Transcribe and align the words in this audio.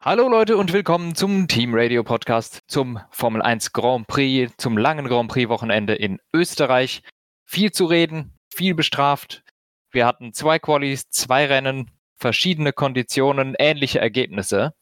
Hallo 0.00 0.28
Leute 0.28 0.56
und 0.56 0.72
willkommen 0.72 1.16
zum 1.16 1.48
Team 1.48 1.74
Radio 1.74 2.04
Podcast 2.04 2.62
zum 2.68 3.00
Formel 3.10 3.42
1 3.42 3.72
Grand 3.72 4.06
Prix, 4.06 4.54
zum 4.56 4.78
langen 4.78 5.08
Grand 5.08 5.28
Prix 5.28 5.48
Wochenende 5.48 5.96
in 5.96 6.20
Österreich. 6.32 7.02
Viel 7.44 7.72
zu 7.72 7.84
reden, 7.86 8.32
viel 8.48 8.76
bestraft. 8.76 9.42
Wir 9.90 10.06
hatten 10.06 10.32
zwei 10.32 10.60
Qualis, 10.60 11.10
zwei 11.10 11.46
Rennen, 11.46 11.90
verschiedene 12.16 12.72
Konditionen, 12.72 13.56
ähnliche 13.58 13.98
Ergebnisse. 13.98 14.72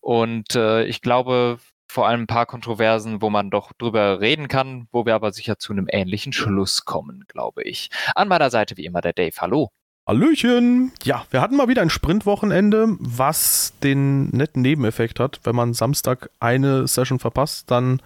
Und 0.00 0.56
äh, 0.56 0.82
ich 0.86 1.02
glaube, 1.02 1.60
vor 1.88 2.08
allem 2.08 2.22
ein 2.22 2.26
paar 2.26 2.46
Kontroversen, 2.46 3.22
wo 3.22 3.30
man 3.30 3.50
doch 3.50 3.74
drüber 3.74 4.20
reden 4.20 4.48
kann, 4.48 4.88
wo 4.90 5.06
wir 5.06 5.14
aber 5.14 5.30
sicher 5.30 5.56
zu 5.56 5.72
einem 5.72 5.86
ähnlichen 5.88 6.32
Schluss 6.32 6.84
kommen, 6.84 7.26
glaube 7.28 7.62
ich. 7.62 7.90
An 8.16 8.26
meiner 8.26 8.50
Seite 8.50 8.76
wie 8.76 8.86
immer 8.86 9.02
der 9.02 9.12
Dave. 9.12 9.36
Hallo. 9.38 9.70
Hallöchen! 10.06 10.92
Ja, 11.02 11.24
wir 11.30 11.40
hatten 11.40 11.56
mal 11.56 11.68
wieder 11.68 11.80
ein 11.80 11.88
Sprintwochenende, 11.88 12.96
was 13.00 13.72
den 13.82 14.28
netten 14.28 14.60
Nebeneffekt 14.60 15.18
hat. 15.18 15.40
Wenn 15.44 15.56
man 15.56 15.72
Samstag 15.72 16.28
eine 16.40 16.86
Session 16.86 17.18
verpasst, 17.18 17.70
dann 17.70 18.02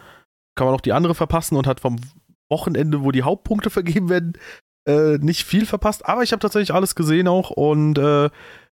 kann 0.55 0.69
man 0.69 0.77
auch 0.77 0.81
die 0.81 0.93
andere 0.93 1.17
verpassen 1.17 1.57
und 1.57 1.67
hat 1.67 1.81
vom 1.81 1.97
Wochenende, 2.49 3.03
wo 3.03 3.11
die 3.11 3.25
Hauptpunkte 3.25 3.71
vergeben 3.79 4.09
werden, 4.09 4.35
äh, 4.87 5.19
nicht 5.19 5.45
viel 5.45 5.67
verpasst. 5.67 6.07
Aber 6.07 6.23
ich 6.23 6.31
habe 6.31 6.41
tatsächlich 6.41 6.73
alles 6.73 6.95
gesehen 6.95 7.27
auch 7.27 7.51
und 7.51 7.99
äh, 7.99 8.31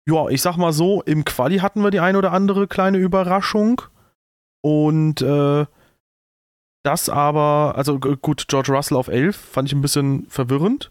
ja, 0.08 0.28
ich 0.30 0.40
sag 0.40 0.56
mal 0.56 0.72
so, 0.72 1.02
im 1.02 1.26
Quali 1.26 1.58
hatten 1.58 1.82
wir 1.82 1.90
die 1.90 2.00
eine 2.00 2.16
oder 2.16 2.32
andere 2.32 2.68
kleine 2.68 2.96
Überraschung 2.96 3.82
und 4.62 5.20
äh, 5.20 5.66
das 6.82 7.10
aber, 7.10 7.74
also 7.76 7.98
gut, 7.98 8.48
George 8.48 8.72
Russell 8.72 8.96
auf 8.96 9.08
11 9.08 9.36
fand 9.36 9.68
ich 9.68 9.74
ein 9.74 9.82
bisschen 9.82 10.26
verwirrend. 10.30 10.90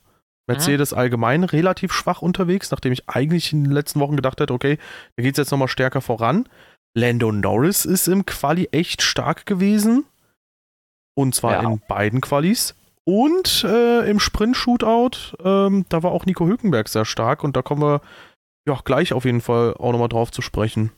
Mercedes 0.50 0.94
allgemein 0.94 1.44
relativ 1.44 1.94
schwach 1.94 2.22
unterwegs, 2.22 2.72
nachdem 2.72 2.92
ich 2.92 3.08
eigentlich 3.08 3.54
in 3.54 3.64
den 3.64 3.72
letzten 3.72 4.00
Wochen 4.00 4.16
gedacht 4.16 4.40
hätte, 4.42 4.54
okay, 4.54 4.78
da 5.16 5.24
geht 5.24 5.34
es 5.34 5.38
jetzt 5.38 5.52
nochmal 5.52 5.68
stärker 5.68 6.02
voran. 6.02 6.50
Lando 6.96 7.32
Norris 7.32 7.86
ist 7.86 8.08
im 8.08 8.26
Quali 8.26 8.68
echt 8.72 9.02
stark 9.02 9.46
gewesen. 9.46 10.06
Und 11.16 11.36
zwar 11.36 11.62
ja. 11.62 11.70
in 11.70 11.82
beiden 11.88 12.22
Qualis. 12.22 12.76
Und 13.04 13.64
äh, 13.64 14.10
im 14.10 14.20
Sprint-Shootout, 14.20 15.38
ähm, 15.44 15.86
da 15.90 16.04
war 16.04 16.12
auch 16.12 16.26
Nico 16.26 16.46
Hülkenberg 16.46 16.88
sehr 16.90 17.06
stark 17.06 17.44
und 17.44 17.56
da 17.56 17.62
kommen 17.62 17.82
wir 17.82 18.02
ja 18.68 18.80
gleich 18.84 19.14
auf 19.14 19.26
jeden 19.26 19.42
Fall 19.42 19.74
auch 19.76 19.92
nochmal 19.92 20.10
drauf 20.10 20.32
zu 20.32 20.42
sprechen. 20.42 20.92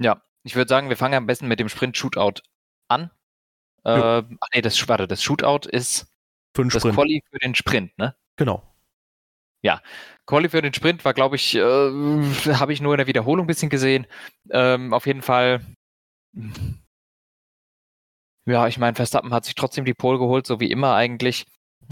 Ja, 0.00 0.22
ich 0.44 0.54
würde 0.54 0.68
sagen, 0.68 0.88
wir 0.88 0.96
fangen 0.96 1.14
am 1.14 1.26
besten 1.26 1.48
mit 1.48 1.58
dem 1.58 1.68
Sprint-Shootout 1.68 2.42
an. 2.88 3.10
Äh, 3.84 4.22
ach 4.40 4.48
nee, 4.54 4.60
das, 4.62 4.88
warte, 4.88 5.08
das 5.08 5.22
Shootout 5.22 5.68
ist 5.68 6.06
das 6.54 6.82
Quali 6.82 7.22
für 7.30 7.38
den 7.38 7.54
Sprint, 7.54 7.96
ne? 7.98 8.14
Genau. 8.38 8.62
Ja, 9.62 9.82
Quali 10.26 10.48
für 10.48 10.62
den 10.62 10.72
Sprint 10.72 11.04
war, 11.04 11.12
glaube 11.12 11.36
ich, 11.36 11.54
äh, 11.54 11.60
habe 12.54 12.72
ich 12.72 12.80
nur 12.80 12.94
in 12.94 12.98
der 12.98 13.06
Wiederholung 13.06 13.44
ein 13.44 13.48
bisschen 13.48 13.70
gesehen. 13.70 14.06
Ähm, 14.50 14.94
auf 14.94 15.06
jeden 15.06 15.22
Fall, 15.22 15.60
ja, 18.46 18.68
ich 18.68 18.78
meine, 18.78 18.94
Verstappen 18.94 19.34
hat 19.34 19.44
sich 19.44 19.56
trotzdem 19.56 19.84
die 19.84 19.94
Pole 19.94 20.18
geholt, 20.18 20.46
so 20.46 20.60
wie 20.60 20.70
immer 20.70 20.94
eigentlich. 20.94 21.44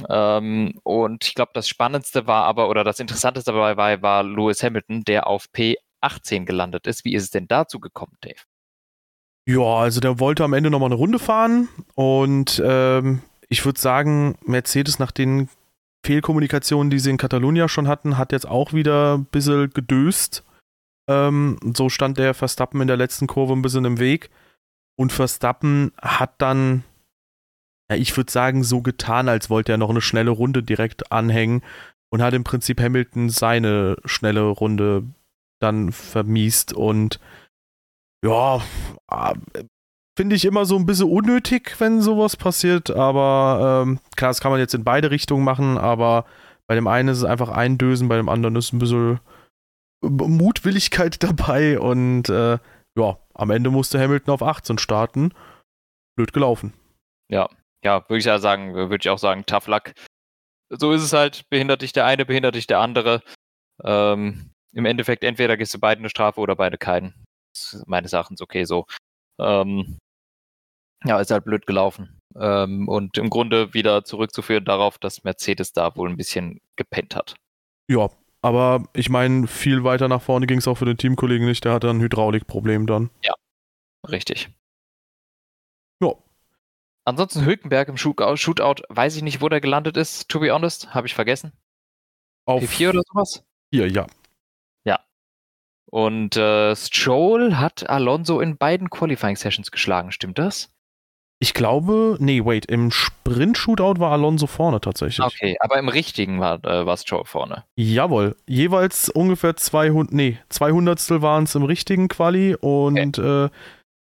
Ähm, 0.09 0.79
und 0.85 1.25
ich 1.25 1.35
glaube, 1.35 1.53
das 1.55 1.69
Spannendste 1.69 2.27
war 2.27 2.45
aber, 2.45 2.69
oder 2.69 2.85
das 2.85 3.01
Interessanteste 3.01 3.53
dabei 3.53 3.77
war, 3.77 4.03
war 4.03 4.23
Lewis 4.23 4.63
Hamilton, 4.63 5.03
der 5.05 5.27
auf 5.27 5.47
P18 5.53 6.45
gelandet 6.45 6.87
ist. 6.87 7.05
Wie 7.05 7.15
ist 7.15 7.25
es 7.25 7.31
denn 7.31 7.49
dazu 7.49 7.81
gekommen, 7.81 8.17
Dave? 8.21 8.41
Ja, 9.49 9.63
also 9.63 10.01
der 10.01 10.21
wollte 10.21 10.45
am 10.45 10.53
Ende 10.53 10.71
nochmal 10.71 10.89
eine 10.89 10.97
Runde 10.97 11.19
fahren 11.19 11.69
und 11.95 12.61
ähm, 12.65 13.23
ich 13.49 13.65
würde 13.65 13.81
sagen, 13.81 14.37
Mercedes 14.45 14.99
nach 14.99 15.13
den 15.13 15.49
Fehlkommunikation, 16.07 16.89
die 16.89 17.01
sie 17.01 17.11
in 17.11 17.17
Catalunya 17.17 17.69
schon 17.69 17.89
hatten, 17.89 18.17
hat 18.17 18.31
jetzt 18.31 18.47
auch 18.47 18.73
wieder 18.73 19.19
ein 19.19 19.25
bisschen 19.25 19.71
gedöst. 19.71 20.45
Ähm, 21.09 21.59
so 21.75 21.89
stand 21.89 22.17
der 22.19 22.33
Verstappen 22.33 22.81
in 22.81 22.87
der 22.87 22.97
letzten 22.97 23.27
Kurve 23.27 23.53
ein 23.53 23.63
bisschen 23.63 23.85
im 23.85 23.99
Weg. 23.99 24.31
Und 24.97 25.13
Verstappen 25.13 25.93
hat 26.01 26.35
dann, 26.39 26.85
ja, 27.91 27.97
ich 27.97 28.17
würde 28.17 28.31
sagen, 28.31 28.63
so 28.63 28.83
getan, 28.83 29.29
als 29.29 29.51
wollte 29.51 29.73
er 29.73 29.79
noch 29.79 29.91
eine 29.91 30.01
schnelle 30.01 30.31
Runde 30.31 30.63
direkt 30.63 31.11
anhängen 31.11 31.63
und 32.11 32.23
hat 32.23 32.35
im 32.35 32.45
Prinzip 32.45 32.81
Hamilton 32.81 33.29
seine 33.29 33.97
schnelle 34.05 34.43
Runde 34.43 35.03
dann 35.61 35.91
vermiest. 35.91 36.73
Und 36.73 37.19
ja, 38.25 38.63
Finde 40.17 40.35
ich 40.35 40.47
immer 40.47 40.65
so 40.65 40.77
ein 40.77 40.87
bisschen 40.87 41.11
unnötig, 41.11 41.77
wenn 41.79 42.01
sowas 42.01 42.37
passiert, 42.37 42.91
aber 42.91 43.85
ähm, 43.85 44.01
klar, 44.17 44.31
das 44.31 44.41
kann 44.41 44.51
man 44.51 44.61
jetzt 44.61 44.75
in 44.75 44.83
beide 44.83 45.11
Richtungen 45.11 45.45
machen, 45.45 45.77
aber 45.77 46.25
bei 46.67 46.75
dem 46.75 46.87
einen 46.87 47.11
ist 47.11 47.19
es 47.19 47.25
einfach 47.25 47.51
eindösen, 47.51 48.09
bei 48.09 48.17
dem 48.17 48.31
anderen 48.31 48.57
ist 48.57 48.73
ein 48.73 48.79
bisschen 48.79 49.21
Mutwilligkeit 50.03 51.23
dabei 51.23 51.79
und 51.79 52.31
äh, 52.31 52.59
ja, 52.99 53.19
am 53.35 53.51
Ende 53.51 53.71
musste 53.71 54.01
Hamilton 54.01 54.33
auf 54.33 54.43
18 54.43 54.79
starten. 54.79 55.33
Blöd 56.17 56.33
gelaufen. 56.33 56.73
Ja, 57.31 57.51
ja, 57.85 58.09
würde 58.09 58.19
ich 58.19 58.25
ja 58.25 58.39
sagen, 58.39 58.75
würde 58.75 58.99
ich 58.99 59.11
auch 59.11 59.19
sagen, 59.19 59.45
tough 59.45 59.67
luck. 59.67 59.93
So 60.71 60.93
ist 60.93 61.03
es 61.03 61.13
halt, 61.13 61.49
behindert 61.51 61.83
dich 61.83 61.93
der 61.93 62.07
eine, 62.07 62.25
behindert 62.25 62.55
dich 62.55 62.67
der 62.67 62.81
andere. 62.81 63.23
Ähm, 63.85 64.51
Im 64.73 64.87
Endeffekt, 64.87 65.25
entweder 65.25 65.59
gehst 65.59 65.75
du 65.75 65.79
beide 65.79 65.99
eine 65.99 66.09
Strafe 66.09 66.41
oder 66.41 66.57
beide 66.57 66.79
keinen. 66.79 67.15
Meines 67.85 68.15
Erachtens 68.15 68.41
okay 68.41 68.65
so. 68.65 68.87
Ähm, 69.39 69.99
ja, 71.05 71.21
ist 71.21 71.31
halt 71.31 71.45
blöd 71.45 71.67
gelaufen. 71.67 72.21
Ähm, 72.39 72.89
und 72.89 73.17
im 73.19 73.31
Grunde 73.31 73.73
wieder 73.75 74.05
zurückzuführen 74.05 74.65
darauf, 74.65 74.99
dass 74.99 75.25
Mercedes 75.25 75.73
da 75.73 75.97
wohl 75.97 76.09
ein 76.09 76.17
bisschen 76.17 76.61
gepennt 76.77 77.17
hat. 77.17 77.35
Ja, 77.89 78.11
aber 78.43 78.85
ich 78.93 79.09
meine, 79.09 79.47
viel 79.47 79.85
weiter 79.85 80.09
nach 80.09 80.23
vorne 80.23 80.47
ging 80.47 80.59
es 80.59 80.69
auch 80.69 80.77
für 80.77 80.85
den 80.85 80.99
Teamkollegen 80.99 81.47
nicht. 81.47 81.65
Der 81.65 81.73
hatte 81.73 81.91
ein 81.91 82.01
Hydraulikproblem 82.01 82.87
dann. 82.87 83.11
Ja, 83.25 83.35
richtig. 84.09 84.51
Ja. 86.03 86.13
Ansonsten 87.05 87.45
Hülkenberg 87.45 87.89
im 87.89 87.97
Shootout, 87.97 88.83
weiß 88.89 89.17
ich 89.17 89.23
nicht, 89.23 89.41
wo 89.41 89.49
der 89.49 89.61
gelandet 89.61 89.97
ist, 89.97 90.29
to 90.29 90.41
be 90.41 90.53
honest, 90.53 90.95
habe 90.95 91.07
ich 91.07 91.15
vergessen. 91.15 91.53
Auf 92.45 92.63
P4 92.63 92.91
oder 92.91 93.03
sowas? 93.07 93.45
Hier, 93.73 93.91
ja. 93.91 94.07
Ja. 94.85 95.01
Und 95.87 96.37
äh, 96.37 96.77
Stroll 96.77 97.57
hat 97.57 97.89
Alonso 97.89 98.41
in 98.41 98.57
beiden 98.57 98.91
Qualifying 98.91 99.37
Sessions 99.37 99.71
geschlagen, 99.71 100.13
stimmt 100.13 100.39
das? 100.39 100.76
Ich 101.39 101.53
glaube, 101.53 102.17
nee, 102.19 102.43
wait, 102.45 102.65
im 102.67 102.91
Sprint-Shootout 102.91 104.01
war 104.01 104.13
Alonso 104.13 104.47
vorne 104.47 104.81
tatsächlich. 104.81 105.25
Okay, 105.25 105.57
aber 105.61 105.79
im 105.79 105.89
richtigen 105.89 106.41
war, 106.41 106.65
äh, 106.65 106.97
Stroll 106.97 107.27
vorne. 107.27 107.65
Jawohl, 107.77 108.37
jeweils 108.47 109.11
ungefähr 109.11 109.55
200, 109.55 110.15
nee, 110.15 110.39
200 110.49 110.99
waren 111.21 111.45
es 111.45 111.55
im 111.55 111.65
richtigen 111.65 112.09
Quali 112.09 112.55
und 112.55 113.19
okay. 113.19 113.45
äh, 113.45 113.51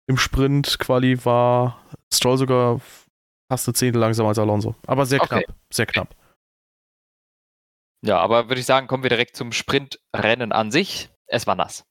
im 0.08 0.18
Sprint-Quali 0.18 1.24
war 1.24 1.80
Stroll 2.12 2.40
sogar 2.40 2.82
fast 3.52 3.68
eine 3.68 3.76
Zehntel 3.76 4.00
langsamer 4.00 4.30
als 4.30 4.40
Alonso. 4.40 4.74
Aber 4.88 5.06
sehr 5.06 5.20
knapp, 5.20 5.44
okay. 5.44 5.54
sehr 5.72 5.86
knapp. 5.86 6.16
Ja, 8.04 8.18
aber 8.20 8.50
würde 8.50 8.60
ich 8.60 8.66
sagen, 8.66 8.88
kommen 8.88 9.04
wir 9.04 9.10
direkt 9.10 9.36
zum 9.36 9.52
Sprintrennen 9.52 10.52
an 10.52 10.72
sich. 10.72 11.10
Es 11.28 11.46
war 11.46 11.56
nass. 11.56 11.84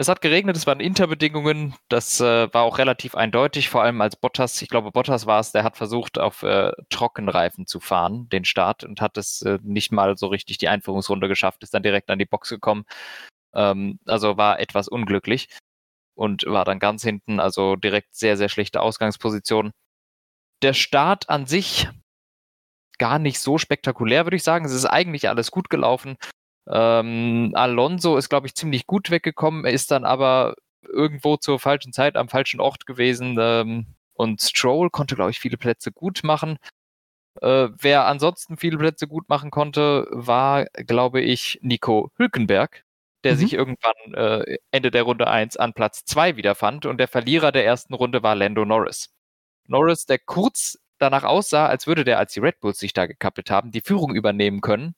Es 0.00 0.08
hat 0.08 0.22
geregnet, 0.22 0.56
es 0.56 0.66
waren 0.66 0.80
Interbedingungen, 0.80 1.74
das 1.90 2.22
äh, 2.22 2.48
war 2.54 2.62
auch 2.62 2.78
relativ 2.78 3.14
eindeutig, 3.14 3.68
vor 3.68 3.82
allem 3.82 4.00
als 4.00 4.16
Bottas, 4.16 4.62
ich 4.62 4.70
glaube 4.70 4.92
Bottas 4.92 5.26
war 5.26 5.40
es, 5.40 5.52
der 5.52 5.62
hat 5.62 5.76
versucht 5.76 6.18
auf 6.18 6.42
äh, 6.42 6.72
Trockenreifen 6.88 7.66
zu 7.66 7.80
fahren, 7.80 8.26
den 8.30 8.46
Start, 8.46 8.82
und 8.82 9.02
hat 9.02 9.18
es 9.18 9.42
äh, 9.42 9.58
nicht 9.62 9.92
mal 9.92 10.16
so 10.16 10.28
richtig 10.28 10.56
die 10.56 10.68
Einführungsrunde 10.68 11.28
geschafft, 11.28 11.62
ist 11.62 11.74
dann 11.74 11.82
direkt 11.82 12.08
an 12.08 12.18
die 12.18 12.24
Box 12.24 12.48
gekommen. 12.48 12.84
Ähm, 13.54 13.98
also 14.06 14.38
war 14.38 14.58
etwas 14.58 14.88
unglücklich 14.88 15.50
und 16.14 16.46
war 16.46 16.64
dann 16.64 16.78
ganz 16.78 17.02
hinten, 17.02 17.38
also 17.38 17.76
direkt 17.76 18.14
sehr, 18.14 18.38
sehr 18.38 18.48
schlechte 18.48 18.80
Ausgangsposition. 18.80 19.70
Der 20.62 20.72
Start 20.72 21.28
an 21.28 21.44
sich 21.44 21.90
gar 22.96 23.18
nicht 23.18 23.38
so 23.38 23.58
spektakulär, 23.58 24.24
würde 24.24 24.36
ich 24.36 24.44
sagen. 24.44 24.64
Es 24.64 24.72
ist 24.72 24.86
eigentlich 24.86 25.28
alles 25.28 25.50
gut 25.50 25.68
gelaufen. 25.68 26.16
Ähm, 26.68 27.52
Alonso 27.54 28.16
ist, 28.16 28.28
glaube 28.28 28.46
ich, 28.46 28.54
ziemlich 28.54 28.86
gut 28.86 29.10
weggekommen, 29.10 29.64
ist 29.64 29.90
dann 29.90 30.04
aber 30.04 30.54
irgendwo 30.82 31.36
zur 31.36 31.58
falschen 31.58 31.92
Zeit 31.92 32.16
am 32.16 32.28
falschen 32.28 32.60
Ort 32.60 32.86
gewesen. 32.86 33.36
Ähm, 33.40 33.86
und 34.14 34.42
Stroll 34.42 34.90
konnte, 34.90 35.14
glaube 35.16 35.30
ich, 35.30 35.40
viele 35.40 35.56
Plätze 35.56 35.92
gut 35.92 36.20
machen. 36.24 36.58
Äh, 37.40 37.68
wer 37.78 38.06
ansonsten 38.06 38.56
viele 38.56 38.78
Plätze 38.78 39.06
gut 39.06 39.28
machen 39.28 39.50
konnte, 39.50 40.06
war, 40.10 40.66
glaube 40.66 41.20
ich, 41.20 41.58
Nico 41.62 42.10
Hülkenberg, 42.16 42.84
der 43.24 43.34
mhm. 43.34 43.38
sich 43.38 43.52
irgendwann 43.54 44.14
äh, 44.14 44.58
Ende 44.70 44.90
der 44.90 45.04
Runde 45.04 45.28
1 45.28 45.56
an 45.56 45.72
Platz 45.72 46.04
2 46.04 46.36
wiederfand. 46.36 46.86
Und 46.86 46.98
der 46.98 47.08
Verlierer 47.08 47.52
der 47.52 47.64
ersten 47.64 47.94
Runde 47.94 48.22
war 48.22 48.34
Lando 48.34 48.64
Norris. 48.64 49.10
Norris, 49.68 50.06
der 50.06 50.18
kurz 50.18 50.78
danach 50.98 51.24
aussah, 51.24 51.66
als 51.66 51.86
würde 51.86 52.04
der, 52.04 52.18
als 52.18 52.32
die 52.34 52.40
Red 52.40 52.60
Bulls 52.60 52.78
sich 52.78 52.92
da 52.92 53.06
gekappelt 53.06 53.50
haben, 53.50 53.70
die 53.70 53.80
Führung 53.80 54.14
übernehmen 54.14 54.60
können, 54.60 54.94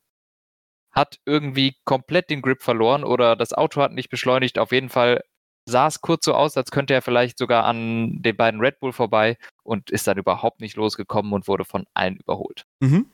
hat 0.92 1.18
irgendwie 1.24 1.76
komplett 1.84 2.30
den 2.30 2.42
Grip 2.42 2.62
verloren 2.62 3.04
oder 3.04 3.36
das 3.36 3.52
Auto 3.52 3.80
hat 3.80 3.92
nicht 3.92 4.10
beschleunigt. 4.10 4.58
Auf 4.58 4.72
jeden 4.72 4.88
Fall 4.88 5.22
sah 5.66 5.86
es 5.86 6.00
kurz 6.00 6.24
so 6.24 6.34
aus, 6.34 6.56
als 6.56 6.70
könnte 6.70 6.94
er 6.94 7.02
vielleicht 7.02 7.38
sogar 7.38 7.64
an 7.64 8.20
den 8.22 8.36
beiden 8.36 8.60
Red 8.60 8.80
Bull 8.80 8.92
vorbei 8.92 9.36
und 9.62 9.90
ist 9.90 10.06
dann 10.06 10.18
überhaupt 10.18 10.60
nicht 10.60 10.76
losgekommen 10.76 11.32
und 11.32 11.48
wurde 11.48 11.64
von 11.64 11.86
allen 11.94 12.16
überholt. 12.16 12.64
Mhm. 12.80 13.06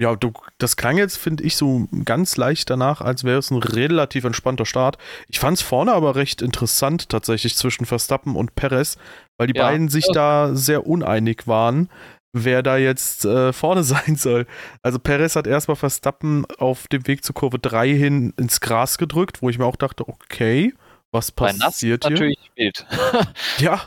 Ja, 0.00 0.16
du, 0.16 0.32
das 0.58 0.76
klang 0.76 0.98
jetzt, 0.98 1.18
finde 1.18 1.44
ich, 1.44 1.56
so 1.56 1.86
ganz 2.04 2.36
leicht 2.36 2.68
danach, 2.68 3.00
als 3.00 3.22
wäre 3.22 3.38
es 3.38 3.52
ein 3.52 3.58
relativ 3.58 4.24
entspannter 4.24 4.66
Start. 4.66 4.98
Ich 5.28 5.38
fand 5.38 5.56
es 5.56 5.62
vorne 5.62 5.92
aber 5.92 6.16
recht 6.16 6.42
interessant 6.42 7.10
tatsächlich 7.10 7.54
zwischen 7.54 7.86
Verstappen 7.86 8.34
und 8.34 8.56
Perez, 8.56 8.98
weil 9.38 9.46
die 9.46 9.56
ja, 9.56 9.62
beiden 9.64 9.88
sich 9.88 10.06
da 10.12 10.56
sehr 10.56 10.88
uneinig 10.88 11.46
waren, 11.46 11.90
wer 12.34 12.62
da 12.62 12.76
jetzt 12.76 13.24
äh, 13.24 13.52
vorne 13.52 13.82
sein 13.84 14.16
soll. 14.16 14.46
Also 14.82 14.98
Perez 14.98 15.36
hat 15.36 15.46
erstmal 15.46 15.76
Verstappen 15.76 16.44
auf 16.58 16.86
dem 16.88 17.06
Weg 17.06 17.24
zur 17.24 17.34
Kurve 17.34 17.58
3 17.58 17.88
hin 17.94 18.34
ins 18.36 18.60
Gras 18.60 18.98
gedrückt, 18.98 19.40
wo 19.40 19.48
ich 19.48 19.58
mir 19.58 19.64
auch 19.64 19.76
dachte, 19.76 20.06
okay, 20.08 20.74
was 21.12 21.30
passiert 21.30 21.60
Bei 21.60 21.66
Nass 21.66 21.78
hier? 21.80 21.98
Natürlich 22.02 22.50
wild. 22.56 22.86
ja, 23.58 23.80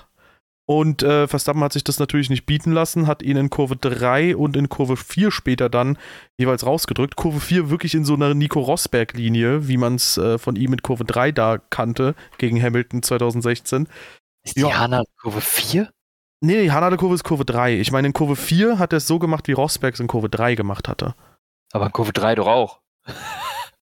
und 0.69 1.01
äh, 1.01 1.29
Verstappen 1.29 1.63
hat 1.63 1.71
sich 1.71 1.85
das 1.85 1.97
natürlich 1.97 2.29
nicht 2.29 2.45
bieten 2.45 2.73
lassen, 2.73 3.07
hat 3.07 3.23
ihn 3.23 3.37
in 3.37 3.49
Kurve 3.49 3.77
3 3.77 4.35
und 4.35 4.57
in 4.57 4.67
Kurve 4.67 4.97
4 4.97 5.31
später 5.31 5.69
dann 5.69 5.97
jeweils 6.37 6.65
rausgedrückt. 6.65 7.15
Kurve 7.15 7.39
4 7.39 7.69
wirklich 7.69 7.95
in 7.95 8.03
so 8.03 8.15
einer 8.15 8.33
Nico 8.33 8.59
Rosberg-Linie, 8.59 9.69
wie 9.69 9.77
man 9.77 9.95
es 9.95 10.17
äh, 10.17 10.37
von 10.37 10.57
ihm 10.57 10.73
in 10.73 10.81
Kurve 10.81 11.05
3 11.05 11.31
da 11.31 11.57
kannte, 11.57 12.15
gegen 12.37 12.61
Hamilton 12.61 13.01
2016. 13.01 13.87
Ist 14.43 14.57
die 14.57 14.61
ja. 14.61 14.77
Hanna 14.77 15.03
Kurve 15.21 15.39
4? 15.39 15.89
Nee, 16.39 16.63
die 16.63 16.71
Hanna 16.71 16.95
Kurve 16.97 17.15
ist 17.15 17.23
Kurve 17.23 17.45
3. 17.45 17.79
Ich 17.79 17.91
meine, 17.91 18.07
in 18.07 18.13
Kurve 18.13 18.35
4 18.35 18.77
hat 18.77 18.93
er 18.93 18.97
es 18.97 19.07
so 19.07 19.17
gemacht, 19.17 19.47
wie 19.47 19.53
Rosberg 19.53 19.95
es 19.95 19.99
in 19.99 20.07
Kurve 20.07 20.29
3 20.29 20.55
gemacht 20.55 20.87
hatte. 20.87 21.15
Aber 21.71 21.87
in 21.87 21.91
Kurve 21.91 22.13
3 22.13 22.35
doch 22.35 22.47
auch. 22.47 22.79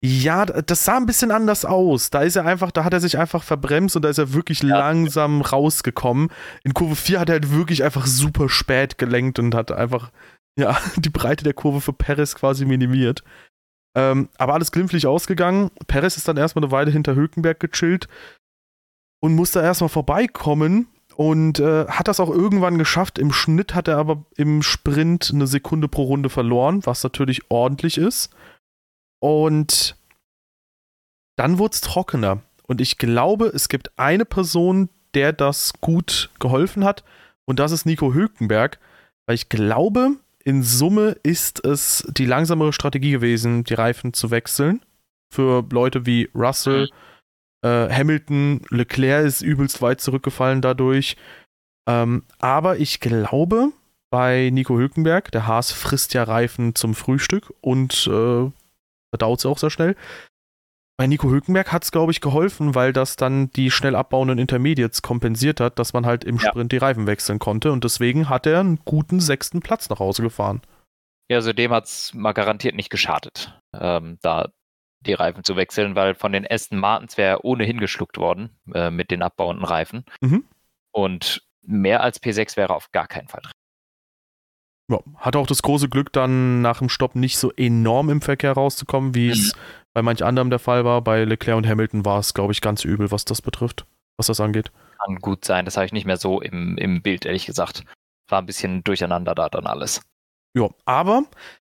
Ja, 0.01 0.45
das 0.45 0.85
sah 0.85 0.97
ein 0.97 1.05
bisschen 1.05 1.29
anders 1.29 1.65
aus. 1.65 2.09
Da 2.09 2.21
ist 2.21 2.37
er 2.37 2.45
einfach, 2.45 2.71
da 2.71 2.85
hat 2.85 2.93
er 2.93 3.01
sich 3.01 3.17
einfach 3.17 3.43
verbremst 3.43 3.95
und 3.95 4.03
da 4.03 4.09
ist 4.09 4.17
er 4.17 4.33
wirklich 4.33 4.63
ja. 4.63 4.77
langsam 4.77 5.41
rausgekommen. 5.41 6.29
In 6.63 6.73
Kurve 6.73 6.95
4 6.95 7.19
hat 7.19 7.29
er 7.29 7.33
halt 7.33 7.51
wirklich 7.51 7.83
einfach 7.83 8.07
super 8.07 8.49
spät 8.49 8.97
gelenkt 8.97 9.39
und 9.39 9.53
hat 9.53 9.71
einfach, 9.71 10.11
ja, 10.57 10.77
die 10.95 11.09
Breite 11.09 11.43
der 11.43 11.53
Kurve 11.53 11.81
für 11.81 11.93
Perez 11.93 12.33
quasi 12.33 12.65
minimiert. 12.65 13.23
Ähm, 13.95 14.29
aber 14.37 14.53
alles 14.53 14.71
glimpflich 14.71 15.05
ausgegangen. 15.05 15.69
Perez 15.87 16.15
ist 16.15 16.27
dann 16.27 16.37
erstmal 16.37 16.63
eine 16.63 16.71
Weile 16.71 16.91
hinter 16.91 17.15
Hülkenberg 17.15 17.59
gechillt 17.59 18.07
und 19.21 19.35
musste 19.35 19.59
erstmal 19.59 19.89
vorbeikommen 19.89 20.87
und 21.19 21.59
äh, 21.59 21.85
hat 21.87 22.07
das 22.07 22.21
auch 22.21 22.29
irgendwann 22.29 22.77
geschafft. 22.77 23.19
Im 23.19 23.33
Schnitt 23.33 23.75
hat 23.75 23.89
er 23.89 23.97
aber 23.97 24.23
im 24.37 24.61
Sprint 24.61 25.31
eine 25.33 25.47
Sekunde 25.47 25.89
pro 25.89 26.03
Runde 26.03 26.29
verloren, 26.29 26.79
was 26.85 27.03
natürlich 27.03 27.41
ordentlich 27.49 27.97
ist. 27.97 28.33
Und 29.21 29.97
dann 31.35 31.57
wurde 31.57 31.73
es 31.73 31.81
trockener. 31.81 32.41
Und 32.67 32.79
ich 32.79 32.97
glaube, 32.97 33.47
es 33.47 33.67
gibt 33.67 33.91
eine 33.99 34.23
Person, 34.23 34.87
der 35.13 35.33
das 35.33 35.73
gut 35.81 36.29
geholfen 36.39 36.85
hat. 36.85 37.03
Und 37.43 37.59
das 37.59 37.73
ist 37.73 37.85
Nico 37.85 38.13
Hülkenberg. 38.13 38.79
Weil 39.25 39.35
ich 39.35 39.49
glaube, 39.49 40.11
in 40.45 40.63
Summe 40.63 41.17
ist 41.23 41.65
es 41.65 42.07
die 42.11 42.27
langsamere 42.27 42.71
Strategie 42.71 43.11
gewesen, 43.11 43.65
die 43.65 43.73
Reifen 43.73 44.13
zu 44.13 44.31
wechseln. 44.31 44.85
Für 45.29 45.65
Leute 45.69 46.05
wie 46.05 46.29
Russell, 46.33 46.85
mhm. 46.85 47.08
Äh, 47.63 47.89
Hamilton, 47.89 48.61
Leclerc 48.69 49.25
ist 49.25 49.41
übelst 49.41 49.81
weit 49.81 50.01
zurückgefallen 50.01 50.61
dadurch. 50.61 51.17
Ähm, 51.87 52.23
aber 52.39 52.77
ich 52.77 52.99
glaube, 52.99 53.71
bei 54.11 54.49
Nico 54.51 54.77
Hülkenberg, 54.77 55.31
der 55.31 55.47
Haas 55.47 55.71
frisst 55.71 56.13
ja 56.13 56.23
Reifen 56.23 56.75
zum 56.75 56.95
Frühstück 56.95 57.53
und 57.61 58.07
äh, 58.07 58.51
verdaut 59.13 59.41
sie 59.41 59.49
auch 59.49 59.57
sehr 59.57 59.69
schnell. 59.69 59.95
Bei 60.97 61.07
Nico 61.07 61.29
Hülkenberg 61.29 61.71
hat 61.71 61.85
es, 61.85 61.91
glaube 61.91 62.11
ich, 62.11 62.19
geholfen, 62.19 62.75
weil 62.75 62.91
das 62.91 63.15
dann 63.15 63.49
die 63.51 63.71
schnell 63.71 63.95
abbauenden 63.95 64.37
Intermediates 64.37 65.01
kompensiert 65.01 65.61
hat, 65.61 65.79
dass 65.79 65.93
man 65.93 66.05
halt 66.05 66.25
im 66.25 66.37
ja. 66.37 66.49
Sprint 66.49 66.73
die 66.73 66.77
Reifen 66.77 67.07
wechseln 67.07 67.39
konnte 67.39 67.71
und 67.71 67.85
deswegen 67.85 68.27
hat 68.27 68.45
er 68.45 68.59
einen 68.59 68.79
guten 68.83 69.21
sechsten 69.21 69.61
Platz 69.61 69.89
nach 69.89 69.99
Hause 69.99 70.23
gefahren. 70.23 70.61
Ja, 71.31 71.37
also 71.37 71.53
dem 71.53 71.71
hat 71.71 71.85
es 71.85 72.13
mal 72.13 72.33
garantiert 72.33 72.75
nicht 72.75 72.89
geschadet, 72.89 73.57
ähm, 73.73 74.17
da 74.21 74.49
die 75.01 75.13
Reifen 75.13 75.43
zu 75.43 75.55
wechseln, 75.55 75.95
weil 75.95 76.15
von 76.15 76.31
den 76.31 76.45
Aston 76.49 76.79
Martins 76.79 77.17
wäre 77.17 77.45
ohnehin 77.45 77.79
geschluckt 77.79 78.17
worden 78.17 78.49
äh, 78.73 78.91
mit 78.91 79.11
den 79.11 79.21
abbauenden 79.21 79.65
Reifen. 79.65 80.05
Mhm. 80.21 80.45
Und 80.91 81.43
mehr 81.61 82.01
als 82.01 82.21
P6 82.21 82.57
wäre 82.57 82.75
auf 82.75 82.91
gar 82.91 83.07
keinen 83.07 83.27
Fall 83.27 83.41
drin. 83.41 83.51
Ja, 84.91 84.99
hatte 85.17 85.37
auch 85.37 85.45
das 85.45 85.61
große 85.61 85.87
Glück, 85.87 86.11
dann 86.11 86.61
nach 86.61 86.79
dem 86.79 86.89
Stopp 86.89 87.15
nicht 87.15 87.37
so 87.37 87.51
enorm 87.51 88.09
im 88.09 88.21
Verkehr 88.21 88.53
rauszukommen, 88.53 89.13
wie 89.13 89.27
mhm. 89.27 89.33
es 89.33 89.53
bei 89.93 90.01
manch 90.01 90.23
anderem 90.23 90.49
der 90.49 90.59
Fall 90.59 90.83
war. 90.83 91.01
Bei 91.01 91.23
Leclerc 91.23 91.57
und 91.57 91.67
Hamilton 91.67 92.05
war 92.05 92.19
es, 92.19 92.33
glaube 92.33 92.53
ich, 92.53 92.61
ganz 92.61 92.83
übel, 92.83 93.11
was 93.11 93.23
das 93.23 93.41
betrifft, 93.41 93.85
was 94.17 94.27
das 94.27 94.39
angeht. 94.39 94.71
Kann 95.05 95.17
gut 95.17 95.45
sein, 95.45 95.65
das 95.65 95.77
habe 95.77 95.85
ich 95.85 95.93
nicht 95.93 96.05
mehr 96.05 96.17
so 96.17 96.41
im, 96.41 96.77
im 96.77 97.03
Bild, 97.03 97.25
ehrlich 97.25 97.45
gesagt. 97.45 97.83
War 98.27 98.41
ein 98.41 98.47
bisschen 98.47 98.83
durcheinander 98.83 99.35
da 99.35 99.49
dann 99.49 99.67
alles. 99.67 100.01
Ja, 100.55 100.69
aber 100.85 101.23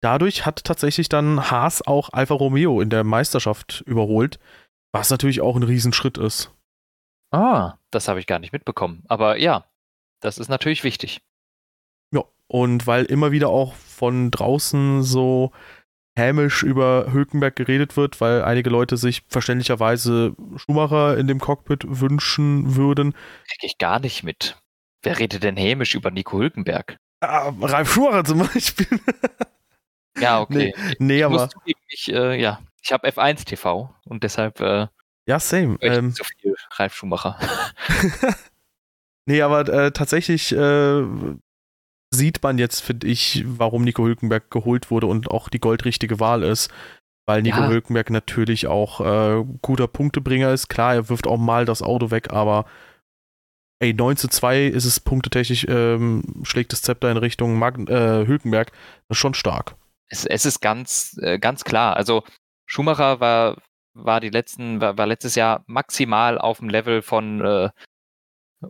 dadurch 0.05 0.47
hat 0.47 0.65
tatsächlich 0.65 1.09
dann 1.09 1.51
Haas 1.51 1.87
auch 1.87 2.11
Alfa 2.12 2.35
Romeo 2.35 2.81
in 2.81 2.91
der 2.91 3.05
Meisterschaft 3.05 3.83
überholt, 3.87 4.39
was 4.93 5.11
natürlich 5.11 5.41
auch 5.41 5.56
ein 5.56 5.62
Riesenschritt 5.62 6.19
ist. 6.19 6.53
Ah, 7.33 7.79
das 7.91 8.09
habe 8.09 8.21
ich 8.21 8.27
gar 8.27 8.39
nicht 8.39 8.53
mitbekommen. 8.53 9.03
Aber 9.09 9.39
ja, 9.39 9.65
das 10.21 10.39
ist 10.39 10.49
natürlich 10.49 10.85
wichtig. 10.85 11.21
Und 12.47 12.87
weil 12.87 13.05
immer 13.05 13.33
wieder 13.33 13.49
auch 13.49 13.75
von 13.75 14.31
draußen 14.31 15.03
so 15.03 15.53
hämisch 16.17 16.62
über 16.62 17.12
Hülkenberg 17.12 17.57
geredet 17.57 17.97
wird, 17.97 18.21
weil 18.21 18.43
einige 18.45 18.71
Leute 18.71 18.97
sich 18.97 19.23
verständlicherweise 19.29 20.37
Schumacher 20.57 21.19
in 21.19 21.27
dem 21.27 21.41
Cockpit 21.41 21.85
wünschen 21.89 22.77
würden. 22.77 23.15
Krieg 23.49 23.65
ich 23.65 23.79
gar 23.79 23.99
nicht 23.99 24.23
mit. 24.23 24.57
Wer 25.03 25.19
redet 25.19 25.43
denn 25.43 25.57
hämisch 25.57 25.95
über 25.95 26.11
Nico 26.11 26.39
Hülkenberg? 26.39 26.99
Ah, 27.21 27.53
Ralf 27.61 27.93
Schumacher 27.93 28.25
zum 28.25 28.39
Beispiel. 28.41 28.87
ja, 30.19 30.40
okay. 30.43 30.75
Nee, 30.76 30.94
nee 30.99 31.19
ich 31.19 31.25
aber. 31.25 31.49
Zugeben, 31.49 31.81
ich, 31.88 32.12
äh, 32.12 32.40
ja, 32.40 32.61
ich 32.82 32.93
habe 32.93 33.08
F1 33.08 33.44
TV 33.44 33.94
und 34.05 34.22
deshalb. 34.22 34.61
Äh, 34.61 34.88
ja, 35.26 35.40
same. 35.40 35.78
Ähm, 35.81 36.11
so 36.11 36.25
viel 36.25 36.55
Ralf 36.72 36.94
Schumacher. 36.94 37.38
nee, 39.26 39.40
aber 39.40 39.69
äh, 39.69 39.90
tatsächlich 39.93 40.52
äh, 40.52 41.02
sieht 42.11 42.43
man 42.43 42.58
jetzt, 42.58 42.81
finde 42.81 43.06
ich, 43.06 43.43
warum 43.46 43.84
Nico 43.84 44.05
Hülkenberg 44.05 44.50
geholt 44.50 44.90
wurde 44.90 45.06
und 45.06 45.31
auch 45.31 45.49
die 45.49 45.61
goldrichtige 45.61 46.20
Wahl 46.20 46.43
ist. 46.43 46.70
Weil 47.26 47.40
Nico 47.40 47.61
ja. 47.61 47.69
Hülkenberg 47.69 48.11
natürlich 48.11 48.66
auch 48.66 49.00
äh, 49.00 49.44
guter 49.62 49.87
Punktebringer 49.87 50.52
ist. 50.52 50.69
Klar, 50.69 50.94
er 50.94 51.08
wirft 51.08 51.26
auch 51.26 51.38
mal 51.38 51.64
das 51.64 51.81
Auto 51.81 52.11
weg, 52.11 52.32
aber 52.32 52.66
ey, 53.81 53.94
9 53.94 54.19
zu 54.19 54.28
2 54.28 54.66
ist 54.66 54.84
es 54.84 55.00
punktetechnisch, 55.00 55.66
ähm, 55.69 56.22
schlägt 56.43 56.72
das 56.72 56.82
Zepter 56.82 57.11
in 57.11 57.16
Richtung 57.16 57.58
Mag 57.58 57.78
äh, 57.88 58.26
Hülkenberg. 58.26 58.72
Das 59.08 59.16
ist 59.16 59.19
schon 59.19 59.34
stark. 59.34 59.75
Es, 60.14 60.25
es 60.25 60.46
ist 60.46 60.61
ganz, 60.61 61.19
äh, 61.22 61.38
ganz 61.40 61.64
klar. 61.64 61.96
Also 61.96 62.22
Schumacher 62.66 63.19
war, 63.19 63.56
war 63.94 64.20
die 64.20 64.31
letzten, 64.31 64.81
war, 64.81 64.96
war 64.96 65.06
letztes 65.06 65.34
Jahr 65.34 65.64
maximal 65.66 66.38
auf 66.38 66.58
dem 66.58 66.69
Level 66.69 67.02
von 67.02 67.40
äh, 67.40 67.70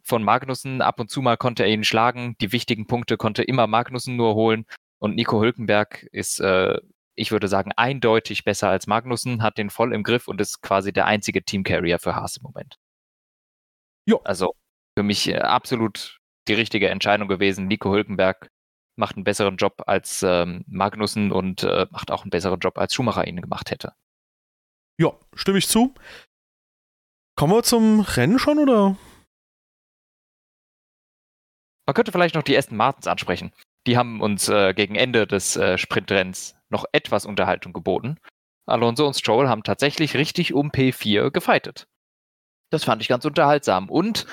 von 0.02 0.22
Magnussen. 0.24 0.80
Ab 0.80 0.98
und 1.00 1.10
zu 1.10 1.20
mal 1.20 1.36
konnte 1.36 1.62
er 1.64 1.68
ihn 1.68 1.84
schlagen. 1.84 2.34
Die 2.40 2.50
wichtigen 2.52 2.86
Punkte 2.86 3.16
konnte 3.18 3.42
immer 3.42 3.66
Magnussen 3.66 4.16
nur 4.16 4.34
holen. 4.34 4.64
Und 4.98 5.16
Nico 5.16 5.40
Hülkenberg 5.40 6.04
ist, 6.12 6.40
äh, 6.40 6.78
ich 7.14 7.30
würde 7.30 7.48
sagen, 7.48 7.72
eindeutig 7.76 8.44
besser 8.44 8.70
als 8.70 8.86
Magnussen, 8.86 9.42
hat 9.42 9.58
den 9.58 9.68
voll 9.68 9.92
im 9.92 10.02
Griff 10.02 10.26
und 10.28 10.40
ist 10.40 10.62
quasi 10.62 10.92
der 10.92 11.06
einzige 11.06 11.44
Teamcarrier 11.44 11.98
für 11.98 12.16
Haas 12.16 12.38
im 12.38 12.44
Moment. 12.44 12.76
Jo. 14.06 14.20
Also 14.24 14.54
für 14.96 15.04
mich 15.04 15.36
absolut 15.36 16.18
die 16.48 16.54
richtige 16.54 16.88
Entscheidung 16.88 17.28
gewesen. 17.28 17.66
Nico 17.66 17.92
Hülkenberg 17.92 18.48
macht 18.96 19.16
einen 19.16 19.24
besseren 19.24 19.56
Job 19.56 19.82
als 19.86 20.22
ähm, 20.22 20.64
Magnussen 20.66 21.32
und 21.32 21.62
äh, 21.62 21.86
macht 21.90 22.10
auch 22.10 22.22
einen 22.22 22.30
besseren 22.30 22.60
Job, 22.60 22.78
als 22.78 22.94
Schumacher 22.94 23.26
ihn 23.26 23.40
gemacht 23.40 23.70
hätte. 23.70 23.94
Ja, 24.98 25.12
stimme 25.34 25.58
ich 25.58 25.68
zu. 25.68 25.94
Kommen 27.36 27.52
wir 27.52 27.62
zum 27.62 28.00
Rennen 28.00 28.38
schon 28.38 28.58
oder? 28.58 28.96
Man 31.86 31.94
könnte 31.94 32.12
vielleicht 32.12 32.34
noch 32.34 32.42
die 32.42 32.56
Aston 32.56 32.76
Martins 32.76 33.06
ansprechen. 33.06 33.52
Die 33.86 33.98
haben 33.98 34.20
uns 34.20 34.48
äh, 34.48 34.72
gegen 34.72 34.94
Ende 34.94 35.26
des 35.26 35.56
äh, 35.56 35.76
Sprintrennens 35.76 36.56
noch 36.70 36.86
etwas 36.92 37.26
Unterhaltung 37.26 37.72
geboten. 37.72 38.18
Alonso 38.66 39.06
und 39.06 39.14
Stroll 39.14 39.48
haben 39.48 39.62
tatsächlich 39.62 40.16
richtig 40.16 40.54
um 40.54 40.70
P4 40.70 41.30
gefeitet. 41.30 41.86
Das 42.70 42.84
fand 42.84 43.02
ich 43.02 43.08
ganz 43.08 43.24
unterhaltsam. 43.24 43.90
Und 43.90 44.26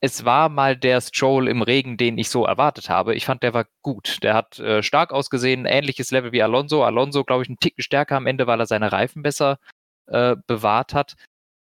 es 0.00 0.24
war 0.24 0.48
mal 0.48 0.76
der 0.76 1.00
Stroll 1.00 1.48
im 1.48 1.62
Regen, 1.62 1.96
den 1.96 2.18
ich 2.18 2.30
so 2.30 2.44
erwartet 2.44 2.88
habe. 2.88 3.14
Ich 3.14 3.26
fand, 3.26 3.42
der 3.42 3.54
war 3.54 3.66
gut. 3.82 4.18
Der 4.22 4.34
hat 4.34 4.58
äh, 4.60 4.82
stark 4.82 5.12
ausgesehen, 5.12 5.66
ähnliches 5.66 6.10
Level 6.10 6.32
wie 6.32 6.42
Alonso. 6.42 6.84
Alonso, 6.84 7.24
glaube 7.24 7.42
ich, 7.42 7.48
einen 7.48 7.58
Ticken 7.58 7.82
stärker 7.82 8.16
am 8.16 8.26
Ende, 8.26 8.46
weil 8.46 8.60
er 8.60 8.66
seine 8.66 8.92
Reifen 8.92 9.22
besser 9.22 9.58
äh, 10.06 10.36
bewahrt 10.46 10.94
hat. 10.94 11.16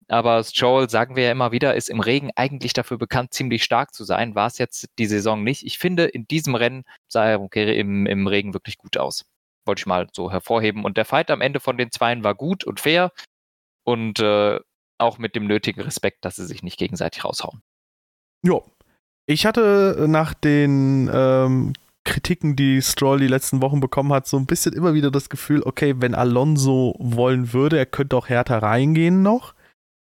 Aber 0.09 0.43
Stroll, 0.45 0.89
sagen 0.91 1.17
wir 1.17 1.25
ja 1.25 1.33
immer 1.33 1.53
wieder, 1.53 1.75
ist 1.75 1.89
im 1.89 2.01
Regen 2.01 2.31
eigentlich 2.37 2.73
dafür 2.73 2.99
bekannt, 2.99 3.35
ziemlich 3.35 3.65
stark 3.65 3.95
zu 3.95 4.05
sein. 4.05 4.35
War 4.35 4.47
es 4.47 4.59
jetzt 4.59 4.89
die 4.99 5.07
Saison 5.07 5.43
nicht. 5.43 5.65
Ich 5.65 5.79
finde, 5.79 6.05
in 6.07 6.27
diesem 6.29 6.55
Rennen 6.55 6.85
sah 7.09 7.27
er 7.27 7.41
okay, 7.41 7.79
im, 7.79 8.07
im 8.07 8.27
Regen 8.27 8.55
wirklich 8.55 8.79
gut 8.79 8.97
aus. 8.97 9.25
Wollte 9.65 9.81
ich 9.81 9.87
mal 9.87 10.09
so 10.13 10.31
hervorheben. 10.31 10.85
Und 10.85 10.97
der 10.97 11.05
Fight 11.05 11.31
am 11.31 11.41
Ende 11.41 11.61
von 11.61 11.77
den 11.79 11.91
Zweien 11.91 12.25
war 12.25 12.35
gut 12.35 12.65
und 12.65 12.81
fair. 12.81 13.13
Und 13.85 14.21
äh, 14.21 14.59
auch 14.99 15.19
mit 15.19 15.35
dem 15.37 15.47
nötigen 15.47 15.83
Respekt, 15.83 16.25
dass 16.25 16.37
sie 16.37 16.47
sich 16.47 16.63
nicht 16.63 16.79
gegenseitig 16.79 17.25
raushauen. 17.25 17.63
Ja. 18.43 18.61
Ich 19.29 19.45
hatte 19.45 20.07
nach 20.09 20.35
den 20.35 21.11
ähm, 21.13 21.73
Kritiken, 22.05 22.57
die 22.57 22.81
Stroll 22.81 23.19
die 23.19 23.27
letzten 23.27 23.61
Wochen 23.61 23.81
bekommen 23.81 24.13
hat, 24.13 24.27
so 24.27 24.37
ein 24.37 24.47
bisschen 24.47 24.73
immer 24.73 24.95
wieder 24.95 25.11
das 25.11 25.29
Gefühl, 25.29 25.63
okay, 25.65 25.95
wenn 25.99 26.15
Alonso 26.15 26.95
wollen 26.99 27.53
würde, 27.53 27.77
er 27.77 27.87
könnte 27.87 28.17
auch 28.17 28.29
härter 28.29 28.63
reingehen 28.63 29.23
noch. 29.23 29.55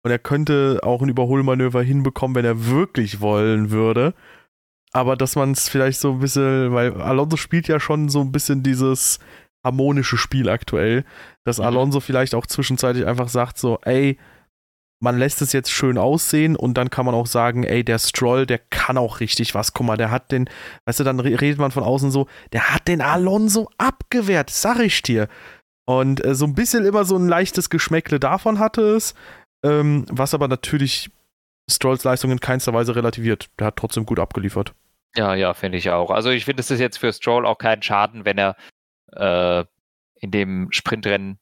Und 0.04 0.12
er 0.12 0.20
könnte 0.20 0.80
auch 0.84 1.02
ein 1.02 1.10
Überholmanöver 1.10 1.82
hinbekommen, 1.82 2.36
wenn 2.36 2.46
er 2.46 2.68
wirklich 2.68 3.20
wollen 3.20 3.72
würde. 3.72 4.14
Aber 4.94 5.18
dass 5.18 5.36
man 5.36 5.52
es 5.52 5.68
vielleicht 5.68 6.00
so 6.00 6.14
ein 6.14 6.20
bisschen, 6.20 6.74
weil 6.74 6.94
Alonso 7.02 7.36
spielt 7.36 7.68
ja 7.68 7.80
schon 7.80 8.08
so 8.10 8.22
ein 8.22 8.32
bisschen 8.32 8.64
dieses 8.64 9.20
harmonische 9.64 10.18
Spiel 10.18 10.50
aktuell, 10.50 11.04
dass 11.44 11.58
mhm. 11.58 11.66
Alonso 11.66 12.00
vielleicht 12.00 12.34
auch 12.34 12.48
zwischenzeitlich 12.48 13.06
einfach 13.06 13.28
sagt 13.28 13.58
so, 13.58 13.80
ey, 13.84 14.18
man 15.00 15.18
lässt 15.18 15.42
es 15.42 15.54
jetzt 15.54 15.72
schön 15.72 15.98
aussehen 15.98 16.56
und 16.56 16.74
dann 16.76 16.90
kann 16.90 17.06
man 17.06 17.16
auch 17.16 17.28
sagen, 17.28 17.64
ey, 17.64 17.84
der 17.84 18.00
Stroll, 18.00 18.46
der 18.46 18.60
kann 18.60 18.98
auch 18.98 19.22
richtig 19.22 19.56
was. 19.56 19.74
Guck 19.74 19.86
mal, 19.86 19.98
der 19.98 20.12
hat 20.12 20.32
den, 20.32 20.50
weißt 20.86 21.00
du, 21.00 21.04
dann 21.06 21.20
redet 21.20 21.58
man 21.58 21.72
von 21.72 21.84
außen 21.84 22.12
so, 22.12 22.28
der 22.52 22.74
hat 22.74 22.88
den 22.88 23.02
Alonso 23.02 23.70
abgewehrt, 23.78 24.50
sag 24.50 24.80
ich 24.80 25.02
dir. 25.02 25.28
Und 25.86 26.24
äh, 26.24 26.36
so 26.36 26.46
ein 26.46 26.54
bisschen 26.54 26.86
immer 26.86 27.06
so 27.06 27.16
ein 27.16 27.28
leichtes 27.28 27.70
Geschmäckle 27.70 28.20
davon 28.20 28.60
hatte 28.60 28.82
es, 28.82 29.16
ähm, 29.64 30.06
was 30.10 30.34
aber 30.34 30.48
natürlich 30.48 31.10
Strolls 31.70 32.04
Leistung 32.04 32.32
in 32.32 32.40
keinster 32.40 32.74
Weise 32.74 32.96
relativiert. 32.96 33.50
Der 33.60 33.68
hat 33.68 33.78
trotzdem 33.78 34.06
gut 34.06 34.20
abgeliefert. 34.20 34.74
Ja, 35.16 35.34
ja, 35.34 35.54
finde 35.54 35.78
ich 35.78 35.90
auch. 35.90 36.12
Also 36.12 36.30
ich 36.30 36.46
finde, 36.46 36.62
es 36.62 36.72
ist 36.72 36.80
jetzt 36.80 36.98
für 36.98 37.14
Stroll 37.14 37.46
auch 37.46 37.58
kein 37.58 37.82
Schaden, 37.82 38.26
wenn 38.26 38.38
er 38.38 38.56
äh, 39.14 39.66
in 40.20 40.32
dem 40.32 40.68
Sprintrennen 40.72 41.40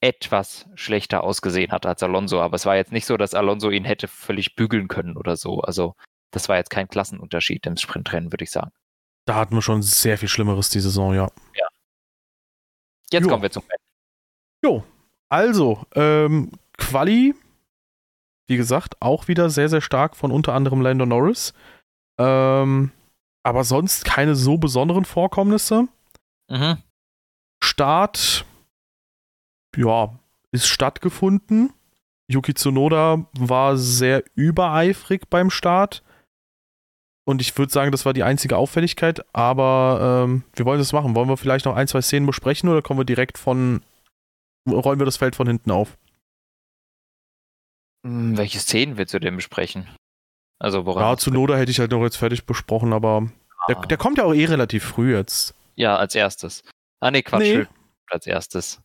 etwas 0.00 0.66
schlechter 0.74 1.24
ausgesehen 1.24 1.72
hat 1.72 1.86
als 1.86 2.02
Alonso. 2.02 2.40
Aber 2.40 2.56
es 2.56 2.66
war 2.66 2.76
jetzt 2.76 2.92
nicht 2.92 3.06
so, 3.06 3.16
dass 3.16 3.34
Alonso 3.34 3.70
ihn 3.70 3.84
hätte 3.84 4.08
völlig 4.08 4.54
bügeln 4.54 4.88
können 4.88 5.16
oder 5.16 5.36
so. 5.36 5.60
Also 5.60 5.94
das 6.30 6.48
war 6.48 6.56
jetzt 6.56 6.70
kein 6.70 6.88
Klassenunterschied 6.88 7.66
im 7.66 7.76
Sprintrennen, 7.76 8.32
würde 8.32 8.44
ich 8.44 8.50
sagen. 8.50 8.72
Da 9.26 9.36
hatten 9.36 9.54
wir 9.54 9.62
schon 9.62 9.82
sehr 9.82 10.18
viel 10.18 10.28
Schlimmeres 10.28 10.70
die 10.70 10.80
Saison, 10.80 11.14
ja. 11.14 11.28
Ja. 11.54 11.66
Jetzt 13.10 13.24
jo. 13.24 13.28
kommen 13.28 13.42
wir 13.42 13.50
zum 13.50 13.62
Rennen. 13.62 13.82
Jo, 14.64 14.84
also, 15.28 15.84
ähm, 15.94 16.52
Quali, 16.78 17.34
wie 18.48 18.56
gesagt, 18.56 19.00
auch 19.00 19.28
wieder 19.28 19.50
sehr, 19.50 19.68
sehr 19.68 19.80
stark 19.80 20.16
von 20.16 20.30
unter 20.30 20.54
anderem 20.54 20.80
Lando 20.80 21.06
Norris. 21.06 21.52
Ähm, 22.18 22.92
aber 23.42 23.64
sonst 23.64 24.04
keine 24.04 24.34
so 24.34 24.58
besonderen 24.58 25.04
Vorkommnisse. 25.04 25.88
Mhm. 26.48 26.78
Start 27.62 28.45
ja, 29.76 30.18
ist 30.52 30.66
stattgefunden. 30.66 31.72
Yuki 32.28 32.54
Tsunoda 32.54 33.26
war 33.38 33.76
sehr 33.76 34.24
übereifrig 34.34 35.28
beim 35.30 35.50
Start. 35.50 36.02
Und 37.24 37.40
ich 37.40 37.56
würde 37.58 37.72
sagen, 37.72 37.90
das 37.90 38.06
war 38.06 38.12
die 38.12 38.22
einzige 38.22 38.56
Auffälligkeit. 38.56 39.24
Aber 39.34 40.24
ähm, 40.24 40.44
wir 40.54 40.64
wollen 40.64 40.78
das 40.78 40.92
machen. 40.92 41.14
Wollen 41.14 41.28
wir 41.28 41.36
vielleicht 41.36 41.64
noch 41.64 41.76
ein, 41.76 41.88
zwei 41.88 42.00
Szenen 42.00 42.26
besprechen 42.26 42.68
oder 42.68 42.82
kommen 42.82 43.00
wir 43.00 43.04
direkt 43.04 43.38
von. 43.38 43.82
Rollen 44.68 44.98
wir 44.98 45.06
das 45.06 45.16
Feld 45.16 45.36
von 45.36 45.46
hinten 45.46 45.70
auf? 45.70 45.96
Hm, 48.04 48.36
welche 48.36 48.58
Szenen 48.58 48.96
willst 48.96 49.14
du 49.14 49.20
denn 49.20 49.36
besprechen? 49.36 49.88
Also, 50.58 50.86
woran? 50.86 51.02
Ja, 51.02 51.16
Tsunoda 51.16 51.56
hätte 51.56 51.70
ich 51.70 51.80
halt 51.80 51.90
noch 51.90 52.02
jetzt 52.02 52.16
fertig 52.16 52.46
besprochen, 52.46 52.92
aber 52.92 53.28
ah. 53.58 53.64
der, 53.68 53.80
der, 53.86 53.96
kommt 53.96 54.18
ja 54.18 54.24
auch 54.24 54.34
eh 54.34 54.46
relativ 54.46 54.84
früh 54.84 55.14
jetzt. 55.14 55.54
Ja, 55.74 55.96
als 55.96 56.14
erstes. 56.14 56.62
Ah, 57.00 57.10
nee, 57.10 57.22
Quatsch. 57.22 57.42
Nee. 57.42 57.66
Als 58.08 58.26
erstes. 58.26 58.80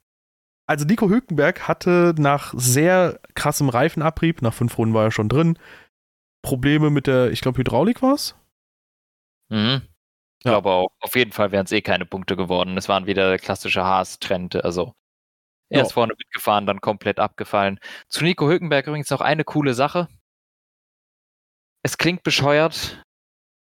Also 0.72 0.86
Nico 0.86 1.10
Hülkenberg 1.10 1.68
hatte 1.68 2.16
nach 2.18 2.54
sehr 2.56 3.20
krassem 3.36 3.68
Reifenabrieb, 3.68 4.42
nach 4.42 4.54
fünf 4.54 4.78
Runden 4.78 4.94
war 4.94 5.04
er 5.04 5.12
schon 5.12 5.28
drin, 5.28 5.60
Probleme 6.42 6.90
mit 6.90 7.08
der, 7.08 7.30
ich 7.30 7.42
glaube, 7.42 7.58
Hydraulik 7.58 8.02
war 8.02 8.14
es. 8.14 8.36
Mhm. 9.50 9.82
Ich 10.40 10.46
ja. 10.46 10.52
glaube 10.52 10.70
auch. 10.70 10.88
Auf 11.02 11.18
jeden 11.18 11.34
Fall 11.34 11.52
wären 11.52 11.66
es 11.66 11.74
eh 11.74 11.82
keine 11.82 12.06
Punkte 12.06 12.38
geworden. 12.38 12.78
Es 12.78 12.88
waren 12.88 13.06
wieder 13.06 13.28
der 13.28 13.38
klassische 13.38 13.84
Haas-Trend. 13.84 14.64
Also 14.64 14.94
erst 15.68 15.92
ja. 15.92 15.94
vorne 15.94 16.14
mitgefahren, 16.18 16.66
dann 16.66 16.80
komplett 16.80 17.20
abgefallen. 17.20 17.78
Zu 18.08 18.24
Nico 18.24 18.48
Hülkenberg 18.48 18.88
übrigens 18.88 19.10
noch 19.10 19.20
eine 19.20 19.44
coole 19.44 19.74
Sache. 19.74 20.08
Es 21.84 21.98
klingt 21.98 22.24
bescheuert 22.24 23.04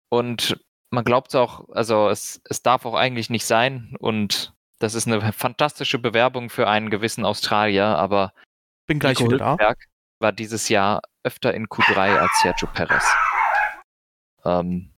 und 0.09 0.59
man 0.91 1.05
glaubt 1.05 1.29
es 1.29 1.37
auch, 1.37 1.69
also 1.69 2.09
es, 2.09 2.41
es 2.43 2.63
darf 2.63 2.87
auch 2.87 2.95
eigentlich 2.95 3.31
nicht 3.31 3.45
sein 3.45 3.95
und 4.01 4.53
das 4.79 4.95
ist 4.95 5.07
eine 5.07 5.33
fantastische 5.33 5.99
Bewerbung 5.99 6.51
für 6.51 6.69
einen 6.69 6.91
gewissen 6.91 7.25
Australier, 7.25 7.87
aber 7.87 8.33
bin 8.87 8.99
gleich 8.99 9.19
Nico 9.19 9.33
wieder 9.33 9.57
da. 9.57 9.75
war 10.19 10.33
dieses 10.33 10.69
Jahr 10.69 11.03
öfter 11.23 11.55
in 11.55 11.67
Q3 11.67 12.19
als 12.19 12.33
Sergio 12.43 12.69
Perez. 12.73 13.05
Ähm, 14.45 14.95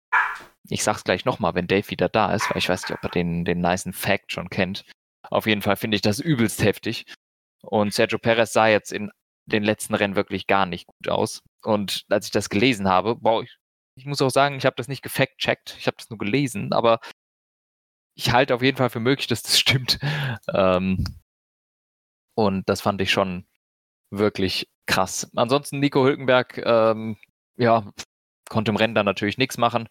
ich 0.69 0.85
sag's 0.85 1.05
gleich 1.05 1.25
nochmal, 1.25 1.55
wenn 1.55 1.67
Dave 1.67 1.89
wieder 1.91 2.09
da 2.09 2.35
ist, 2.35 2.51
weil 2.51 2.59
ich 2.59 2.69
weiß 2.69 2.83
nicht, 2.83 2.99
ob 2.99 3.03
er 3.03 3.11
den, 3.11 3.45
den 3.45 3.61
nicen 3.61 3.93
Fact 3.93 4.33
schon 4.33 4.51
kennt. 4.51 4.85
Auf 5.31 5.47
jeden 5.47 5.63
Fall 5.63 5.77
finde 5.77 5.95
ich 5.97 6.03
das 6.03 6.21
übelst 6.21 6.63
heftig. 6.63 7.07
Und 7.63 7.93
Sergio 7.93 8.19
Perez 8.19 8.53
sah 8.53 8.69
jetzt 8.69 8.93
in 8.93 9.11
den 9.47 9.65
letzten 9.65 9.95
Rennen 9.95 10.17
wirklich 10.17 10.47
gar 10.47 10.67
nicht 10.67 10.87
gut 10.87 11.09
aus. 11.09 11.43
Und 11.63 12.05
als 12.11 12.27
ich 12.27 12.33
das 12.33 12.51
gelesen 12.51 12.89
habe, 12.89 13.17
boah, 13.17 13.43
ich, 13.43 13.57
ich 13.97 14.05
muss 14.05 14.23
auch 14.23 14.31
sagen, 14.31 14.57
ich 14.57 14.67
habe 14.67 14.77
das 14.77 14.89
nicht 14.89 15.03
gefact-checkt, 15.03 15.77
ich 15.79 15.87
habe 15.87 15.97
das 15.97 16.11
nur 16.11 16.19
gelesen, 16.19 16.73
aber 16.73 17.01
ich 18.19 18.33
halte 18.33 18.55
auf 18.55 18.63
jeden 18.63 18.77
Fall 18.77 18.91
für 18.91 19.01
möglich, 19.01 19.29
dass 19.29 19.43
das 19.43 19.59
stimmt. 19.61 19.99
Ähm, 20.53 21.05
und 22.35 22.69
das 22.69 22.81
fand 22.81 23.01
ich 23.01 23.11
schon 23.11 23.47
wirklich 24.11 24.69
krass. 24.87 25.31
Ansonsten 25.37 25.79
Nico 25.81 26.05
Hülkenberg, 26.05 26.59
ähm, 26.59 27.17
ja, 27.57 27.91
konnte 28.51 28.71
im 28.71 28.77
Rennen 28.77 28.95
dann 28.95 29.07
natürlich 29.07 29.39
nichts 29.39 29.59
machen. 29.59 29.89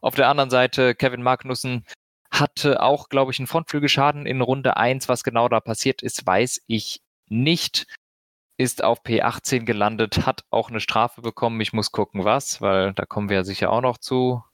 Auf 0.00 0.14
der 0.14 0.28
anderen 0.28 0.50
Seite 0.50 0.94
Kevin 0.94 1.22
Magnussen 1.22 1.86
hatte 2.30 2.82
auch, 2.82 3.08
glaube 3.08 3.32
ich, 3.32 3.38
einen 3.38 3.46
Frontflügelschaden 3.46 4.26
in 4.26 4.40
Runde 4.40 4.76
1. 4.76 5.08
Was 5.08 5.24
genau 5.24 5.48
da 5.48 5.60
passiert 5.60 6.02
ist, 6.02 6.26
weiß 6.26 6.62
ich 6.66 7.00
nicht. 7.28 7.86
Ist 8.58 8.84
auf 8.84 9.02
P18 9.04 9.64
gelandet, 9.64 10.26
hat 10.26 10.44
auch 10.50 10.68
eine 10.68 10.80
Strafe 10.80 11.22
bekommen. 11.22 11.60
Ich 11.62 11.72
muss 11.72 11.92
gucken, 11.92 12.24
was, 12.24 12.60
weil 12.60 12.92
da 12.92 13.06
kommen 13.06 13.30
wir 13.30 13.36
ja 13.38 13.44
sicher 13.44 13.72
auch 13.72 13.80
noch 13.80 13.98
zu. 13.98 14.44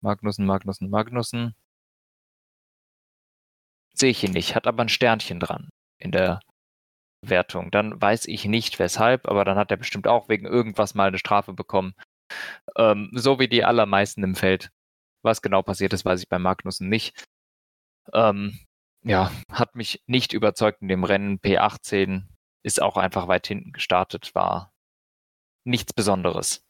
Magnussen, 0.00 0.46
Magnussen, 0.46 0.88
Magnussen. 0.90 1.54
Sehe 3.94 4.10
ich 4.10 4.24
ihn 4.24 4.32
nicht, 4.32 4.54
hat 4.54 4.66
aber 4.66 4.82
ein 4.82 4.88
Sternchen 4.88 5.40
dran 5.40 5.68
in 5.98 6.12
der 6.12 6.40
Wertung. 7.22 7.70
Dann 7.70 8.00
weiß 8.00 8.26
ich 8.26 8.44
nicht 8.46 8.78
weshalb, 8.78 9.28
aber 9.28 9.44
dann 9.44 9.56
hat 9.56 9.70
er 9.70 9.76
bestimmt 9.76 10.06
auch 10.06 10.28
wegen 10.28 10.46
irgendwas 10.46 10.94
mal 10.94 11.08
eine 11.08 11.18
Strafe 11.18 11.52
bekommen. 11.52 11.94
Ähm, 12.76 13.10
so 13.12 13.38
wie 13.38 13.48
die 13.48 13.64
allermeisten 13.64 14.22
im 14.22 14.34
Feld. 14.34 14.70
Was 15.22 15.42
genau 15.42 15.62
passiert 15.62 15.92
ist, 15.92 16.04
weiß 16.04 16.22
ich 16.22 16.28
bei 16.28 16.38
Magnussen 16.38 16.88
nicht. 16.88 17.26
Ähm, 18.12 18.58
ja, 19.02 19.30
hat 19.50 19.74
mich 19.74 20.02
nicht 20.06 20.32
überzeugt 20.32 20.82
in 20.82 20.88
dem 20.88 21.04
Rennen. 21.04 21.40
P18 21.40 22.24
ist 22.62 22.80
auch 22.80 22.96
einfach 22.96 23.28
weit 23.28 23.46
hinten 23.46 23.72
gestartet, 23.72 24.34
war 24.34 24.72
nichts 25.64 25.92
Besonderes. 25.92 26.64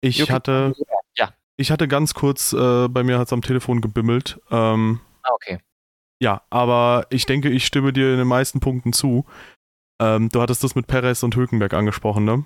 Ich 0.00 0.18
Yuki, 0.18 0.32
hatte, 0.32 0.74
ja. 1.16 1.32
ich 1.56 1.70
hatte 1.70 1.86
ganz 1.88 2.14
kurz, 2.14 2.52
äh, 2.52 2.88
bei 2.88 3.02
mir 3.04 3.18
hat 3.18 3.28
es 3.28 3.32
am 3.32 3.42
Telefon 3.42 3.80
gebimmelt. 3.80 4.40
Ähm, 4.50 5.00
Ah, 5.22 5.32
okay. 5.34 5.58
Ja, 6.20 6.42
aber 6.50 7.06
ich 7.10 7.26
denke, 7.26 7.48
ich 7.48 7.66
stimme 7.66 7.92
dir 7.92 8.12
in 8.12 8.18
den 8.18 8.28
meisten 8.28 8.60
Punkten 8.60 8.92
zu. 8.92 9.24
Ähm, 10.00 10.28
du 10.28 10.40
hattest 10.40 10.62
das 10.62 10.74
mit 10.74 10.86
Perez 10.86 11.22
und 11.22 11.34
Hülkenberg 11.34 11.74
angesprochen, 11.74 12.24
ne? 12.24 12.44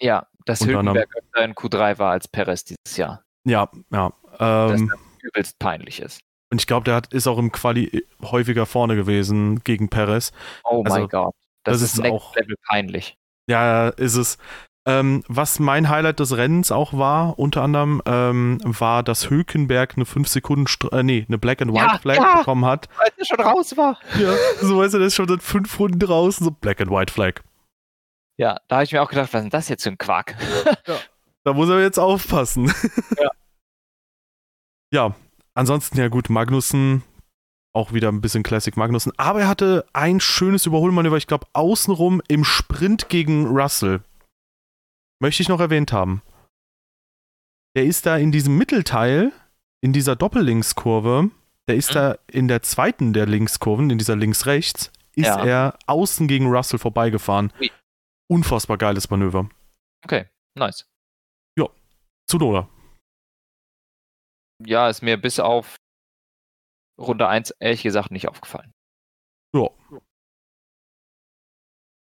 Ja, 0.00 0.26
dass 0.46 0.60
Unter 0.62 0.74
Hülkenberg 0.74 1.14
öfter 1.16 1.44
in 1.44 1.54
Q3 1.54 1.98
war 1.98 2.12
als 2.12 2.28
Perez 2.28 2.64
dieses 2.64 2.96
Jahr. 2.96 3.22
Ja, 3.44 3.70
ja. 3.90 4.12
Ähm, 4.38 4.88
das 4.88 4.98
übelst 5.22 5.58
peinlich 5.58 6.00
ist. 6.00 6.20
Und 6.50 6.60
ich 6.60 6.66
glaube, 6.66 6.84
der 6.84 6.94
hat, 6.94 7.12
ist 7.12 7.26
auch 7.26 7.38
im 7.38 7.52
Quali 7.52 8.06
häufiger 8.22 8.66
vorne 8.66 8.96
gewesen 8.96 9.62
gegen 9.64 9.90
Perez. 9.90 10.32
Oh 10.64 10.82
also, 10.84 10.98
mein 10.98 11.08
Gott. 11.08 11.34
Das, 11.64 11.80
das 11.80 11.82
ist, 11.82 11.98
ist 11.98 12.10
auch 12.10 12.34
Level 12.36 12.56
peinlich. 12.66 13.16
Ja, 13.48 13.88
ist 13.88 14.16
es. 14.16 14.38
Ähm, 14.88 15.22
was 15.28 15.58
mein 15.58 15.90
Highlight 15.90 16.18
des 16.18 16.34
Rennens 16.34 16.72
auch 16.72 16.94
war, 16.94 17.38
unter 17.38 17.62
anderem, 17.62 18.00
ähm, 18.06 18.58
war, 18.64 19.02
dass 19.02 19.28
Hülkenberg 19.28 19.92
eine 19.96 20.06
5 20.06 20.26
Sekunden, 20.26 20.66
äh, 20.92 21.02
nee, 21.02 21.26
eine 21.28 21.36
Black 21.36 21.60
and 21.60 21.74
White 21.74 21.90
ja, 21.92 21.98
Flag 21.98 22.16
ja, 22.16 22.38
bekommen 22.38 22.64
hat. 22.64 22.88
Weil 22.96 23.10
er 23.14 23.24
schon 23.26 23.40
raus 23.40 23.76
war. 23.76 23.98
Ja, 24.18 24.32
so 24.62 24.78
weißt 24.78 24.94
du, 24.94 24.98
der 24.98 25.08
ist 25.08 25.14
schon 25.14 25.28
seit 25.28 25.42
5 25.42 25.78
Runden 25.78 25.98
draußen, 25.98 26.42
so 26.42 26.50
Black 26.50 26.80
and 26.80 26.90
White 26.90 27.12
Flag. 27.12 27.42
Ja, 28.38 28.56
da 28.68 28.76
habe 28.76 28.84
ich 28.84 28.92
mir 28.92 29.02
auch 29.02 29.10
gedacht, 29.10 29.28
was 29.34 29.40
ist 29.40 29.44
denn 29.44 29.50
das 29.50 29.68
jetzt 29.68 29.82
für 29.82 29.90
ein 29.90 29.98
Quark? 29.98 30.36
ja, 30.86 30.96
da 31.44 31.52
muss 31.52 31.68
er 31.68 31.82
jetzt 31.82 31.98
aufpassen. 31.98 32.72
Ja. 33.20 33.30
ja, 34.90 35.14
ansonsten, 35.52 35.98
ja 35.98 36.08
gut, 36.08 36.30
Magnussen, 36.30 37.02
auch 37.74 37.92
wieder 37.92 38.08
ein 38.08 38.22
bisschen 38.22 38.42
Classic 38.42 38.74
Magnussen, 38.74 39.12
aber 39.18 39.42
er 39.42 39.48
hatte 39.48 39.84
ein 39.92 40.18
schönes 40.18 40.64
Überholmanöver, 40.64 41.18
ich 41.18 41.26
glaube, 41.26 41.46
außenrum 41.52 42.22
im 42.28 42.42
Sprint 42.44 43.10
gegen 43.10 43.48
Russell 43.48 44.00
möchte 45.20 45.42
ich 45.42 45.48
noch 45.48 45.60
erwähnt 45.60 45.92
haben. 45.92 46.22
Der 47.76 47.84
ist 47.84 48.06
da 48.06 48.16
in 48.16 48.32
diesem 48.32 48.56
Mittelteil, 48.56 49.32
in 49.80 49.92
dieser 49.92 50.16
Doppellinkskurve, 50.16 51.30
der 51.68 51.76
ist 51.76 51.90
mhm. 51.90 51.94
da 51.94 52.18
in 52.26 52.48
der 52.48 52.62
zweiten 52.62 53.12
der 53.12 53.26
Linkskurven, 53.26 53.90
in 53.90 53.98
dieser 53.98 54.16
links-rechts, 54.16 54.90
ist 55.14 55.26
ja. 55.26 55.44
er 55.44 55.78
außen 55.86 56.28
gegen 56.28 56.46
Russell 56.46 56.78
vorbeigefahren. 56.78 57.52
Wie? 57.58 57.70
Unfassbar 58.30 58.78
geiles 58.78 59.10
Manöver. 59.10 59.48
Okay, 60.04 60.26
nice. 60.54 60.88
Ja, 61.58 61.66
zu 62.26 62.38
Nola. 62.38 62.68
ja, 64.64 64.88
ist 64.88 65.02
mir 65.02 65.16
bis 65.16 65.40
auf 65.40 65.76
Runde 66.98 67.28
1 67.28 67.52
ehrlich 67.60 67.82
gesagt 67.82 68.10
nicht 68.10 68.28
aufgefallen. 68.28 68.72
Ja. 69.54 69.68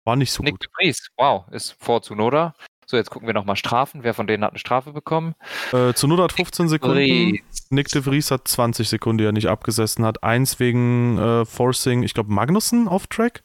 War 0.07 0.17
nicht 0.17 0.33
so 0.33 0.43
Nick 0.43 0.55
gut. 0.55 0.69
Vries, 0.75 1.11
wow, 1.19 1.47
ist 1.49 1.73
vor 1.73 2.01
Zunoda. 2.03 2.55
So, 2.91 2.97
jetzt 2.97 3.11
gucken 3.11 3.27
wir 3.27 3.35
nochmal 3.35 3.57
Strafen. 3.57 4.03
Wer 4.03 4.15
von 4.15 4.27
denen 4.27 4.43
hat 4.43 4.53
eine 4.53 4.59
Strafe 4.59 4.93
bekommen? 4.93 5.35
Äh, 5.73 5.93
Zunoda 5.93 6.23
hat 6.23 6.33
15 6.33 6.69
Sekunden. 6.71 6.97
Vries. 6.97 7.67
Nick 7.69 7.89
de 7.89 8.01
Vries 8.01 8.31
hat 8.31 8.49
20 8.49 8.89
Sekunden, 8.89 9.19
die 9.19 9.25
er 9.25 9.33
nicht 9.33 9.49
abgesessen 9.49 10.07
hat. 10.07 10.23
Eins 10.23 10.59
wegen 10.59 11.19
äh, 11.19 11.45
Forcing, 11.45 12.03
ich 12.03 12.15
glaube, 12.15 12.33
Magnussen 12.33 12.89
auf 12.89 13.07
Track. 13.07 13.43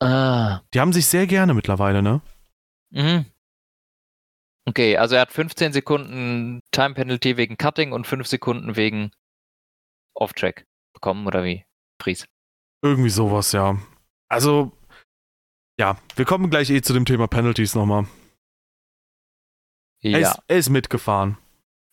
Ah. 0.00 0.60
Die 0.74 0.80
haben 0.80 0.92
sich 0.92 1.06
sehr 1.06 1.26
gerne 1.26 1.54
mittlerweile, 1.54 2.02
ne? 2.02 2.20
Mhm. 2.90 3.24
Okay, 4.66 4.98
also 4.98 5.14
er 5.14 5.22
hat 5.22 5.32
15 5.32 5.72
Sekunden 5.72 6.60
Time 6.70 6.92
Penalty 6.92 7.38
wegen 7.38 7.56
Cutting 7.56 7.92
und 7.92 8.06
5 8.06 8.26
Sekunden 8.26 8.76
wegen 8.76 9.12
Off-Track 10.14 10.66
bekommen, 10.92 11.26
oder 11.26 11.42
wie? 11.42 11.64
Fries. 12.02 12.26
Irgendwie 12.82 13.10
sowas, 13.10 13.52
ja. 13.52 13.78
Also, 14.28 14.72
ja, 15.80 15.96
wir 16.16 16.26
kommen 16.26 16.50
gleich 16.50 16.68
eh 16.68 16.82
zu 16.82 16.92
dem 16.92 17.06
Thema 17.06 17.28
Penalties 17.28 17.74
nochmal. 17.74 18.06
Er, 20.04 20.20
Ja. 20.20 20.30
ist, 20.30 20.38
er 20.48 20.56
ist 20.58 20.70
mitgefahren. 20.70 21.38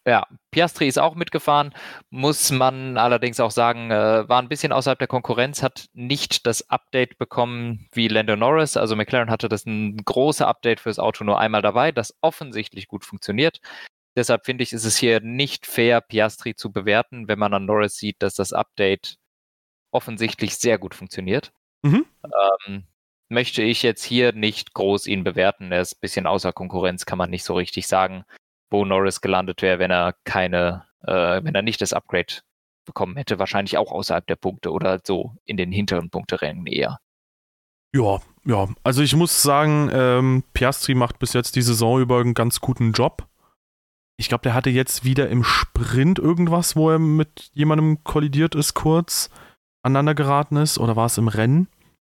Ja, 0.08 0.26
Piastri 0.50 0.88
ist 0.88 0.98
auch 0.98 1.14
mitgefahren, 1.14 1.76
muss 2.10 2.50
man 2.50 2.98
allerdings 2.98 3.40
auch 3.40 3.52
sagen, 3.52 3.92
äh, 3.92 4.28
war 4.28 4.42
ein 4.42 4.50
bisschen 4.50 4.72
außerhalb 4.72 4.98
der 4.98 5.08
Konkurrenz, 5.08 5.62
hat 5.62 5.86
nicht 5.94 6.48
das 6.48 6.68
Update 6.72 7.20
bekommen 7.20 7.88
wie 7.92 8.08
Lando 8.08 8.36
Norris. 8.36 8.78
Also 8.78 8.96
McLaren 8.96 9.30
hatte 9.30 9.48
das 9.48 9.68
ein 9.68 9.98
große 9.98 10.46
Update 10.46 10.80
fürs 10.80 10.98
Auto 10.98 11.24
nur 11.24 11.40
einmal 11.40 11.62
dabei, 11.62 11.92
das 11.92 12.16
offensichtlich 12.22 12.88
gut 12.88 13.06
funktioniert. 13.06 13.62
Deshalb 14.18 14.46
finde 14.46 14.64
ich, 14.64 14.74
ist 14.74 14.86
es 14.86 14.98
hier 14.98 15.22
nicht 15.22 15.68
fair, 15.68 16.02
Piastri 16.02 16.56
zu 16.56 16.72
bewerten, 16.72 17.28
wenn 17.28 17.38
man 17.40 17.54
an 17.54 17.66
Norris 17.66 17.96
sieht, 17.96 18.24
dass 18.24 18.34
das 18.34 18.54
Update 18.54 19.18
offensichtlich 19.92 20.58
sehr 20.58 20.80
gut 20.80 20.96
funktioniert. 20.96 21.52
Mhm. 21.84 22.06
Ähm, 22.68 22.86
möchte 23.32 23.64
ich 23.64 23.82
jetzt 23.82 24.04
hier 24.04 24.34
nicht 24.34 24.74
groß 24.74 25.08
ihn 25.08 25.24
bewerten. 25.24 25.72
Er 25.72 25.82
ist 25.82 25.96
ein 25.96 26.02
bisschen 26.02 26.28
außer 26.28 26.54
Konkurrenz, 26.54 27.06
kann 27.06 27.18
man 27.18 27.30
nicht 27.30 27.44
so 27.44 27.56
richtig 27.56 27.88
sagen 27.88 28.26
wo 28.72 28.86
Norris 28.86 29.22
gelandet 29.22 29.62
wäre, 29.62 29.78
wenn 29.78 29.92
er 29.92 30.16
keine, 30.24 30.86
äh, 31.04 31.44
wenn 31.44 31.54
er 31.54 31.62
nicht 31.62 31.82
das 31.82 31.94
Upgrade 31.94 32.42
bekommen 32.86 33.18
hätte, 33.18 33.38
wahrscheinlich 33.38 33.78
auch 33.78 33.92
außerhalb 33.92 34.26
der 34.26 34.38
Punkte 34.38 34.72
oder 34.72 35.00
so 35.06 35.36
in 35.46 35.58
den 35.58 35.72
hinteren 35.72 36.10
Punkterängen 36.10 36.66
eher. 36.66 37.00
Ja, 37.94 38.20
ja. 38.46 38.70
Also 38.84 39.04
ich 39.04 39.16
muss 39.16 39.44
sagen, 39.44 39.90
ähm, 39.94 40.44
Piastri 40.54 40.96
macht 40.96 41.20
bis 41.20 41.34
jetzt 41.34 41.56
die 41.58 41.62
Saison 41.62 42.00
über 42.00 42.20
einen 42.20 42.34
ganz 42.34 42.62
guten 42.62 42.94
Job. 42.94 43.28
Ich 44.18 44.30
glaube, 44.30 44.44
der 44.44 44.54
hatte 44.54 44.70
jetzt 44.70 45.04
wieder 45.04 45.30
im 45.30 45.44
Sprint 45.44 46.18
irgendwas, 46.18 46.76
wo 46.76 46.90
er 46.90 47.00
mit 47.00 47.52
jemandem 47.54 48.04
kollidiert 48.04 48.56
ist, 48.56 48.74
kurz 48.74 49.30
aneinander 49.84 50.16
geraten 50.16 50.58
ist, 50.58 50.78
oder 50.78 50.96
war 50.96 51.08
es 51.08 51.18
im 51.18 51.28
Rennen? 51.28 51.68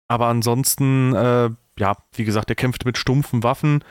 Aber 0.08 0.26
ansonsten, 0.26 1.14
äh, 1.14 1.50
ja, 1.78 1.96
wie 2.12 2.24
gesagt, 2.24 2.50
er 2.50 2.56
kämpft 2.56 2.84
mit 2.84 2.98
stumpfen 2.98 3.42
Waffen. 3.42 3.84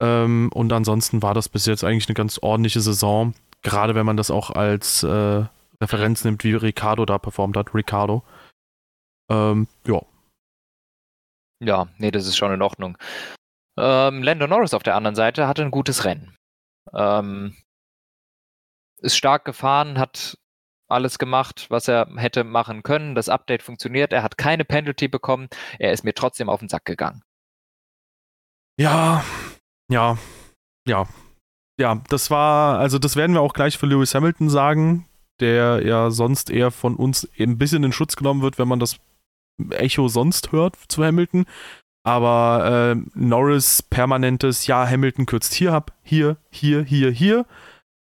Ähm, 0.00 0.50
und 0.52 0.72
ansonsten 0.72 1.22
war 1.22 1.34
das 1.34 1.48
bis 1.48 1.66
jetzt 1.66 1.84
eigentlich 1.84 2.08
eine 2.08 2.14
ganz 2.14 2.38
ordentliche 2.38 2.80
Saison. 2.80 3.34
Gerade 3.62 3.94
wenn 3.94 4.06
man 4.06 4.16
das 4.16 4.30
auch 4.30 4.50
als 4.50 5.02
äh, 5.02 5.44
Referenz 5.80 6.24
nimmt, 6.24 6.44
wie 6.44 6.54
Ricardo 6.54 7.06
da 7.06 7.18
performt 7.18 7.56
hat. 7.56 7.74
Ricardo. 7.74 8.22
Ähm, 9.30 9.68
ja. 9.86 10.02
Ja, 11.60 11.88
nee, 11.98 12.10
das 12.10 12.26
ist 12.26 12.36
schon 12.36 12.52
in 12.52 12.62
Ordnung. 12.62 12.98
Ähm, 13.78 14.22
Lando 14.22 14.46
Norris 14.46 14.74
auf 14.74 14.82
der 14.82 14.94
anderen 14.94 15.16
Seite 15.16 15.46
hatte 15.46 15.62
ein 15.62 15.70
gutes 15.70 16.04
Rennen. 16.04 16.36
Ähm, 16.92 17.56
ist 19.00 19.16
stark 19.16 19.44
gefahren, 19.44 19.98
hat 19.98 20.38
alles 20.88 21.18
gemacht, 21.18 21.66
was 21.68 21.88
er 21.88 22.08
hätte 22.16 22.44
machen 22.44 22.82
können. 22.82 23.14
Das 23.14 23.28
Update 23.28 23.62
funktioniert. 23.62 24.12
Er 24.12 24.22
hat 24.22 24.38
keine 24.38 24.64
Penalty 24.64 25.08
bekommen. 25.08 25.48
Er 25.78 25.92
ist 25.92 26.04
mir 26.04 26.14
trotzdem 26.14 26.48
auf 26.48 26.60
den 26.60 26.68
Sack 26.68 26.84
gegangen. 26.84 27.22
Ja, 28.78 29.24
ja, 29.90 30.18
ja. 30.86 31.06
Ja, 31.78 32.02
das 32.08 32.30
war, 32.30 32.78
also 32.78 32.98
das 32.98 33.16
werden 33.16 33.34
wir 33.34 33.42
auch 33.42 33.52
gleich 33.52 33.76
für 33.76 33.86
Lewis 33.86 34.14
Hamilton 34.14 34.48
sagen, 34.48 35.06
der 35.40 35.84
ja 35.84 36.10
sonst 36.10 36.50
eher 36.50 36.70
von 36.70 36.96
uns 36.96 37.28
ein 37.38 37.58
bisschen 37.58 37.84
in 37.84 37.92
Schutz 37.92 38.16
genommen 38.16 38.40
wird, 38.40 38.58
wenn 38.58 38.68
man 38.68 38.80
das 38.80 38.96
Echo 39.70 40.08
sonst 40.08 40.52
hört 40.52 40.76
zu 40.88 41.04
Hamilton. 41.04 41.44
Aber 42.02 42.94
äh, 42.94 43.02
Norris 43.14 43.82
permanentes, 43.82 44.66
ja, 44.66 44.88
Hamilton 44.88 45.26
kürzt 45.26 45.52
hier 45.54 45.72
ab, 45.74 45.92
hier, 46.02 46.36
hier, 46.50 46.82
hier, 46.82 47.10
hier. 47.10 47.46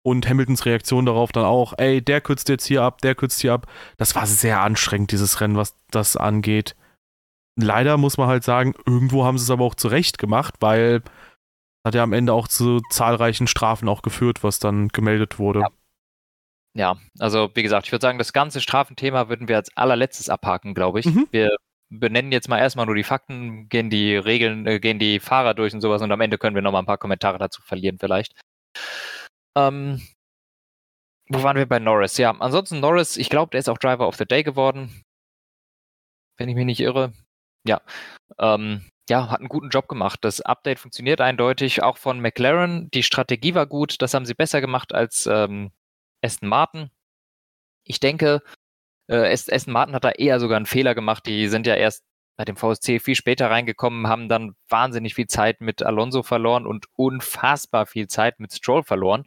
Und 0.07 0.25
Hamiltons 0.25 0.65
Reaktion 0.65 1.05
darauf 1.05 1.33
dann 1.33 1.43
auch, 1.43 1.73
ey, 1.77 2.01
der 2.01 2.21
kürzt 2.21 2.47
jetzt 2.47 2.65
hier 2.65 2.81
ab, 2.81 3.01
der 3.01 3.13
kürzt 3.13 3.41
hier 3.41 3.51
ab. 3.51 3.67
Das 3.97 4.15
war 4.15 4.25
sehr 4.25 4.61
anstrengend, 4.61 5.11
dieses 5.11 5.41
Rennen, 5.41 5.57
was 5.57 5.75
das 5.91 6.15
angeht. 6.15 6.77
Leider 7.57 7.97
muss 7.97 8.15
man 8.15 8.29
halt 8.29 8.45
sagen, 8.45 8.73
irgendwo 8.85 9.25
haben 9.25 9.37
sie 9.37 9.43
es 9.43 9.51
aber 9.51 9.65
auch 9.65 9.75
zurecht 9.75 10.17
gemacht, 10.17 10.53
weil 10.61 11.03
hat 11.85 11.93
ja 11.93 12.03
am 12.03 12.13
Ende 12.13 12.31
auch 12.31 12.47
zu 12.47 12.79
zahlreichen 12.89 13.47
Strafen 13.47 13.89
auch 13.89 14.01
geführt, 14.01 14.45
was 14.45 14.59
dann 14.59 14.87
gemeldet 14.87 15.39
wurde. 15.39 15.59
Ja. 15.59 15.67
Ja, 16.73 16.97
also 17.19 17.49
wie 17.55 17.63
gesagt, 17.63 17.87
ich 17.87 17.91
würde 17.91 18.03
sagen, 18.03 18.17
das 18.17 18.31
ganze 18.31 18.61
Strafenthema 18.61 19.27
würden 19.27 19.49
wir 19.49 19.57
als 19.57 19.75
allerletztes 19.75 20.29
abhaken, 20.29 20.73
glaube 20.73 21.01
ich. 21.01 21.07
Mhm. 21.07 21.27
Wir 21.31 21.57
benennen 21.89 22.31
jetzt 22.31 22.47
mal 22.47 22.59
erstmal 22.59 22.85
nur 22.85 22.95
die 22.95 23.03
Fakten, 23.03 23.67
gehen 23.67 23.89
die 23.89 24.15
Regeln, 24.15 24.67
äh, 24.67 24.79
gehen 24.79 24.99
die 24.99 25.19
Fahrer 25.19 25.53
durch 25.53 25.73
und 25.73 25.81
sowas 25.81 26.01
und 26.01 26.11
am 26.11 26.21
Ende 26.21 26.37
können 26.37 26.55
wir 26.55 26.61
nochmal 26.61 26.83
ein 26.83 26.85
paar 26.85 26.99
Kommentare 26.99 27.39
dazu 27.39 27.61
verlieren 27.61 27.97
vielleicht. 27.99 28.39
Ähm, 29.57 30.01
wo 31.29 31.43
waren 31.43 31.57
wir 31.57 31.65
bei 31.65 31.79
Norris? 31.79 32.17
Ja, 32.17 32.31
ansonsten 32.31 32.79
Norris, 32.79 33.17
ich 33.17 33.29
glaube, 33.29 33.51
der 33.51 33.59
ist 33.59 33.69
auch 33.69 33.77
Driver 33.77 34.07
of 34.07 34.15
the 34.15 34.25
Day 34.25 34.43
geworden. 34.43 35.03
Wenn 36.37 36.49
ich 36.49 36.55
mich 36.55 36.65
nicht 36.65 36.79
irre. 36.79 37.13
Ja. 37.65 37.81
Ähm, 38.39 38.89
ja, 39.09 39.29
hat 39.29 39.39
einen 39.39 39.49
guten 39.49 39.69
Job 39.69 39.87
gemacht. 39.87 40.19
Das 40.21 40.41
Update 40.41 40.79
funktioniert 40.79 41.21
eindeutig, 41.21 41.81
auch 41.81 41.97
von 41.97 42.19
McLaren. 42.21 42.89
Die 42.91 43.03
Strategie 43.03 43.55
war 43.55 43.65
gut, 43.65 44.01
das 44.01 44.13
haben 44.13 44.25
sie 44.25 44.35
besser 44.35 44.61
gemacht 44.61 44.93
als 44.93 45.27
ähm, 45.27 45.71
Aston 46.21 46.49
Martin. 46.49 46.91
Ich 47.83 47.99
denke, 47.99 48.41
äh, 49.09 49.31
Aston 49.33 49.73
Martin 49.73 49.95
hat 49.95 50.03
da 50.03 50.11
eher 50.11 50.39
sogar 50.39 50.57
einen 50.57 50.65
Fehler 50.65 50.93
gemacht. 50.95 51.25
Die 51.25 51.47
sind 51.47 51.67
ja 51.67 51.75
erst 51.75 52.03
bei 52.37 52.45
dem 52.45 52.55
VSC 52.55 52.99
viel 52.99 53.15
später 53.15 53.49
reingekommen, 53.49 54.07
haben 54.07 54.29
dann 54.29 54.55
wahnsinnig 54.69 55.15
viel 55.15 55.27
Zeit 55.27 55.59
mit 55.59 55.83
Alonso 55.83 56.23
verloren 56.23 56.65
und 56.65 56.85
unfassbar 56.93 57.87
viel 57.87 58.07
Zeit 58.07 58.39
mit 58.39 58.53
Stroll 58.53 58.83
verloren. 58.83 59.25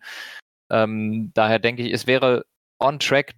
Ähm, 0.70 1.32
daher 1.34 1.58
denke 1.58 1.82
ich, 1.82 1.92
es 1.92 2.06
wäre 2.06 2.46
on 2.78 3.00
track 3.00 3.34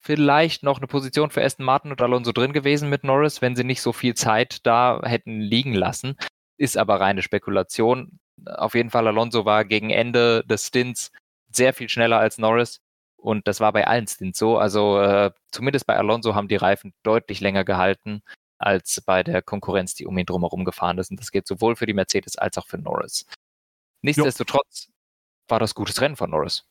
vielleicht 0.00 0.62
noch 0.62 0.78
eine 0.78 0.86
Position 0.86 1.30
für 1.30 1.42
Aston 1.42 1.64
Martin 1.64 1.90
und 1.90 2.00
Alonso 2.00 2.32
drin 2.32 2.52
gewesen 2.52 2.88
mit 2.88 3.02
Norris, 3.02 3.42
wenn 3.42 3.56
sie 3.56 3.64
nicht 3.64 3.82
so 3.82 3.92
viel 3.92 4.14
Zeit 4.14 4.64
da 4.64 5.00
hätten 5.02 5.40
liegen 5.40 5.74
lassen. 5.74 6.16
Ist 6.58 6.76
aber 6.76 7.00
reine 7.00 7.22
Spekulation. 7.22 8.18
Auf 8.46 8.74
jeden 8.74 8.90
Fall, 8.90 9.06
Alonso 9.06 9.44
war 9.44 9.64
gegen 9.64 9.90
Ende 9.90 10.44
des 10.44 10.66
Stints 10.66 11.12
sehr 11.50 11.72
viel 11.72 11.88
schneller 11.88 12.18
als 12.18 12.38
Norris. 12.38 12.80
Und 13.20 13.46
das 13.48 13.60
war 13.60 13.72
bei 13.72 13.86
allen 13.86 14.06
Stints 14.06 14.38
so. 14.38 14.58
Also 14.58 15.00
äh, 15.00 15.32
zumindest 15.50 15.86
bei 15.86 15.96
Alonso 15.96 16.34
haben 16.34 16.48
die 16.48 16.56
Reifen 16.56 16.94
deutlich 17.02 17.40
länger 17.40 17.64
gehalten 17.64 18.22
als 18.58 19.00
bei 19.00 19.22
der 19.22 19.42
Konkurrenz, 19.42 19.94
die 19.94 20.06
um 20.06 20.16
ihn 20.18 20.26
drumherum 20.26 20.64
gefahren 20.64 20.98
ist. 20.98 21.10
Und 21.10 21.20
das 21.20 21.30
gilt 21.30 21.46
sowohl 21.46 21.76
für 21.76 21.86
die 21.86 21.94
Mercedes 21.94 22.36
als 22.36 22.58
auch 22.58 22.66
für 22.66 22.78
Norris. 22.78 23.26
Nichtsdestotrotz 24.02 24.88
war 25.48 25.58
das 25.58 25.74
gutes 25.74 26.00
Rennen 26.00 26.16
von 26.16 26.30
Norris. 26.30 26.64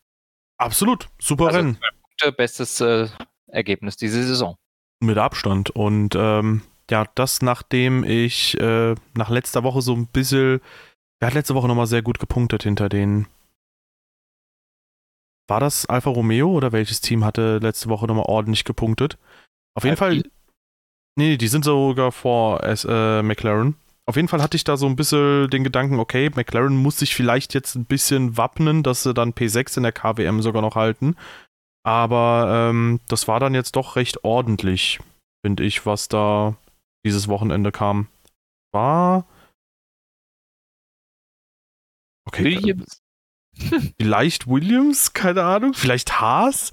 Absolut, 0.57 1.07
super 1.19 1.47
Also, 1.47 1.59
Rennen. 1.59 1.79
Bestes 2.35 2.81
äh, 2.81 3.07
Ergebnis 3.47 3.95
diese 3.95 4.23
Saison. 4.23 4.57
Mit 4.99 5.17
Abstand. 5.17 5.69
Und 5.69 6.15
ähm, 6.15 6.63
ja, 6.89 7.05
das 7.15 7.41
nachdem 7.41 8.03
ich 8.03 8.59
äh, 8.59 8.95
nach 9.13 9.29
letzter 9.29 9.63
Woche 9.63 9.81
so 9.81 9.93
ein 9.93 10.07
bisschen. 10.07 10.61
Er 11.19 11.27
hat 11.27 11.33
letzte 11.33 11.55
Woche 11.55 11.67
nochmal 11.67 11.87
sehr 11.87 12.01
gut 12.01 12.19
gepunktet 12.19 12.63
hinter 12.63 12.89
den. 12.89 13.27
War 15.47 15.59
das 15.59 15.85
Alfa 15.85 16.09
Romeo 16.09 16.49
oder 16.51 16.71
welches 16.71 17.01
Team 17.01 17.23
hatte 17.23 17.59
letzte 17.59 17.89
Woche 17.89 18.05
nochmal 18.05 18.25
ordentlich 18.27 18.65
gepunktet? 18.65 19.17
Auf 19.75 19.83
jeden 19.83 19.97
Fall. 19.97 20.23
Nee, 21.17 21.37
die 21.37 21.47
sind 21.47 21.63
sogar 21.63 22.11
vor 22.11 22.63
S 22.63 22.85
äh, 22.87 23.23
McLaren. 23.23 23.75
Auf 24.05 24.15
jeden 24.15 24.27
Fall 24.27 24.41
hatte 24.41 24.55
ich 24.55 24.63
da 24.63 24.77
so 24.77 24.85
ein 24.85 24.95
bisschen 24.95 25.49
den 25.49 25.63
Gedanken, 25.63 25.99
okay, 25.99 26.29
McLaren 26.33 26.77
muss 26.77 26.99
sich 26.99 27.15
vielleicht 27.15 27.53
jetzt 27.53 27.75
ein 27.75 27.85
bisschen 27.85 28.37
wappnen, 28.37 28.83
dass 28.83 29.03
sie 29.03 29.13
dann 29.13 29.33
P6 29.33 29.77
in 29.77 29.83
der 29.83 29.91
KWM 29.91 30.41
sogar 30.41 30.61
noch 30.61 30.75
halten. 30.75 31.15
Aber 31.83 32.69
ähm, 32.69 32.99
das 33.07 33.27
war 33.27 33.39
dann 33.39 33.53
jetzt 33.53 33.75
doch 33.75 33.95
recht 33.95 34.23
ordentlich, 34.23 34.99
finde 35.45 35.63
ich, 35.63 35.85
was 35.85 36.07
da 36.07 36.55
dieses 37.05 37.27
Wochenende 37.27 37.71
kam. 37.71 38.07
War. 38.73 39.25
Okay, 42.25 42.43
Williams. 42.43 43.01
Vielleicht 43.99 44.47
Williams, 44.47 45.13
keine 45.13 45.43
Ahnung. 45.43 45.73
Vielleicht 45.73 46.19
Haas. 46.19 46.71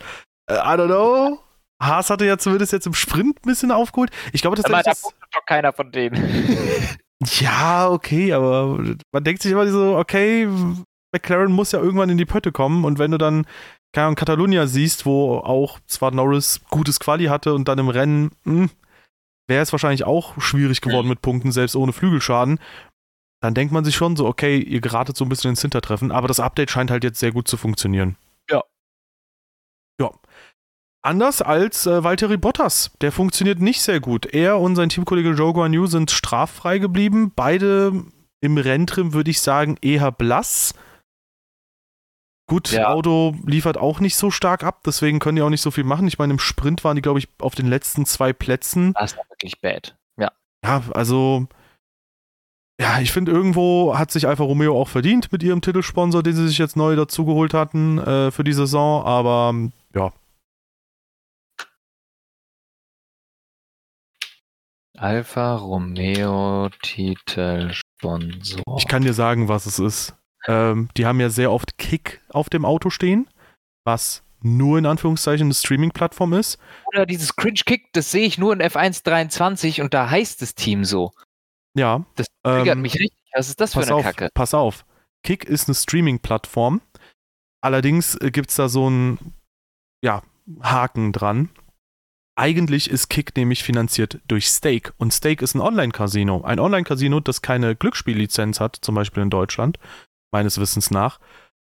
Äh, 0.48 0.54
I 0.54 0.76
don't 0.78 0.86
know. 0.86 1.40
Haas 1.82 2.10
hatte 2.10 2.24
ja 2.24 2.38
zumindest 2.38 2.72
jetzt 2.72 2.86
im 2.86 2.94
Sprint 2.94 3.38
ein 3.38 3.48
bisschen 3.48 3.70
aufgeholt. 3.70 4.10
Ich 4.32 4.40
glaube, 4.40 4.56
das 4.56 4.64
Aber 4.64 4.82
da 4.82 4.92
ist. 4.92 5.02
punktet 5.02 5.28
doch 5.34 5.44
keiner 5.46 5.72
von 5.72 5.90
denen. 5.90 6.98
Ja, 7.40 7.88
okay, 7.88 8.34
aber 8.34 8.78
man 9.12 9.24
denkt 9.24 9.40
sich 9.40 9.52
immer 9.52 9.66
so, 9.68 9.96
okay, 9.96 10.46
McLaren 11.12 11.52
muss 11.52 11.72
ja 11.72 11.80
irgendwann 11.80 12.10
in 12.10 12.18
die 12.18 12.26
Pötte 12.26 12.52
kommen 12.52 12.84
und 12.84 12.98
wenn 12.98 13.12
du 13.12 13.18
dann 13.18 13.46
keine 13.94 14.06
Ahnung, 14.06 14.16
Catalunya 14.16 14.66
siehst, 14.66 15.06
wo 15.06 15.38
auch 15.38 15.78
zwar 15.86 16.10
Norris 16.10 16.60
gutes 16.68 17.00
Quali 17.00 17.26
hatte 17.26 17.54
und 17.54 17.68
dann 17.68 17.78
im 17.78 17.88
Rennen, 17.88 18.32
hm, 18.44 18.68
wäre 19.46 19.62
es 19.62 19.72
wahrscheinlich 19.72 20.04
auch 20.04 20.40
schwierig 20.40 20.80
geworden 20.80 21.08
mit 21.08 21.22
Punkten, 21.22 21.52
selbst 21.52 21.76
ohne 21.76 21.92
Flügelschaden. 21.92 22.58
Dann 23.44 23.52
denkt 23.52 23.74
man 23.74 23.84
sich 23.84 23.94
schon 23.94 24.16
so, 24.16 24.26
okay, 24.26 24.56
ihr 24.56 24.80
geratet 24.80 25.18
so 25.18 25.24
ein 25.26 25.28
bisschen 25.28 25.50
ins 25.50 25.60
Hintertreffen, 25.60 26.10
aber 26.10 26.28
das 26.28 26.40
Update 26.40 26.70
scheint 26.70 26.90
halt 26.90 27.04
jetzt 27.04 27.20
sehr 27.20 27.30
gut 27.30 27.46
zu 27.46 27.58
funktionieren. 27.58 28.16
Ja. 28.48 28.62
Ja. 30.00 30.12
Anders 31.02 31.42
als 31.42 31.84
äh, 31.84 32.02
Valtteri 32.02 32.38
Bottas. 32.38 32.92
Der 33.02 33.12
funktioniert 33.12 33.60
nicht 33.60 33.82
sehr 33.82 34.00
gut. 34.00 34.24
Er 34.24 34.58
und 34.58 34.76
sein 34.76 34.88
Teamkollege 34.88 35.32
Joe 35.32 35.52
Guan 35.52 35.74
Yu 35.74 35.84
sind 35.88 36.10
straffrei 36.10 36.78
geblieben. 36.78 37.32
Beide 37.36 38.04
im 38.40 38.56
Renntrim, 38.56 39.12
würde 39.12 39.30
ich 39.30 39.42
sagen, 39.42 39.76
eher 39.82 40.10
blass. 40.10 40.72
Gut, 42.48 42.70
ja. 42.70 42.88
Auto 42.88 43.36
liefert 43.44 43.76
auch 43.76 44.00
nicht 44.00 44.16
so 44.16 44.30
stark 44.30 44.64
ab, 44.64 44.80
deswegen 44.86 45.18
können 45.18 45.36
die 45.36 45.42
auch 45.42 45.50
nicht 45.50 45.60
so 45.60 45.70
viel 45.70 45.84
machen. 45.84 46.08
Ich 46.08 46.16
meine, 46.16 46.32
im 46.32 46.38
Sprint 46.38 46.82
waren 46.82 46.96
die, 46.96 47.02
glaube 47.02 47.18
ich, 47.18 47.28
auf 47.40 47.54
den 47.54 47.66
letzten 47.66 48.06
zwei 48.06 48.32
Plätzen. 48.32 48.94
Das 48.94 49.18
war 49.18 49.28
wirklich 49.28 49.60
bad. 49.60 49.98
Ja. 50.16 50.32
Ja, 50.64 50.82
also. 50.94 51.46
Ja, 52.80 53.00
ich 53.00 53.12
finde, 53.12 53.30
irgendwo 53.30 53.96
hat 53.96 54.10
sich 54.10 54.26
Alfa 54.26 54.42
Romeo 54.42 54.80
auch 54.80 54.88
verdient 54.88 55.30
mit 55.30 55.42
ihrem 55.42 55.60
Titelsponsor, 55.60 56.22
den 56.22 56.34
sie 56.34 56.48
sich 56.48 56.58
jetzt 56.58 56.76
neu 56.76 56.96
dazugeholt 56.96 57.54
hatten 57.54 57.98
äh, 57.98 58.30
für 58.32 58.42
die 58.42 58.52
Saison, 58.52 59.04
aber 59.04 59.54
ja, 59.94 60.12
Alfa 64.96 65.56
Romeo 65.56 66.68
Titelsponsor. 66.82 68.62
Ich 68.78 68.86
kann 68.86 69.02
dir 69.02 69.12
sagen, 69.12 69.48
was 69.48 69.66
es 69.66 69.80
ist. 69.80 70.14
Ähm, 70.46 70.88
die 70.96 71.04
haben 71.04 71.18
ja 71.20 71.30
sehr 71.30 71.50
oft 71.50 71.78
Kick 71.78 72.22
auf 72.30 72.48
dem 72.48 72.64
Auto 72.64 72.90
stehen, 72.90 73.28
was 73.84 74.22
nur 74.40 74.78
in 74.78 74.86
Anführungszeichen 74.86 75.46
eine 75.46 75.54
Streaming-Plattform 75.54 76.34
ist. 76.34 76.58
Oder 76.86 77.06
dieses 77.06 77.34
Cringe 77.34 77.60
Kick, 77.66 77.92
das 77.92 78.12
sehe 78.12 78.24
ich 78.26 78.38
nur 78.38 78.52
in 78.52 78.62
F1 78.62 79.02
23 79.04 79.80
und 79.80 79.94
da 79.94 80.10
heißt 80.10 80.40
das 80.42 80.54
Team 80.54 80.84
so. 80.84 81.10
Ja. 81.74 82.04
Das 82.16 82.26
triggert 82.42 82.76
ähm, 82.76 82.82
mich 82.82 82.94
richtig. 82.94 83.18
Was 83.32 83.48
ist 83.48 83.60
das 83.60 83.74
für 83.74 83.82
eine 83.82 83.94
auf, 83.94 84.02
Kacke? 84.02 84.30
Pass 84.32 84.54
auf. 84.54 84.84
Kick 85.22 85.44
ist 85.44 85.68
eine 85.68 85.74
Streaming-Plattform. 85.74 86.80
Allerdings 87.60 88.14
äh, 88.16 88.30
gibt 88.30 88.50
es 88.50 88.56
da 88.56 88.68
so 88.68 88.86
einen 88.86 89.34
ja, 90.02 90.22
Haken 90.62 91.12
dran. 91.12 91.48
Eigentlich 92.36 92.90
ist 92.90 93.08
Kick 93.08 93.36
nämlich 93.36 93.62
finanziert 93.62 94.20
durch 94.26 94.46
Stake 94.46 94.92
und 94.98 95.14
Stake 95.14 95.42
ist 95.42 95.54
ein 95.54 95.60
Online-Casino. 95.60 96.42
Ein 96.42 96.58
Online-Casino, 96.58 97.20
das 97.20 97.42
keine 97.42 97.76
Glücksspiellizenz 97.76 98.60
hat, 98.60 98.76
zum 98.80 98.94
Beispiel 98.94 99.22
in 99.22 99.30
Deutschland, 99.30 99.78
meines 100.32 100.58
Wissens 100.58 100.90
nach. 100.90 101.20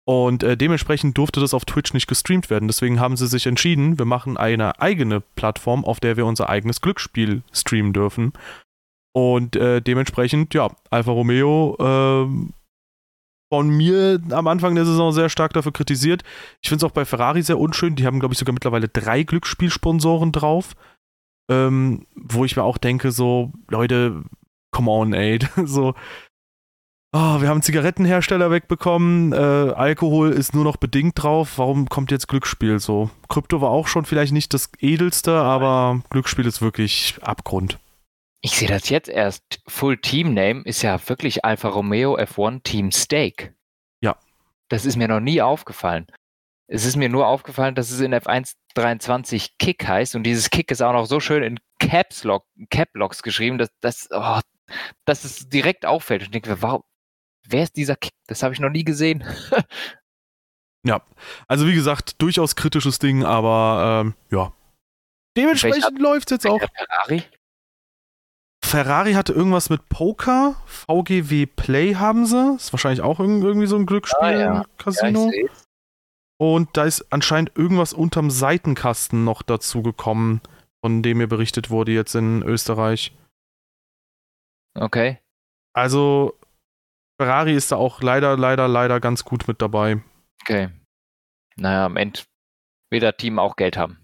Und 0.07 0.42
äh, 0.42 0.57
dementsprechend 0.57 1.18
durfte 1.18 1.40
das 1.40 1.53
auf 1.53 1.64
Twitch 1.64 1.92
nicht 1.92 2.07
gestreamt 2.07 2.49
werden. 2.49 2.68
Deswegen 2.68 3.01
haben 3.01 3.16
sie 3.16 3.27
sich 3.27 3.47
entschieden, 3.47 3.99
wir 3.99 4.07
machen 4.07 4.37
eine 4.37 4.81
eigene 4.81 5.21
Plattform, 5.21 5.85
auf 5.85 6.01
der 6.01 6.16
wir 6.16 6.25
unser 6.25 6.49
eigenes 6.49 6.81
Glücksspiel 6.81 7.42
streamen 7.53 7.92
dürfen. 7.92 8.33
Und 9.19 9.57
äh, 9.57 9.83
dementsprechend, 9.83 10.55
ja, 10.55 10.69
Alfa 10.91 11.11
Romeo 11.11 11.77
äh, 11.81 12.53
von 13.53 13.69
mir 13.69 14.21
am 14.31 14.47
Anfang 14.47 14.77
der 14.77 14.85
Saison 14.85 15.13
sehr 15.13 15.29
stark 15.29 15.53
dafür 15.55 15.73
kritisiert. 15.73 16.23
Ich 16.63 16.69
finde 16.69 16.85
es 16.85 16.89
auch 16.91 16.95
bei 16.95 17.05
Ferrari 17.05 17.43
sehr 17.43 17.59
unschön. 17.59 17.97
Die 17.97 18.07
haben, 18.07 18.21
glaube 18.21 18.35
ich, 18.35 18.39
sogar 18.39 18.53
mittlerweile 18.53 18.87
drei 18.89 19.25
Glücksspielsponsoren 19.25 20.31
drauf. 20.31 20.75
Ähm, 21.51 22.07
wo 22.15 22.45
ich 22.45 22.57
mir 22.57 22.63
auch 22.63 22.79
denke, 22.79 23.11
so, 23.11 23.53
Leute, 23.69 24.23
come 24.71 24.91
on, 24.91 25.15
ey. 25.15 25.41
so, 25.65 25.95
oh, 27.13 27.41
wir 27.41 27.49
haben 27.49 27.63
Zigarettenhersteller 27.63 28.51
wegbekommen, 28.53 29.33
äh, 29.33 29.37
Alkohol 29.37 30.31
ist 30.31 30.55
nur 30.55 30.65
noch 30.65 30.77
bedingt 30.77 31.21
drauf. 31.21 31.57
Warum 31.57 31.89
kommt 31.89 32.11
jetzt 32.13 32.29
Glücksspiel 32.29 32.79
so? 32.79 33.11
Krypto 33.29 33.61
war 33.61 33.71
auch 33.71 33.89
schon 33.89 34.05
vielleicht 34.05 34.33
nicht 34.33 34.55
das 34.55 34.71
edelste, 34.79 35.41
aber 35.41 36.03
Glücksspiel 36.11 36.47
ist 36.47 36.63
wirklich 36.63 37.17
Abgrund. 37.23 37.79
Ich 38.40 38.53
sehe 38.53 38.68
das 38.68 38.88
jetzt 38.88 39.09
erst. 39.09 39.61
Full 39.66 39.98
Team 39.98 40.33
Name 40.33 40.62
ist 40.64 40.83
ja 40.83 40.98
wirklich 41.09 41.44
Alfa 41.44 41.68
Romeo 41.68 42.16
F1 42.16 42.62
Team 42.62 42.92
Stake. 42.92 43.55
Ja. 44.01 44.16
Das 44.68 44.85
ist 44.85 44.96
mir 44.96 45.09
noch 45.09 45.20
nie 45.20 45.42
aufgefallen. 45.42 46.07
Es 46.68 46.85
ist 46.85 46.96
mir 46.96 47.09
nur 47.09 47.27
aufgefallen, 47.27 47.74
dass 47.74 47.90
es 47.90 48.01
in 48.01 48.14
F1 48.14 48.55
23 48.74 49.59
Kick 49.59 49.87
heißt 49.87 50.14
und 50.14 50.22
dieses 50.22 50.51
Kick 50.51 50.70
ist 50.70 50.83
auch 50.83 50.92
noch 50.92 51.07
so 51.07 51.18
schön 51.18 51.42
in 51.42 51.59
Caps 51.79 52.24
Lock, 52.24 52.46
Cap 52.70 52.90
Locks 52.94 53.22
geschrieben, 53.22 53.59
dass, 53.59 53.70
dass, 53.81 54.09
oh, 54.11 54.40
dass 55.05 55.24
es 55.24 55.48
direkt 55.48 55.87
auffällt. 55.87 56.20
Und 56.20 56.27
ich 56.27 56.42
denke, 56.42 56.62
wow, 56.62 56.85
wer 57.46 57.62
ist 57.62 57.77
dieser 57.77 57.96
Kick? 57.96 58.12
Das 58.27 58.42
habe 58.42 58.55
ich 58.55 58.61
noch 58.61 58.70
nie 58.70 58.85
gesehen. 58.85 59.24
ja, 60.85 61.03
also 61.48 61.66
wie 61.66 61.74
gesagt, 61.74 62.20
durchaus 62.20 62.55
kritisches 62.55 62.98
Ding, 62.98 63.24
aber 63.24 64.05
ähm, 64.05 64.14
ja. 64.31 64.53
Dementsprechend 65.37 65.98
läuft 65.98 66.31
es 66.31 66.42
jetzt 66.42 66.46
auch. 66.46 66.61
Ferrari? 66.61 67.22
Ferrari 68.69 69.15
hatte 69.15 69.33
irgendwas 69.33 69.71
mit 69.71 69.89
Poker. 69.89 70.55
VGW 70.67 71.47
Play 71.47 71.95
haben 71.95 72.27
sie. 72.27 72.57
Ist 72.57 72.71
wahrscheinlich 72.71 73.01
auch 73.01 73.19
irgendwie 73.19 73.67
so 73.67 73.77
ein 73.77 73.87
Glücksspiel-Casino. 73.87 75.29
Ah, 75.29 75.35
ja. 75.35 75.49
und 76.39 76.77
da 76.77 76.85
ist 76.85 77.11
anscheinend 77.11 77.57
irgendwas 77.57 77.95
unterm 77.95 78.31
Seitenkasten 78.31 79.25
noch 79.25 79.41
dazu 79.41 79.83
gekommen, 79.83 80.43
von 80.85 81.03
dem 81.03 81.17
mir 81.17 81.29
berichtet 81.29 81.71
wurde 81.71 81.93
jetzt 81.93 82.15
in 82.15 82.43
Österreich. 82.43 83.17
Okay. 84.75 85.19
Also 85.73 86.39
Ferrari 87.19 87.55
ist 87.55 87.73
da 87.73 87.77
auch 87.77 88.03
leider, 88.03 88.37
leider, 88.37 88.69
leider 88.69 89.01
ganz 89.01 89.25
gut 89.25 89.49
mit 89.49 89.63
dabei. 89.63 90.03
Okay. 90.43 90.69
Naja, 91.57 91.87
am 91.87 91.97
Ende 91.97 92.21
will 92.91 93.01
das 93.01 93.17
Team 93.17 93.39
auch 93.39 93.57
Geld 93.57 93.79
haben. 93.79 93.99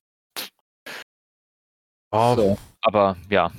Oh. 2.11 2.35
So, 2.35 2.59
aber 2.81 3.18
ja, 3.29 3.53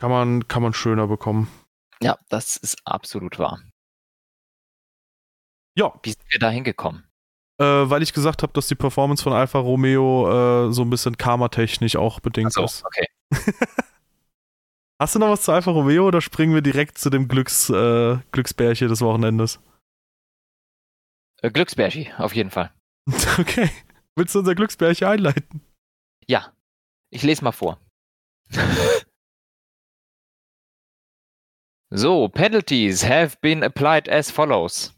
kann 0.00 0.10
man, 0.10 0.48
kann 0.48 0.62
man 0.62 0.72
schöner 0.72 1.06
bekommen. 1.06 1.48
Ja, 2.02 2.18
das 2.30 2.56
ist 2.56 2.78
absolut 2.86 3.38
wahr. 3.38 3.60
Ja. 5.76 5.92
Wie 6.02 6.10
sind 6.10 6.24
wir 6.30 6.40
da 6.40 6.50
hingekommen? 6.50 7.04
Äh, 7.58 7.64
weil 7.64 8.02
ich 8.02 8.14
gesagt 8.14 8.42
habe, 8.42 8.52
dass 8.54 8.66
die 8.66 8.74
Performance 8.74 9.22
von 9.22 9.34
Alfa 9.34 9.58
Romeo 9.58 10.68
äh, 10.68 10.72
so 10.72 10.82
ein 10.82 10.90
bisschen 10.90 11.18
karmatechnisch 11.18 11.96
auch 11.96 12.20
bedingt 12.20 12.54
so, 12.54 12.64
ist. 12.64 12.82
Okay. 12.84 13.06
Hast 14.98 15.14
du 15.14 15.18
noch 15.18 15.28
was 15.28 15.42
zu 15.42 15.52
Alfa 15.52 15.70
Romeo 15.70 16.06
oder 16.06 16.22
springen 16.22 16.54
wir 16.54 16.62
direkt 16.62 16.96
zu 16.98 17.10
dem 17.10 17.28
Glücks, 17.28 17.68
äh, 17.68 18.18
Glücksbärchen 18.32 18.88
des 18.88 19.02
Wochenendes? 19.02 19.60
Äh, 21.42 21.50
Glücksbärchen, 21.50 22.12
auf 22.16 22.34
jeden 22.34 22.50
Fall. 22.50 22.72
okay. 23.38 23.70
Willst 24.16 24.34
du 24.34 24.38
unser 24.40 24.54
Glücksbärchen 24.54 25.06
einleiten? 25.06 25.60
Ja. 26.26 26.52
Ich 27.10 27.22
lese 27.22 27.44
mal 27.44 27.52
vor. 27.52 27.78
So, 31.92 32.28
penalties 32.28 33.02
have 33.02 33.36
been 33.40 33.64
applied 33.64 34.08
as 34.08 34.30
follows. 34.30 34.92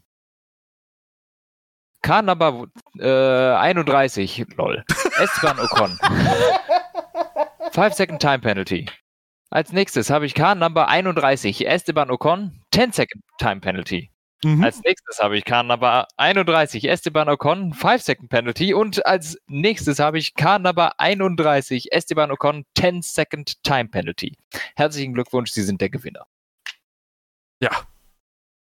Car 2.03 2.21
Number 2.21 2.67
äh, 2.99 3.55
31, 3.55 4.45
lol. 4.57 4.83
Esteban 5.19 5.57
Ocon. 5.59 5.97
5 7.71 7.93
Second 7.93 8.21
Time 8.21 8.39
Penalty. 8.39 8.85
Als 9.49 9.71
nächstes 9.71 10.09
habe 10.09 10.25
ich 10.25 10.35
Car 10.35 10.53
Number 10.53 10.87
31, 10.87 11.67
Esteban 11.67 12.11
Ocon, 12.11 12.61
10 12.73 12.91
Second 12.91 13.23
Time 13.39 13.59
Penalty. 13.61 14.11
Mhm. 14.43 14.63
Als 14.63 14.81
nächstes 14.83 15.19
habe 15.19 15.37
ich 15.37 15.45
Car 15.45 15.63
Number 15.63 16.07
31, 16.17 16.89
Esteban 16.89 17.29
Ocon, 17.29 17.73
5 17.73 18.01
Second 18.01 18.29
Penalty. 18.29 18.73
Und 18.73 19.05
als 19.05 19.37
nächstes 19.47 19.99
habe 19.99 20.19
ich 20.19 20.35
Car 20.35 20.59
Number 20.59 20.99
31, 20.99 21.91
Esteban 21.91 22.31
Ocon, 22.31 22.65
10 22.77 23.01
Second 23.01 23.63
Time 23.63 23.89
Penalty. 23.89 24.37
Herzlichen 24.75 25.13
Glückwunsch, 25.13 25.51
Sie 25.51 25.63
sind 25.63 25.81
der 25.81 25.89
Gewinner. 25.89 26.27
Ja. 27.63 27.71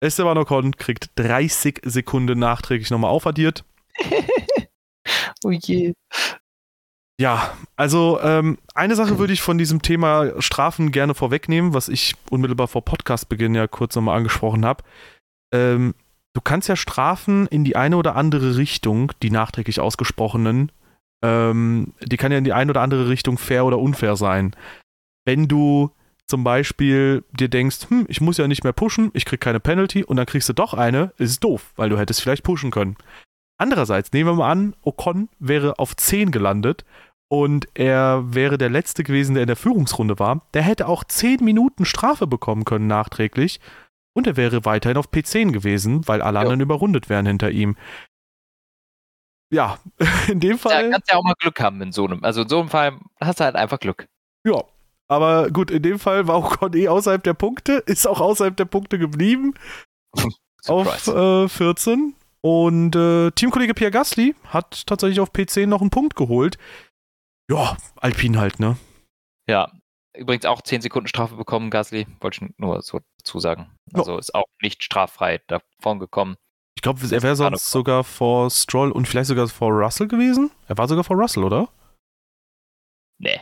Esteban 0.01 0.37
Ocon 0.37 0.75
kriegt 0.75 1.11
30 1.15 1.81
Sekunden 1.85 2.39
nachträglich 2.39 2.89
nochmal 2.89 3.11
aufaddiert. 3.11 3.63
oh 5.43 5.51
je. 5.51 5.93
Ja, 7.19 7.55
also 7.75 8.19
ähm, 8.21 8.57
eine 8.73 8.95
Sache 8.95 9.19
würde 9.19 9.31
ich 9.31 9.41
von 9.41 9.57
diesem 9.57 9.81
Thema 9.81 10.41
Strafen 10.41 10.91
gerne 10.91 11.13
vorwegnehmen, 11.13 11.73
was 11.73 11.87
ich 11.87 12.15
unmittelbar 12.31 12.67
vor 12.67 12.83
Podcastbeginn 12.83 13.55
ja 13.55 13.67
kurz 13.67 13.95
nochmal 13.95 14.17
angesprochen 14.17 14.65
habe. 14.65 14.83
Ähm, 15.53 15.93
du 16.33 16.41
kannst 16.41 16.67
ja 16.67 16.75
Strafen 16.75 17.47
in 17.47 17.63
die 17.63 17.75
eine 17.75 17.95
oder 17.95 18.15
andere 18.15 18.57
Richtung, 18.57 19.11
die 19.21 19.29
nachträglich 19.29 19.79
ausgesprochenen, 19.79 20.71
ähm, 21.23 21.93
die 22.01 22.17
kann 22.17 22.31
ja 22.31 22.39
in 22.39 22.43
die 22.43 22.53
eine 22.53 22.71
oder 22.71 22.81
andere 22.81 23.07
Richtung 23.07 23.37
fair 23.37 23.65
oder 23.65 23.79
unfair 23.79 24.15
sein. 24.15 24.55
Wenn 25.25 25.47
du 25.47 25.91
zum 26.27 26.43
Beispiel 26.43 27.23
dir 27.31 27.49
denkst, 27.49 27.89
hm, 27.89 28.05
ich 28.07 28.21
muss 28.21 28.37
ja 28.37 28.47
nicht 28.47 28.63
mehr 28.63 28.73
pushen, 28.73 29.11
ich 29.13 29.25
krieg 29.25 29.41
keine 29.41 29.59
Penalty 29.59 30.03
und 30.03 30.17
dann 30.17 30.25
kriegst 30.25 30.49
du 30.49 30.53
doch 30.53 30.73
eine, 30.73 31.13
ist 31.17 31.43
doof, 31.43 31.73
weil 31.75 31.89
du 31.89 31.97
hättest 31.97 32.21
vielleicht 32.21 32.43
pushen 32.43 32.71
können. 32.71 32.95
Andererseits, 33.57 34.11
nehmen 34.11 34.29
wir 34.29 34.35
mal 34.35 34.51
an, 34.51 34.75
Ocon 34.81 35.29
wäre 35.39 35.77
auf 35.77 35.95
10 35.95 36.31
gelandet 36.31 36.85
und 37.29 37.67
er 37.75 38.33
wäre 38.33 38.57
der 38.57 38.69
Letzte 38.69 39.03
gewesen, 39.03 39.35
der 39.35 39.43
in 39.43 39.47
der 39.47 39.55
Führungsrunde 39.55 40.19
war. 40.19 40.47
Der 40.53 40.63
hätte 40.63 40.87
auch 40.87 41.03
10 41.03 41.43
Minuten 41.43 41.85
Strafe 41.85 42.27
bekommen 42.27 42.65
können 42.65 42.87
nachträglich 42.87 43.59
und 44.13 44.27
er 44.27 44.37
wäre 44.37 44.65
weiterhin 44.65 44.97
auf 44.97 45.09
P10 45.09 45.51
gewesen, 45.51 46.07
weil 46.07 46.21
alle 46.21 46.39
anderen 46.39 46.61
überrundet 46.61 47.09
wären 47.09 47.25
hinter 47.25 47.51
ihm. 47.51 47.77
ja, 49.53 49.77
in 50.29 50.39
dem 50.39 50.57
Fall. 50.57 50.85
Ja, 50.85 50.91
kannst 50.91 51.11
ja 51.11 51.17
auch 51.17 51.23
mal 51.23 51.35
Glück 51.39 51.59
haben 51.59 51.81
in 51.81 51.91
so 51.91 52.05
einem. 52.05 52.23
Also 52.23 52.41
in 52.43 52.49
so 52.49 52.59
einem 52.59 52.69
Fall 52.69 52.99
hast 53.19 53.39
du 53.39 53.43
halt 53.43 53.55
einfach 53.55 53.79
Glück. 53.79 54.07
Ja. 54.45 54.63
Aber 55.11 55.49
gut, 55.49 55.71
in 55.71 55.83
dem 55.83 55.99
Fall 55.99 56.29
war 56.29 56.35
auch 56.35 56.57
Con 56.57 56.73
eh 56.73 56.87
außerhalb 56.87 57.21
der 57.21 57.33
Punkte, 57.33 57.83
ist 57.85 58.07
auch 58.07 58.21
außerhalb 58.21 58.55
der 58.55 58.63
Punkte 58.63 58.97
geblieben. 58.97 59.55
auf 60.67 61.07
äh, 61.07 61.49
14. 61.49 62.15
Und 62.39 62.95
äh, 62.95 63.29
Teamkollege 63.31 63.73
Pierre 63.73 63.91
Gasly 63.91 64.35
hat 64.47 64.87
tatsächlich 64.87 65.19
auf 65.19 65.31
P10 65.31 65.65
noch 65.65 65.81
einen 65.81 65.89
Punkt 65.89 66.15
geholt. 66.15 66.57
Ja, 67.51 67.75
Alpin 67.97 68.39
halt, 68.39 68.61
ne? 68.61 68.77
Ja, 69.49 69.73
übrigens 70.15 70.45
auch 70.45 70.61
10 70.61 70.79
Sekunden 70.79 71.09
Strafe 71.09 71.35
bekommen, 71.35 71.71
Gasly, 71.71 72.07
wollte 72.21 72.45
ich 72.45 72.53
nur 72.57 72.81
so 72.81 73.01
dazu 73.19 73.41
sagen. 73.41 73.69
Also 73.93 74.13
ja. 74.13 74.19
ist 74.19 74.33
auch 74.33 74.45
nicht 74.61 74.81
straffrei 74.81 75.41
davon 75.47 75.99
gekommen. 75.99 76.37
Ich 76.77 76.83
glaube, 76.83 77.01
er 77.01 77.21
wäre 77.21 77.35
sonst 77.35 77.69
sogar 77.69 78.05
vor 78.05 78.49
Stroll 78.49 78.93
und 78.93 79.09
vielleicht 79.09 79.27
sogar 79.27 79.49
vor 79.49 79.71
Russell 79.71 80.07
gewesen. 80.07 80.51
Er 80.67 80.77
war 80.77 80.87
sogar 80.87 81.03
vor 81.03 81.17
Russell, 81.17 81.43
oder? 81.43 81.67
Nee. 83.19 83.41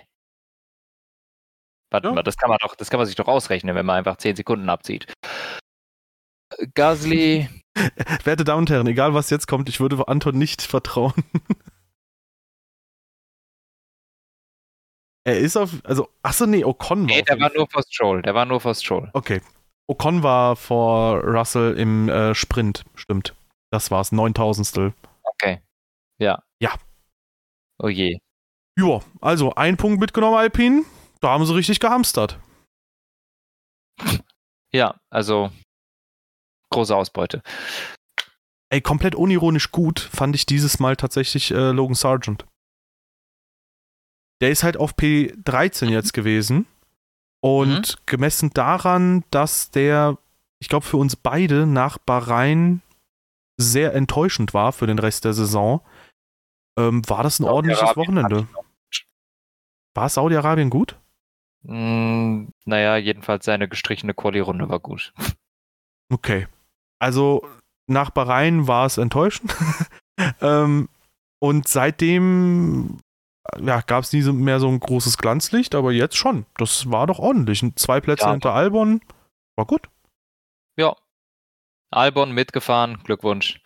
Warte 1.91 2.08
ja. 2.08 2.13
mal, 2.13 2.23
das 2.23 2.38
kann 2.38 2.49
man 2.49 2.60
doch, 2.62 2.75
das 2.75 2.89
kann 2.89 2.99
man 2.99 3.08
sich 3.08 3.15
doch 3.15 3.28
ausrechnen, 3.28 3.75
wenn 3.75 3.86
man 3.86 3.97
einfach 3.97 4.17
10 4.17 4.36
Sekunden 4.36 4.69
abzieht. 4.69 5.12
Gasly. 6.73 7.49
Werte 8.23 8.43
Damen 8.43 8.60
und 8.60 8.69
Herren, 8.69 8.88
egal 8.88 9.13
was 9.13 9.30
jetzt 9.30 9.47
kommt, 9.47 9.69
ich 9.69 9.80
würde 9.80 10.08
Anton 10.08 10.38
nicht 10.38 10.62
vertrauen. 10.62 11.13
er 15.23 15.39
ist 15.39 15.56
auf, 15.56 15.71
also, 15.84 16.10
achso, 16.21 16.45
nee, 16.45 16.63
Ocon 16.63 17.02
war. 17.02 17.15
Nee, 17.15 17.21
der 17.21 17.39
war 17.39 17.52
nur 17.56 17.67
vor 17.69 17.84
Stroll, 17.88 18.21
der 18.21 18.36
war 18.36 18.45
nur 18.45 18.60
vor 18.60 18.75
Stroll. 18.75 19.10
Okay. 19.13 19.41
Ocon 19.88 20.21
war 20.21 20.56
vor 20.56 21.23
Russell 21.23 21.75
im 21.78 22.10
äh, 22.10 22.36
Sprint, 22.36 22.86
stimmt. 22.95 23.36
Das 23.71 23.89
war's, 23.91 24.12
neuntausendstel. 24.12 24.93
Okay. 25.23 25.62
Ja. 26.19 26.43
Ja. 26.60 26.73
Oh 27.80 27.88
je. 27.88 28.19
Ja, 28.78 28.99
also 29.21 29.56
ein 29.56 29.78
Punkt 29.78 29.99
mitgenommen, 29.99 30.38
Alpine. 30.38 30.84
Da 31.21 31.29
haben 31.29 31.45
sie 31.45 31.55
richtig 31.55 31.79
gehamstert. 31.79 32.39
Ja, 34.71 34.99
also 35.10 35.51
große 36.71 36.95
Ausbeute. 36.95 37.41
Ey, 38.71 38.82
komplett 38.82 39.15
unironisch 39.15 39.71
gut 39.71 39.99
fand 39.99 40.36
ich 40.36 40.45
dieses 40.45 40.79
Mal 40.79 40.95
tatsächlich 40.95 41.49
äh, 41.49 41.71
Logan 41.71 41.95
Sargent. 41.95 42.45
Der 44.41 44.51
ist 44.51 44.62
halt 44.62 44.77
auf 44.77 44.93
P13 44.93 45.89
jetzt 45.89 46.13
gewesen 46.13 46.67
und 47.41 47.97
mhm. 47.97 48.01
gemessen 48.05 48.51
daran, 48.51 49.23
dass 49.32 49.71
der, 49.71 50.19
ich 50.62 50.69
glaube, 50.69 50.86
für 50.86 50.97
uns 50.97 51.15
beide 51.15 51.65
nach 51.65 51.97
Bahrain 51.97 52.84
sehr 53.60 53.95
enttäuschend 53.95 54.53
war 54.53 54.71
für 54.71 54.88
den 54.88 54.99
Rest 54.99 55.25
der 55.25 55.34
Saison, 55.34 55.82
ähm, 56.77 57.08
war 57.10 57.23
das 57.23 57.39
ein 57.39 57.45
ordentliches 57.45 57.97
Wochenende. 57.97 58.47
War 59.95 60.08
Saudi-Arabien 60.08 60.69
gut? 60.69 60.95
Mm, 61.63 62.48
naja, 62.65 62.98
jedenfalls 62.98 63.45
seine 63.45 63.67
gestrichene 63.67 64.13
Quali-Runde 64.13 64.69
war 64.69 64.80
gut. 64.80 65.13
Okay. 66.12 66.48
Also 66.98 67.48
nach 67.86 68.10
Bahrain 68.10 68.67
war 68.67 68.88
es 68.88 68.98
enttäuschend. 68.98 69.56
ähm, 70.41 70.89
und 71.39 71.67
seitdem 71.67 73.00
ja, 73.60 73.82
gab 73.82 74.04
es 74.04 74.13
nie 74.13 74.24
mehr 74.24 74.60
so 74.60 74.67
ein 74.67 74.80
großes 74.80 75.17
Glanzlicht, 75.17 75.76
aber 75.76 75.91
jetzt 75.91 76.17
schon. 76.17 76.45
Das 76.58 76.89
war 76.91 77.08
doch 77.08 77.19
ordentlich. 77.19 77.63
Zwei 77.76 78.02
Plätze 78.02 78.26
ja. 78.26 78.32
hinter 78.32 78.54
Albon, 78.54 79.02
war 79.56 79.65
gut. 79.65 79.89
Ja. 80.78 80.95
Albon 81.91 82.32
mitgefahren, 82.32 83.02
Glückwunsch. 83.04 83.62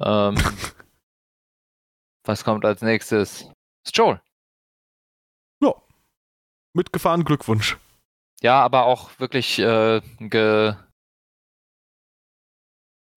Ähm, 0.00 0.36
was 2.24 2.44
kommt 2.44 2.64
als 2.64 2.82
nächstes? 2.82 3.50
Stroll. 3.86 4.20
Mitgefahren, 6.78 7.24
Glückwunsch. 7.24 7.76
Ja, 8.40 8.62
aber 8.62 8.84
auch 8.84 9.18
wirklich 9.18 9.58
äh, 9.58 10.00
ge. 10.20 10.74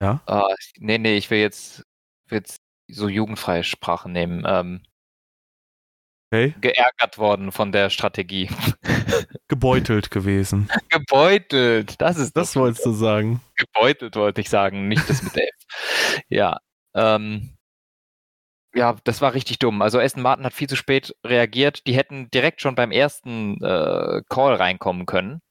Ja. 0.02 0.19
Uh, 0.28 0.56
nee, 0.80 0.97
nee, 0.97 1.15
ich 1.15 1.30
will 1.30 1.38
jetzt, 1.38 1.84
will 2.28 2.39
jetzt 2.39 2.58
so 2.89 3.08
jugendfreie 3.08 3.63
Sprache 3.63 4.10
nehmen. 4.10 4.43
Ähm, 4.47 4.82
Okay. 6.34 6.56
Geärgert 6.62 7.17
worden 7.17 7.52
von 7.52 7.74
der 7.74 7.89
Strategie. 7.89 8.50
Gebeutelt 9.50 10.12
gewesen. 10.12 10.69
Gebeutelt, 10.88 12.00
das 12.00 12.17
ist 12.17 12.38
das. 12.38 12.56
wolltest 12.56 12.86
du 12.86 12.93
sagen. 12.93 13.41
Gebeutelt 13.58 14.15
wollte 14.15 14.39
ich 14.39 14.50
sagen, 14.50 14.88
nicht 14.88 15.10
das 15.10 15.21
mit 15.24 15.36
der 15.36 15.50
F. 15.50 16.21
Ja, 16.30 16.58
ähm, 16.95 17.58
ja, 18.73 18.95
das 19.03 19.21
war 19.21 19.34
richtig 19.34 19.60
dumm. 19.60 19.81
Also 19.81 19.99
Aston 19.99 20.23
Martin 20.23 20.45
hat 20.45 20.53
viel 20.53 20.69
zu 20.69 20.75
spät 20.75 21.15
reagiert. 21.25 21.86
Die 21.88 21.95
hätten 21.95 22.29
direkt 22.31 22.62
schon 22.62 22.75
beim 22.75 22.91
ersten 22.91 23.62
äh, 23.63 24.21
Call 24.29 24.55
reinkommen 24.55 25.05
können, 25.05 25.41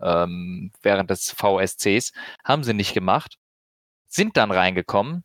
ähm, 0.00 0.72
während 0.82 1.10
des 1.10 1.30
VSCs. 1.32 2.12
Haben 2.44 2.64
sie 2.64 2.74
nicht 2.74 2.94
gemacht. 2.94 3.38
Sind 4.06 4.36
dann 4.36 4.50
reingekommen, 4.52 5.24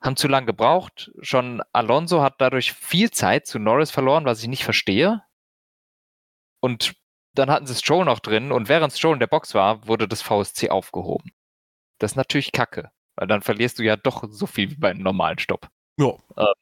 haben 0.00 0.16
zu 0.16 0.28
lange 0.28 0.46
gebraucht. 0.46 1.10
Schon 1.20 1.62
Alonso 1.72 2.22
hat 2.22 2.34
dadurch 2.38 2.72
viel 2.72 3.10
Zeit 3.10 3.46
zu 3.46 3.58
Norris 3.58 3.90
verloren, 3.90 4.24
was 4.24 4.42
ich 4.42 4.48
nicht 4.48 4.64
verstehe. 4.64 5.22
Und 6.60 6.94
dann 7.34 7.50
hatten 7.50 7.66
sie 7.66 7.74
Stroll 7.74 8.04
noch 8.04 8.20
drin 8.20 8.52
und 8.52 8.68
während 8.68 8.92
Stroll 8.92 9.14
in 9.14 9.20
der 9.20 9.26
Box 9.26 9.54
war, 9.54 9.86
wurde 9.86 10.08
das 10.08 10.22
VSC 10.22 10.70
aufgehoben. 10.70 11.32
Das 11.98 12.12
ist 12.12 12.16
natürlich 12.16 12.52
kacke, 12.52 12.90
weil 13.16 13.26
dann 13.26 13.42
verlierst 13.42 13.78
du 13.78 13.82
ja 13.82 13.96
doch 13.96 14.24
so 14.30 14.46
viel 14.46 14.70
wie 14.70 14.76
beim 14.76 14.98
normalen 14.98 15.38
Stopp. 15.38 15.68
Ja. 15.98 16.14
Ähm, 16.36 16.54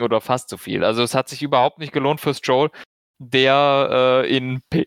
oder 0.00 0.20
fast 0.20 0.48
so 0.48 0.56
viel. 0.56 0.84
Also 0.84 1.02
es 1.02 1.14
hat 1.14 1.28
sich 1.28 1.42
überhaupt 1.42 1.78
nicht 1.78 1.92
gelohnt 1.92 2.20
für 2.20 2.34
Stroll, 2.34 2.70
der 3.18 4.22
äh, 4.24 4.36
in 4.36 4.62
P 4.70 4.86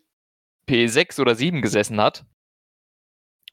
P6 0.68 1.20
oder 1.20 1.36
7 1.36 1.62
gesessen 1.62 2.00
hat 2.00 2.26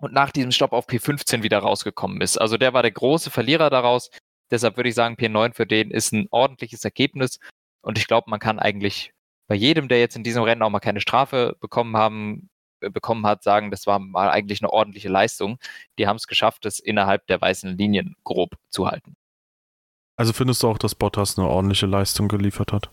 und 0.01 0.13
nach 0.13 0.31
diesem 0.31 0.53
Stopp 0.53 0.73
auf 0.73 0.89
P15 0.89 1.43
wieder 1.43 1.59
rausgekommen 1.59 2.21
ist. 2.21 2.39
Also 2.39 2.57
der 2.57 2.73
war 2.73 2.83
der 2.83 2.93
große 2.93 3.31
Verlierer 3.31 3.69
daraus. 3.69 4.11
Deshalb 4.51 4.77
würde 4.77 4.89
ich 4.89 4.95
sagen, 4.95 5.17
P9 5.17 5.55
für 5.55 5.67
den 5.67 5.91
ist 5.91 6.13
ein 6.13 6.29
ordentliches 6.31 6.85
Ergebnis. 6.85 7.39
Und 7.83 7.99
ich 7.99 8.07
glaube, 8.07 8.31
man 8.31 8.41
kann 8.41 8.59
eigentlich 8.59 9.13
bei 9.49 9.55
jedem, 9.55 9.89
der 9.89 10.01
jetzt 10.01 10.17
in 10.17 10.23
diesem 10.25 10.43
Rennen 10.43 10.63
auch 10.63 10.71
mal 10.71 10.81
keine 10.81 11.01
Strafe 11.01 11.57
bekommen 11.61 11.97
haben, 11.97 12.49
äh, 12.81 12.91
bekommen 12.91 13.27
hat, 13.27 13.43
sagen, 13.43 13.71
das 13.71 13.87
war 13.87 13.99
mal 13.99 14.31
eigentlich 14.31 14.63
eine 14.63 14.73
ordentliche 14.73 15.09
Leistung. 15.09 15.59
Die 15.99 16.07
haben 16.07 16.17
es 16.17 16.27
geschafft, 16.27 16.67
es 16.67 16.79
innerhalb 16.79 17.27
der 17.27 17.41
weißen 17.41 17.77
Linien 17.77 18.17
grob 18.25 18.57
zu 18.71 18.87
halten. 18.87 19.17
Also 20.21 20.35
findest 20.35 20.63
du 20.63 20.69
auch, 20.69 20.77
dass 20.77 20.95
Bottas 20.95 21.39
eine 21.39 21.49
ordentliche 21.49 21.87
Leistung 21.87 22.29
geliefert 22.29 22.75
hat? 22.75 22.91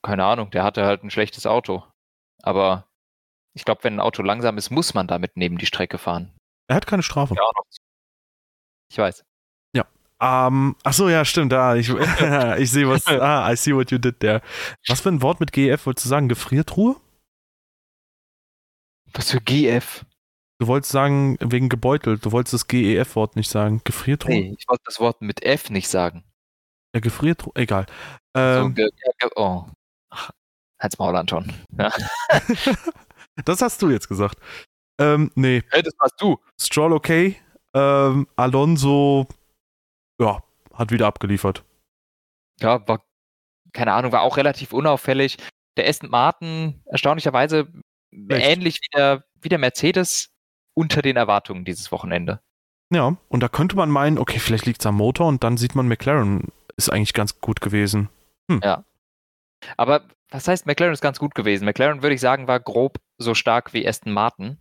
Keine 0.00 0.24
Ahnung, 0.24 0.52
der 0.52 0.62
hatte 0.62 0.84
halt 0.84 1.02
ein 1.02 1.10
schlechtes 1.10 1.44
Auto. 1.44 1.82
Aber 2.40 2.86
ich 3.52 3.64
glaube, 3.64 3.82
wenn 3.82 3.94
ein 3.94 4.00
Auto 4.00 4.22
langsam 4.22 4.58
ist, 4.58 4.70
muss 4.70 4.94
man 4.94 5.08
damit 5.08 5.36
neben 5.36 5.58
die 5.58 5.66
Strecke 5.66 5.98
fahren. 5.98 6.32
Er 6.68 6.76
hat 6.76 6.86
keine 6.86 7.02
Strafe. 7.02 7.34
Ja, 7.34 7.42
ich 8.92 8.96
weiß. 8.96 9.24
Ja. 9.74 9.86
Um, 10.46 10.76
ach 10.84 10.92
so, 10.92 11.08
ja, 11.08 11.24
stimmt. 11.24 11.52
Ah, 11.52 11.74
ich, 11.74 11.88
ich 12.58 12.70
sehe 12.70 12.88
was. 12.88 13.04
Ah, 13.08 13.50
I 13.50 13.56
see 13.56 13.74
what 13.74 13.90
you 13.90 13.98
did 13.98 14.20
there. 14.20 14.42
Was 14.86 15.00
für 15.00 15.08
ein 15.08 15.20
Wort 15.20 15.40
mit 15.40 15.50
GF 15.50 15.84
wolltest 15.84 16.04
du 16.04 16.10
sagen? 16.10 16.28
Gefriertruhe? 16.28 16.94
Was 19.14 19.32
für 19.32 19.40
GF? 19.40 20.06
Du 20.58 20.66
wolltest 20.68 20.92
sagen, 20.92 21.36
wegen 21.40 21.68
gebeutelt. 21.68 22.24
Du 22.24 22.32
wolltest 22.32 22.54
das 22.54 22.66
GEF-Wort 22.66 23.36
nicht 23.36 23.50
sagen. 23.50 23.82
Gefriertruhe? 23.84 24.32
Nee, 24.32 24.56
ich 24.58 24.66
wollte 24.68 24.84
das 24.86 25.00
Wort 25.00 25.20
mit 25.20 25.42
F 25.42 25.70
nicht 25.70 25.88
sagen. 25.88 26.24
Ja, 26.94 27.00
Gefriertruhe. 27.00 27.52
Egal. 27.56 27.86
Ähm, 28.34 28.62
so, 28.62 28.70
ge 28.70 28.88
ge 29.18 29.30
oh. 29.36 29.66
Halt's 30.78 30.98
Maul, 30.98 31.16
Anton. 31.16 31.52
Ja. 31.78 31.92
Das 33.44 33.60
hast 33.60 33.82
du 33.82 33.90
jetzt 33.90 34.08
gesagt. 34.08 34.38
Ähm, 34.98 35.30
nee. 35.34 35.62
Hey, 35.70 35.82
das 35.82 35.92
warst 35.98 36.20
du. 36.20 36.38
Stroll 36.58 36.92
okay. 36.94 37.36
Ähm, 37.74 38.26
Alonso, 38.36 39.26
ja, 40.18 40.42
hat 40.72 40.90
wieder 40.90 41.06
abgeliefert. 41.06 41.62
Ja, 42.60 42.86
war, 42.88 43.04
keine 43.72 43.92
Ahnung, 43.92 44.12
war 44.12 44.22
auch 44.22 44.38
relativ 44.38 44.72
unauffällig. 44.72 45.36
Der 45.76 45.86
Aston 45.86 46.08
Martin, 46.08 46.82
erstaunlicherweise 46.86 47.70
Echt? 48.28 48.46
ähnlich 48.46 48.78
wie 48.80 48.96
der, 48.96 49.24
wie 49.42 49.50
der 49.50 49.58
Mercedes, 49.58 50.30
unter 50.76 51.02
den 51.02 51.16
Erwartungen 51.16 51.64
dieses 51.64 51.90
Wochenende. 51.90 52.40
Ja, 52.92 53.16
und 53.28 53.42
da 53.42 53.48
könnte 53.48 53.76
man 53.76 53.90
meinen, 53.90 54.18
okay, 54.18 54.38
vielleicht 54.38 54.66
liegt 54.66 54.80
es 54.80 54.86
am 54.86 54.96
Motor 54.96 55.26
und 55.26 55.42
dann 55.42 55.56
sieht 55.56 55.74
man, 55.74 55.88
McLaren 55.88 56.52
ist 56.76 56.90
eigentlich 56.90 57.14
ganz 57.14 57.40
gut 57.40 57.60
gewesen. 57.60 58.08
Hm. 58.50 58.60
Ja. 58.62 58.84
Aber 59.76 60.02
was 60.30 60.46
heißt, 60.46 60.66
McLaren 60.66 60.92
ist 60.92 61.00
ganz 61.00 61.18
gut 61.18 61.34
gewesen? 61.34 61.64
McLaren, 61.64 62.02
würde 62.02 62.14
ich 62.14 62.20
sagen, 62.20 62.46
war 62.46 62.60
grob 62.60 62.98
so 63.18 63.34
stark 63.34 63.72
wie 63.72 63.88
Aston 63.88 64.12
Martin. 64.12 64.58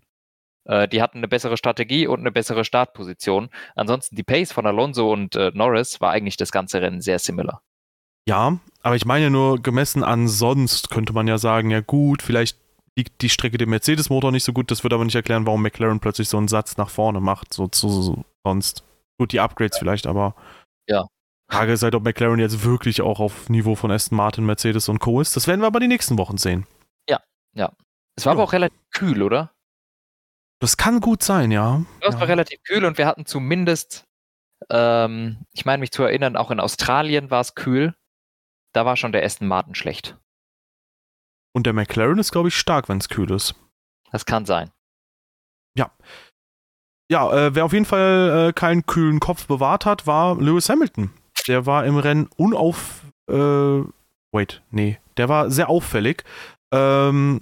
Äh, 0.64 0.88
die 0.88 1.02
hatten 1.02 1.20
eine 1.20 1.28
bessere 1.28 1.58
Strategie 1.58 2.08
und 2.08 2.20
eine 2.20 2.32
bessere 2.32 2.66
Startposition. 2.66 3.50
Ansonsten 3.76 4.16
die 4.16 4.24
Pace 4.24 4.52
von 4.52 4.66
Alonso 4.66 5.12
und 5.12 5.36
äh, 5.36 5.52
Norris 5.54 6.02
war 6.02 6.12
eigentlich 6.12 6.38
das 6.38 6.52
ganze 6.52 6.82
Rennen 6.82 7.02
sehr 7.02 7.20
similar. 7.20 7.62
Ja, 8.28 8.58
aber 8.82 8.96
ich 8.96 9.06
meine 9.06 9.30
nur 9.30 9.62
gemessen 9.62 10.04
an 10.04 10.28
sonst 10.28 10.90
könnte 10.90 11.14
man 11.14 11.28
ja 11.28 11.38
sagen, 11.38 11.70
ja 11.70 11.82
gut, 11.82 12.24
vielleicht 12.24 12.58
liegt 12.98 13.22
die 13.22 13.30
Strecke 13.30 13.58
dem 13.58 13.70
Mercedes-Motor 13.70 14.32
nicht 14.32 14.44
so 14.44 14.54
gut. 14.54 14.72
Das 14.72 14.84
würde 14.84 14.96
aber 14.96 15.06
nicht 15.06 15.16
erklären, 15.16 15.46
warum 15.46 15.62
McLaren 15.62 16.00
plötzlich 16.00 16.30
so 16.30 16.38
einen 16.38 16.48
Satz 16.48 16.78
nach 16.78 16.90
vorne 16.90 17.20
macht, 17.20 17.54
so 17.54 17.68
zu 17.68 17.90
so 17.90 18.24
sonst. 18.44 18.84
Gut, 19.18 19.32
die 19.32 19.40
Upgrades 19.40 19.78
vielleicht, 19.78 20.08
aber 20.08 20.36
Ja. 20.88 21.08
Frage 21.50 21.74
ist 21.74 21.84
halt, 21.84 21.94
ob 21.94 22.04
McLaren 22.04 22.40
jetzt 22.40 22.64
wirklich 22.64 23.02
auch 23.02 23.20
auf 23.20 23.50
Niveau 23.50 23.76
von 23.76 23.92
Aston 23.92 24.18
Martin, 24.18 24.46
Mercedes 24.46 24.90
und 24.90 25.00
Co. 25.00 25.22
ist. 25.22 25.36
Das 25.36 25.48
werden 25.48 25.62
wir 25.62 25.68
aber 25.68 25.80
die 25.80 25.88
nächsten 25.88 26.18
Wochen 26.18 26.38
sehen. 26.38 26.66
Ja, 27.08 27.22
ja. 27.54 27.72
Es 28.16 28.26
war 28.26 28.32
ja. 28.32 28.38
aber 28.38 28.44
auch 28.44 28.54
relativ 28.54 28.80
kühl, 28.92 29.22
oder? 29.22 29.52
Das 30.60 30.78
kann 30.78 31.02
gut 31.02 31.22
sein, 31.22 31.52
ja. 31.52 31.84
Es 32.02 32.14
ja. 32.14 32.20
war 32.20 32.28
relativ 32.28 32.64
kühl 32.64 32.86
und 32.86 32.98
wir 32.98 33.06
hatten 33.06 33.26
zumindest, 33.26 34.06
ähm, 34.70 35.46
ich 35.54 35.66
meine 35.66 35.82
mich 35.82 35.92
zu 35.92 36.04
erinnern, 36.04 36.36
auch 36.36 36.50
in 36.50 36.60
Australien 36.60 37.30
war 37.30 37.42
es 37.42 37.56
kühl. 37.56 37.94
Da 38.74 38.86
war 38.86 38.98
schon 38.98 39.12
der 39.12 39.24
Aston 39.24 39.48
Martin 39.48 39.76
schlecht. 39.76 40.18
Und 41.56 41.66
der 41.66 41.72
McLaren 41.72 42.20
ist, 42.20 42.34
glaube 42.34 42.50
ich, 42.50 42.58
stark, 42.58 42.90
wenn 42.90 42.98
es 42.98 43.08
kühl 43.08 43.32
ist. 43.32 43.56
Das 44.12 44.26
kann 44.26 44.46
sein. 44.46 44.72
Ja. 45.78 45.90
Ja, 47.10 47.32
äh, 47.32 47.56
wer 47.56 47.64
auf 47.64 47.72
jeden 47.72 47.86
Fall 47.86 48.50
äh, 48.50 48.54
keinen 48.54 48.86
kühlen 48.86 49.22
Kopf 49.22 49.48
bewahrt 49.48 49.86
hat, 49.86 50.06
war 50.06 50.36
Lewis 50.36 50.68
Hamilton. 50.68 51.12
Der 51.48 51.66
war 51.66 51.86
im 51.86 51.98
Rennen 51.98 52.28
unauf. 52.36 53.04
Äh, 53.30 53.84
wait, 54.34 54.64
nee. 54.72 55.00
Der 55.16 55.30
war 55.30 55.50
sehr 55.50 55.70
auffällig. 55.70 56.26
Ähm, 56.74 57.40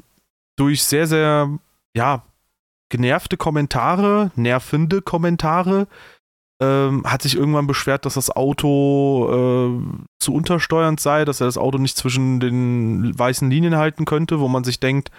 durch 0.58 0.84
sehr, 0.84 1.08
sehr, 1.08 1.50
ja, 1.96 2.22
genervte 2.90 3.36
Kommentare, 3.36 4.30
nervende 4.36 5.02
Kommentare. 5.02 5.88
Ähm, 6.64 7.04
hat 7.06 7.22
sich 7.22 7.36
irgendwann 7.36 7.68
beschwert, 7.68 8.06
dass 8.06 8.14
das 8.14 8.30
Auto 8.30 9.28
äh, 9.30 10.04
zu 10.20 10.34
untersteuernd 10.34 11.00
sei, 11.00 11.26
dass 11.26 11.42
er 11.42 11.48
das 11.48 11.58
Auto 11.58 11.78
nicht 11.78 11.98
zwischen 11.98 12.40
den 12.40 13.18
weißen 13.18 13.50
Linien 13.50 13.76
halten 13.76 14.06
könnte, 14.06 14.40
wo 14.40 14.48
man 14.48 14.64
sich 14.64 14.80
denkt, 14.80 15.10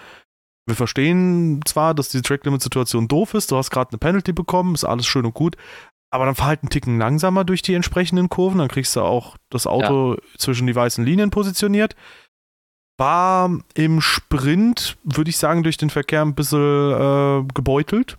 wir 0.66 0.76
verstehen 0.76 1.60
zwar, 1.66 1.92
dass 1.92 2.08
die 2.08 2.22
Track-Limit-Situation 2.22 3.08
doof 3.08 3.34
ist, 3.34 3.50
du 3.50 3.56
hast 3.56 3.70
gerade 3.70 3.90
eine 3.90 3.98
Penalty 3.98 4.32
bekommen, 4.32 4.74
ist 4.74 4.84
alles 4.84 5.06
schön 5.06 5.26
und 5.26 5.34
gut, 5.34 5.56
aber 6.10 6.24
dann 6.24 6.34
fahr 6.34 6.46
halt 6.46 6.62
einen 6.62 6.70
Ticken 6.70 6.98
langsamer 6.98 7.44
durch 7.44 7.60
die 7.60 7.74
entsprechenden 7.74 8.30
Kurven, 8.30 8.58
dann 8.58 8.68
kriegst 8.68 8.96
du 8.96 9.02
auch 9.02 9.36
das 9.50 9.66
Auto 9.66 10.14
ja. 10.14 10.20
zwischen 10.38 10.66
die 10.66 10.74
weißen 10.74 11.04
Linien 11.04 11.30
positioniert. 11.30 11.96
War 12.96 13.50
im 13.74 14.00
Sprint, 14.00 14.96
würde 15.02 15.30
ich 15.30 15.36
sagen, 15.36 15.64
durch 15.64 15.76
den 15.76 15.90
Verkehr 15.90 16.22
ein 16.22 16.36
bisschen 16.36 16.60
äh, 16.60 17.44
gebeutelt. 17.52 18.16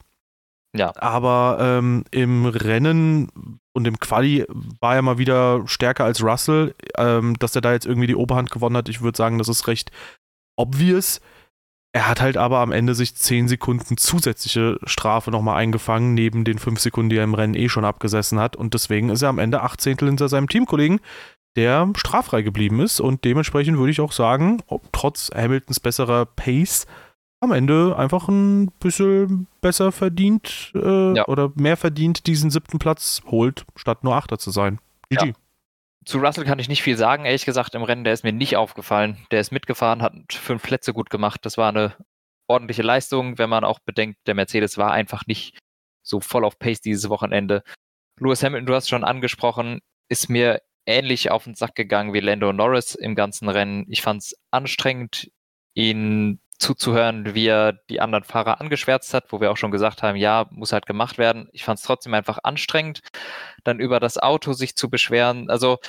Ja. 0.76 0.94
Aber 0.98 1.58
ähm, 1.60 2.04
im 2.12 2.46
Rennen 2.46 3.60
und 3.74 3.88
im 3.88 4.00
Quali 4.00 4.46
war 4.80 4.96
er 4.96 5.02
mal 5.02 5.18
wieder 5.18 5.64
stärker 5.68 6.06
als 6.06 6.22
Russell. 6.22 6.76
Ähm, 6.98 7.38
dass 7.40 7.56
er 7.56 7.62
da 7.62 7.74
jetzt 7.74 7.86
irgendwie 7.86 8.08
die 8.08 8.16
Oberhand 8.16 8.52
gewonnen 8.52 8.78
hat, 8.78 8.90
ich 8.90 9.02
würde 9.02 9.18
sagen, 9.18 9.38
das 9.38 9.50
ist 9.50 9.68
recht 9.68 9.92
obvious. 10.58 11.22
Er 11.94 12.10
hat 12.10 12.20
halt 12.20 12.36
aber 12.36 12.60
am 12.60 12.74
Ende 12.74 12.94
sich 12.94 13.16
10 13.16 13.48
Sekunden 13.48 13.96
zusätzliche 13.96 14.78
Strafe 14.84 15.32
nochmal 15.32 15.56
eingefangen, 15.56 16.14
neben 16.14 16.44
den 16.44 16.60
5 16.60 16.78
Sekunden, 16.78 17.10
die 17.10 17.16
er 17.16 17.24
im 17.24 17.34
Rennen 17.34 17.56
eh 17.56 17.70
schon 17.70 17.86
abgesessen 17.86 18.38
hat. 18.38 18.58
Und 18.58 18.74
deswegen 18.74 19.10
ist 19.10 19.22
er 19.22 19.30
am 19.30 19.40
Ende 19.40 19.62
8 19.62 19.80
Zehntel 19.80 20.10
hinter 20.10 20.28
seinem 20.28 20.50
Teamkollegen, 20.50 21.00
der 21.56 21.90
straffrei 21.96 22.42
geblieben 22.42 22.82
ist. 22.82 23.00
Und 23.00 23.24
dementsprechend 23.24 23.78
würde 23.78 23.92
ich 23.92 24.02
auch 24.02 24.12
sagen, 24.12 24.62
trotz 24.92 25.32
Hamiltons 25.34 25.80
besserer 25.80 26.26
Pace, 26.26 26.86
am 27.46 27.54
Ende 27.54 27.96
einfach 27.98 28.28
ein 28.28 28.72
bisschen 28.80 29.48
besser 29.62 29.92
verdient 29.92 30.72
äh, 30.76 31.16
ja. 31.16 31.28
oder 31.28 31.52
mehr 31.56 31.78
verdient 31.78 32.28
diesen 32.28 32.52
siebten 32.52 32.78
Platz 32.78 33.22
holt, 33.28 33.66
statt 33.76 34.04
nur 34.04 34.16
Achter 34.16 34.38
zu 34.38 34.52
sein. 34.52 34.80
GG. 35.10 35.28
Ja 35.28 35.34
zu 36.06 36.20
Russell 36.20 36.46
kann 36.46 36.60
ich 36.60 36.70
nicht 36.70 36.84
viel 36.84 36.98
sagen, 36.98 37.26
ehrlich 37.26 37.46
gesagt, 37.46 37.74
im 37.74 37.84
Rennen, 37.84 38.04
der 38.04 38.14
ist 38.14 38.24
mir 38.24 38.32
nicht 38.32 38.56
aufgefallen. 38.56 39.18
Der 39.32 39.42
ist 39.42 39.52
mitgefahren, 39.52 40.04
hat 40.04 40.14
fünf 40.32 40.62
Plätze 40.62 40.94
gut 40.94 41.10
gemacht. 41.10 41.44
Das 41.44 41.58
war 41.58 41.70
eine 41.70 41.96
ordentliche 42.48 42.84
Leistung, 42.84 43.40
wenn 43.40 43.50
man 43.50 43.64
auch 43.64 43.80
bedenkt, 43.80 44.20
der 44.28 44.36
Mercedes 44.36 44.78
war 44.78 44.92
einfach 44.92 45.26
nicht 45.26 45.58
so 46.04 46.20
voll 46.20 46.46
auf 46.46 46.60
Pace 46.60 46.82
dieses 46.82 47.10
Wochenende. 47.10 47.64
Lewis 48.20 48.44
Hamilton, 48.44 48.68
du 48.68 48.76
hast 48.76 48.88
schon 48.88 49.04
angesprochen, 49.04 49.82
ist 50.08 50.30
mir 50.30 50.62
ähnlich 50.86 51.32
auf 51.32 51.46
den 51.46 51.56
Sack 51.56 51.74
gegangen 51.74 52.14
wie 52.14 52.20
Lando 52.20 52.54
Norris 52.54 52.94
im 52.94 53.16
ganzen 53.16 53.50
Rennen. 53.50 53.86
Ich 53.90 54.04
fand 54.04 54.22
es 54.22 54.36
anstrengend, 54.52 55.32
ihn 55.74 56.40
zuzuhören, 56.58 57.36
wie 57.36 57.48
er 57.48 57.74
die 57.90 58.02
anderen 58.02 58.24
Fahrer 58.24 58.62
angeschwärzt 58.62 59.14
hat, 59.14 59.32
wo 59.32 59.42
wir 59.42 59.52
auch 59.52 59.58
schon 59.58 59.72
gesagt 59.72 60.04
haben, 60.04 60.16
ja, 60.16 60.48
muss 60.52 60.74
halt 60.74 60.86
gemacht 60.86 61.18
werden. 61.18 61.50
Ich 61.52 61.64
fand 61.64 61.80
es 61.80 61.86
trotzdem 61.86 62.14
einfach 62.14 62.40
anstrengend, 62.44 63.02
dann 63.64 63.80
über 63.80 64.00
das 64.00 64.18
Auto 64.18 64.54
sich 64.54 64.76
zu 64.76 64.90
beschweren. 64.90 65.50
Also 65.50 65.80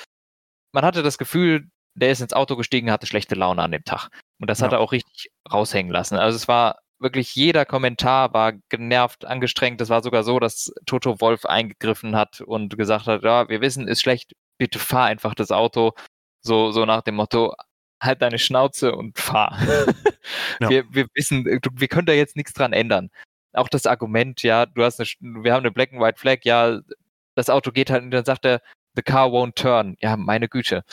man 0.73 0.85
hatte 0.85 1.03
das 1.03 1.17
Gefühl, 1.17 1.69
der 1.95 2.11
ist 2.11 2.21
ins 2.21 2.33
Auto 2.33 2.55
gestiegen, 2.55 2.91
hatte 2.91 3.07
schlechte 3.07 3.35
Laune 3.35 3.61
an 3.63 3.71
dem 3.71 3.83
Tag. 3.83 4.09
Und 4.39 4.49
das 4.49 4.59
ja. 4.59 4.65
hat 4.65 4.73
er 4.73 4.79
auch 4.79 4.91
richtig 4.91 5.29
raushängen 5.51 5.91
lassen. 5.91 6.17
Also 6.17 6.35
es 6.35 6.47
war 6.47 6.77
wirklich 6.99 7.35
jeder 7.35 7.65
Kommentar 7.65 8.33
war 8.33 8.53
genervt, 8.69 9.25
angestrengt. 9.25 9.81
Es 9.81 9.89
war 9.89 10.01
sogar 10.03 10.23
so, 10.23 10.39
dass 10.39 10.73
Toto 10.85 11.21
Wolf 11.21 11.45
eingegriffen 11.45 12.15
hat 12.15 12.41
und 12.41 12.77
gesagt 12.77 13.07
hat, 13.07 13.23
ja, 13.23 13.49
wir 13.49 13.61
wissen, 13.61 13.87
ist 13.87 14.01
schlecht, 14.01 14.33
bitte 14.57 14.79
fahr 14.79 15.05
einfach 15.05 15.35
das 15.35 15.51
Auto. 15.51 15.93
So, 16.41 16.71
so 16.71 16.85
nach 16.85 17.01
dem 17.01 17.15
Motto, 17.15 17.53
halt 18.01 18.21
deine 18.21 18.39
Schnauze 18.39 18.95
und 18.95 19.17
fahr. 19.17 19.57
ja. 20.59 20.69
wir, 20.69 20.85
wir 20.93 21.07
wissen, 21.13 21.45
wir 21.45 21.87
können 21.87 22.05
da 22.05 22.13
jetzt 22.13 22.35
nichts 22.35 22.53
dran 22.53 22.73
ändern. 22.73 23.09
Auch 23.53 23.69
das 23.69 23.85
Argument, 23.85 24.43
ja, 24.43 24.65
du 24.65 24.83
hast 24.83 24.99
eine, 24.99 25.09
wir 25.43 25.53
haben 25.53 25.61
eine 25.61 25.71
Black 25.71 25.91
and 25.91 26.01
White 26.01 26.19
Flag, 26.19 26.39
ja, 26.43 26.79
das 27.35 27.49
Auto 27.49 27.71
geht 27.71 27.89
halt 27.89 28.03
und 28.03 28.11
dann 28.11 28.25
sagt 28.25 28.45
er, 28.45 28.61
the 28.95 29.01
car 29.01 29.27
won't 29.29 29.55
turn. 29.55 29.95
Ja, 29.99 30.17
meine 30.17 30.49
Güte. 30.49 30.83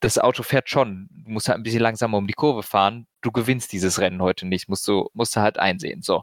Das 0.00 0.18
Auto 0.18 0.42
fährt 0.42 0.68
schon. 0.68 1.08
Du 1.10 1.30
musst 1.30 1.48
halt 1.48 1.58
ein 1.58 1.62
bisschen 1.62 1.80
langsamer 1.80 2.18
um 2.18 2.26
die 2.26 2.34
Kurve 2.34 2.62
fahren. 2.62 3.06
Du 3.22 3.32
gewinnst 3.32 3.72
dieses 3.72 4.00
Rennen 4.00 4.22
heute 4.22 4.46
nicht. 4.46 4.68
Musst 4.68 4.86
du, 4.86 5.10
musst 5.14 5.34
du 5.34 5.40
halt 5.40 5.58
einsehen. 5.58 6.02
So. 6.02 6.22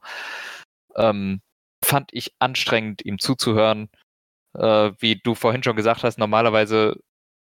Ähm, 0.95 1.41
fand 1.83 2.09
ich 2.13 2.33
anstrengend, 2.39 3.03
ihm 3.03 3.19
zuzuhören. 3.19 3.89
Äh, 4.53 4.91
wie 4.99 5.15
du 5.15 5.35
vorhin 5.35 5.63
schon 5.63 5.75
gesagt 5.75 6.03
hast, 6.03 6.17
normalerweise 6.17 6.95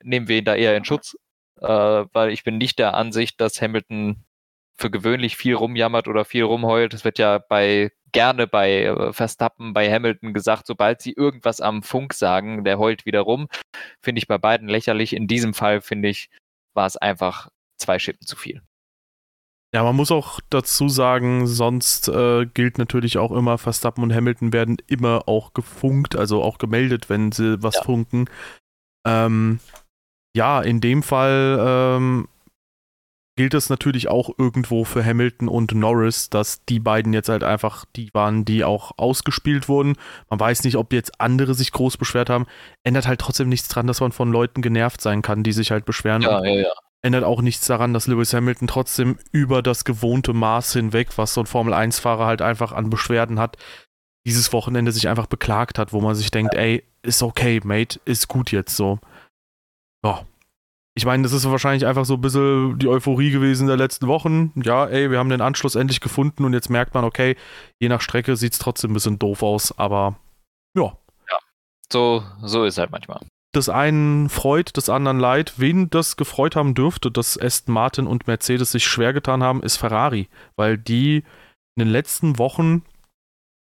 nehmen 0.04 0.28
wir 0.28 0.38
ihn 0.38 0.45
da 0.45 0.56
eher 0.56 0.76
in 0.76 0.86
Schutz 0.86 1.15
äh, 1.62 2.06
weil 2.13 2.32
ich 2.32 2.43
bin 2.43 2.58
nicht 2.58 2.80
der 2.80 2.93
Ansicht, 2.95 3.39
dass 3.39 3.62
Hamilton 3.62 4.24
für 4.78 4.89
gewöhnlich 4.89 5.38
viel 5.38 5.56
rumjammert 5.56 6.08
oder 6.08 6.26
viel 6.26 6.43
rumheult. 6.43 6.93
Das 6.93 7.06
wird 7.06 7.19
ja 7.19 7.38
bei 7.38 7.91
gerne 8.12 8.47
bei 8.47 8.84
äh, 8.84 9.13
Verstappen, 9.13 9.74
bei 9.74 9.91
Hamilton 9.91 10.34
gesagt, 10.34 10.67
sobald 10.67 11.02
sie 11.02 11.13
irgendwas 11.13 11.62
am 11.62 11.84
Funk 11.84 12.13
sagen, 12.13 12.63
der 12.63 12.80
heult 12.80 13.06
wieder 13.06 13.21
rum. 13.21 13.47
Finde 14.02 14.19
ich 14.19 14.28
bei 14.28 14.38
beiden 14.38 14.67
lächerlich. 14.67 15.13
In 15.13 15.28
diesem 15.28 15.54
Fall 15.54 15.82
finde 15.82 16.10
ich, 16.10 16.30
war 16.74 16.86
es 16.86 16.97
einfach 16.97 17.50
zwei 17.78 18.00
Schippen 18.00 18.26
zu 18.26 18.36
viel. 18.36 18.62
Ja, 19.74 19.84
man 19.84 19.95
muss 19.95 20.12
auch 20.12 20.41
dazu 20.50 20.89
sagen, 20.89 21.47
sonst 21.47 22.10
äh, 22.10 22.45
gilt 22.45 22.78
natürlich 22.78 23.17
auch 23.17 23.32
immer, 23.32 23.58
Verstappen 23.58 24.04
und 24.04 24.13
Hamilton 24.13 24.52
werden 24.52 24.78
immer 24.88 25.30
auch 25.30 25.54
gefunkt, 25.54 26.17
also 26.17 26.43
auch 26.43 26.58
gemeldet, 26.58 27.10
wenn 27.10 27.32
sie 27.32 27.63
was 27.63 27.76
ja. 27.76 27.84
funken. 27.84 28.26
Ähm, 29.08 29.62
ja, 30.36 30.62
in 30.62 30.82
dem 30.82 31.04
Fall 31.04 31.58
ähm, 31.60 32.28
gilt 33.36 33.54
es 33.54 33.70
natürlich 33.70 34.08
auch 34.08 34.30
irgendwo 34.38 34.84
für 34.84 35.04
Hamilton 35.04 35.48
und 35.48 35.74
Norris, 35.74 36.30
dass 36.30 36.63
die 36.65 36.80
beiden 36.80 37.13
jetzt 37.13 37.30
halt 37.30 37.44
einfach 37.44 37.86
die 37.96 38.10
waren, 38.13 38.46
die 38.46 38.63
auch 38.63 38.91
ausgespielt 38.98 39.67
wurden. 39.67 39.96
Man 40.30 40.39
weiß 40.39 40.63
nicht, 40.63 40.76
ob 40.76 40.94
jetzt 40.94 41.20
andere 41.20 41.54
sich 41.54 41.72
groß 41.72 41.98
beschwert 41.98 42.30
haben. 42.30 42.46
Ändert 42.84 43.08
halt 43.08 43.20
trotzdem 43.20 43.50
nichts 43.50 43.67
dran, 43.67 43.88
dass 43.88 44.02
man 44.02 44.12
von 44.12 44.32
Leuten 44.32 44.62
genervt 44.62 45.02
sein 45.02 45.22
kann, 45.22 45.44
die 45.44 45.54
sich 45.54 45.72
halt 45.72 45.86
beschweren. 45.86 46.22
Ja, 46.22 46.44
ja, 46.44 46.62
ja. 46.62 46.72
Ändert 47.04 47.24
auch 47.24 47.41
nichts 47.41 47.65
daran, 47.65 47.94
dass 47.94 48.06
Lewis 48.06 48.34
Hamilton 48.34 48.67
trotzdem 48.67 49.17
über 49.32 49.63
das 49.63 49.86
gewohnte 49.86 50.34
Maß 50.34 50.74
hinweg, 50.74 51.17
was 51.17 51.34
so 51.34 51.41
ein 51.41 51.48
Formel-1-Fahrer 51.48 52.28
halt 52.28 52.44
einfach 52.44 52.74
an 52.74 52.91
Beschwerden 52.91 53.39
hat, 53.39 53.58
dieses 54.28 54.54
Wochenende 54.54 54.91
sich 54.91 55.08
einfach 55.08 55.26
beklagt 55.26 55.80
hat, 55.80 55.94
wo 55.94 56.02
man 56.02 56.13
sich 56.13 56.30
denkt, 56.30 56.54
ey, 56.54 56.84
ist 57.02 57.24
okay, 57.24 57.60
Mate, 57.63 58.00
ist 58.06 58.28
gut 58.28 58.52
jetzt 58.52 58.76
so. 58.76 59.00
Ja. 60.04 60.26
Ich 60.94 61.06
meine, 61.06 61.24
das 61.24 61.32
ist 61.32 61.50
wahrscheinlich 61.50 61.86
einfach 61.86 62.04
so 62.04 62.16
ein 62.16 62.22
bisschen 62.22 62.78
die 62.78 62.88
Euphorie 62.88 63.32
gewesen 63.32 63.68
der 63.68 63.78
letzten 63.78 64.08
Wochen. 64.08 64.52
Ja, 64.62 64.88
ey, 64.88 65.10
wir 65.10 65.20
haben 65.20 65.30
den 65.30 65.40
Anschluss 65.40 65.76
endlich 65.76 66.02
gefunden 66.02 66.44
und 66.44 66.54
jetzt 66.54 66.70
merkt 66.70 66.94
man, 66.94 67.06
okay, 67.06 67.38
je 67.80 67.88
nach 67.88 68.02
Strecke 68.02 68.36
sieht 68.36 68.54
es 68.54 68.60
trotzdem 68.60 68.92
ein 68.92 68.96
bisschen 68.96 69.18
doof 69.18 69.42
aus, 69.42 69.78
aber 69.78 70.20
ja. 70.76 70.98
Ja, 71.30 71.38
so, 71.92 72.24
so 72.42 72.66
ist 72.66 72.78
halt 72.78 72.92
manchmal. 72.92 73.22
Das 73.54 73.70
einen 73.70 74.30
freut, 74.30 74.76
das 74.78 74.90
anderen 74.90 75.20
leid. 75.20 75.54
Wen 75.58 75.90
das 75.90 76.18
gefreut 76.18 76.56
haben 76.56 76.74
dürfte, 76.74 77.12
dass 77.12 77.38
Aston 77.40 77.74
Martin 77.74 78.08
und 78.08 78.28
Mercedes 78.28 78.72
sich 78.72 78.86
schwer 78.86 79.14
getan 79.14 79.44
haben, 79.44 79.64
ist 79.64 79.78
Ferrari, 79.78 80.30
weil 80.56 80.78
die 80.78 81.24
in 81.76 81.86
den 81.86 81.89
letzten 81.89 82.38
Wochen 82.38 82.84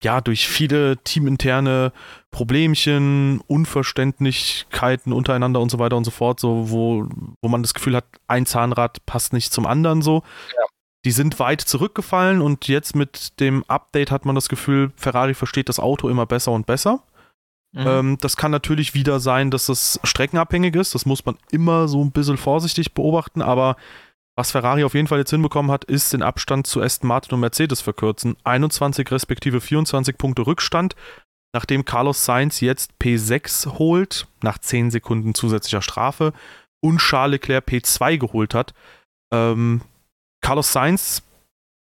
ja, 0.05 0.21
durch 0.21 0.47
viele 0.47 0.99
teaminterne 0.99 1.93
Problemchen, 2.31 3.41
Unverständlichkeiten 3.47 5.13
untereinander 5.13 5.61
und 5.61 5.71
so 5.71 5.79
weiter 5.79 5.97
und 5.97 6.05
so 6.05 6.11
fort, 6.11 6.39
so, 6.39 6.71
wo, 6.71 7.09
wo 7.43 7.49
man 7.49 7.63
das 7.63 7.75
Gefühl 7.75 7.97
hat, 7.97 8.05
ein 8.29 8.47
Zahnrad 8.47 9.05
passt 9.07 9.33
nicht 9.33 9.53
zum 9.53 9.67
anderen 9.67 10.03
so. 10.03 10.23
Ja. 10.57 10.65
Die 11.05 11.11
sind 11.11 11.39
weit 11.39 11.61
zurückgefallen 11.61 12.41
und 12.41 12.69
jetzt 12.69 12.97
mit 12.97 13.39
dem 13.41 13.65
Update 13.69 14.11
hat 14.11 14.25
man 14.25 14.35
das 14.35 14.49
Gefühl, 14.49 14.93
Ferrari 14.97 15.35
versteht 15.35 15.69
das 15.69 15.81
Auto 15.81 16.09
immer 16.09 16.25
besser 16.25 16.53
und 16.53 16.67
besser. 16.67 17.03
Mhm. 17.73 17.87
Ähm, 17.87 18.19
das 18.21 18.37
kann 18.37 18.53
natürlich 18.53 18.95
wieder 18.95 19.21
sein, 19.21 19.51
dass 19.51 19.67
das 19.67 20.01
streckenabhängig 20.05 20.77
ist. 20.77 20.95
Das 20.95 21.07
muss 21.07 21.25
man 21.27 21.37
immer 21.51 21.89
so 21.89 22.03
ein 22.03 22.13
bisschen 22.13 22.37
vorsichtig 22.37 22.95
beobachten, 22.95 23.43
aber 23.43 23.77
was 24.37 24.51
Ferrari 24.51 24.85
auf 24.85 24.95
jeden 24.95 25.07
Fall 25.07 25.19
jetzt 25.19 25.31
hinbekommen 25.31 25.71
hat, 25.71 25.85
ist 25.85 26.13
den 26.13 26.23
Abstand 26.23 26.67
zu 26.67 26.83
Aston 26.83 27.09
Martin 27.09 27.35
und 27.35 27.41
Mercedes 27.41 27.81
verkürzen. 27.81 28.37
21 28.45 29.11
respektive 29.11 29.61
24 29.61 30.19
Punkte 30.19 30.47
Rückstand. 30.47 30.97
nachdem 31.55 31.85
Carlos 31.85 32.25
Sainz 32.25 32.61
jetzt 32.61 32.91
P6 33.01 33.79
holt, 33.79 34.27
nach 34.43 34.59
10 34.59 34.91
Sekunden 34.91 35.35
zusätzlicher 35.35 35.83
Strafe, 35.83 36.33
und 36.83 36.99
Charles 36.99 37.41
Leclerc 37.41 37.69
P2 37.69 38.19
geholt 38.19 38.55
hat. 38.55 38.75
Ähm, 39.33 39.81
Carlos 40.43 40.73
Sainz, 40.73 41.23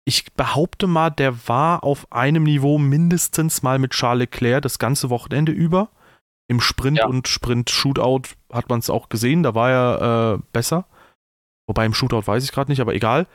ich 0.05 0.33
behaupte 0.35 0.89
mal, 0.89 1.11
der 1.11 1.49
war 1.49 1.85
auf 1.85 2.11
einem 2.11 2.43
Niveau 2.43 2.77
mindestens 2.77 3.63
mal 3.63 3.79
mit 3.79 3.93
Charles 3.93 4.19
Leclerc 4.19 4.63
das 4.63 4.81
ganze 4.81 5.11
Wochenende 5.11 5.53
über. 5.53 5.91
Im 6.49 6.61
Sprint 6.61 6.99
ja. 6.99 7.07
und 7.07 7.29
Sprint-Shootout 7.29 8.35
hat 8.53 8.69
man 8.69 8.81
es 8.81 8.91
auch 8.91 9.09
gesehen, 9.09 9.45
da 9.45 9.55
war 9.55 9.71
er 9.71 10.35
äh, 10.35 10.43
besser. 10.53 10.87
Wobei 11.73 11.87
im 11.87 11.95
Shootout 11.95 12.27
weiß 12.27 12.45
ich 12.45 12.53
gerade 12.53 12.71
nicht, 12.71 12.83
aber 12.83 12.95
egal. 12.95 13.27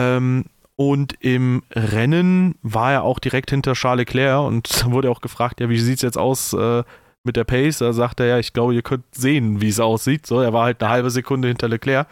Ähm, 0.00 0.46
und 0.74 1.12
im 1.20 1.62
Rennen 1.70 2.56
war 2.62 2.90
er 2.90 3.02
auch 3.04 3.20
direkt 3.20 3.50
hinter 3.50 3.74
Charles 3.74 4.00
Leclerc 4.00 4.44
und 4.44 4.84
wurde 4.90 5.12
auch 5.12 5.20
gefragt, 5.20 5.60
ja, 5.60 5.68
wie 5.68 5.78
sieht 5.78 5.98
es 5.98 6.02
jetzt 6.02 6.18
aus 6.18 6.54
äh, 6.54 6.82
mit 7.22 7.36
der 7.36 7.44
Pace? 7.44 7.78
Da 7.78 7.92
sagte 7.92 8.24
er, 8.24 8.30
ja, 8.30 8.38
ich 8.40 8.52
glaube, 8.52 8.74
ihr 8.74 8.82
könnt 8.82 9.04
sehen, 9.14 9.60
wie 9.60 9.68
es 9.68 9.78
aussieht. 9.78 10.26
So, 10.26 10.40
er 10.40 10.52
war 10.52 10.64
halt 10.64 10.82
eine 10.82 10.90
halbe 10.90 11.10
Sekunde 11.10 11.46
hinter 11.46 11.68
Leclerc. 11.68 12.08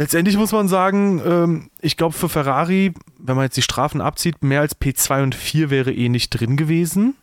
Letztendlich 0.00 0.38
muss 0.38 0.52
man 0.52 0.66
sagen, 0.66 1.20
ähm, 1.26 1.70
ich 1.82 1.98
glaube 1.98 2.14
für 2.14 2.30
Ferrari, 2.30 2.94
wenn 3.18 3.36
man 3.36 3.44
jetzt 3.44 3.58
die 3.58 3.62
Strafen 3.62 4.00
abzieht, 4.00 4.42
mehr 4.42 4.62
als 4.62 4.80
P2 4.80 5.24
und 5.24 5.34
4 5.34 5.68
wäre 5.68 5.92
eh 5.92 6.08
nicht 6.08 6.30
drin 6.30 6.56
gewesen. 6.56 7.16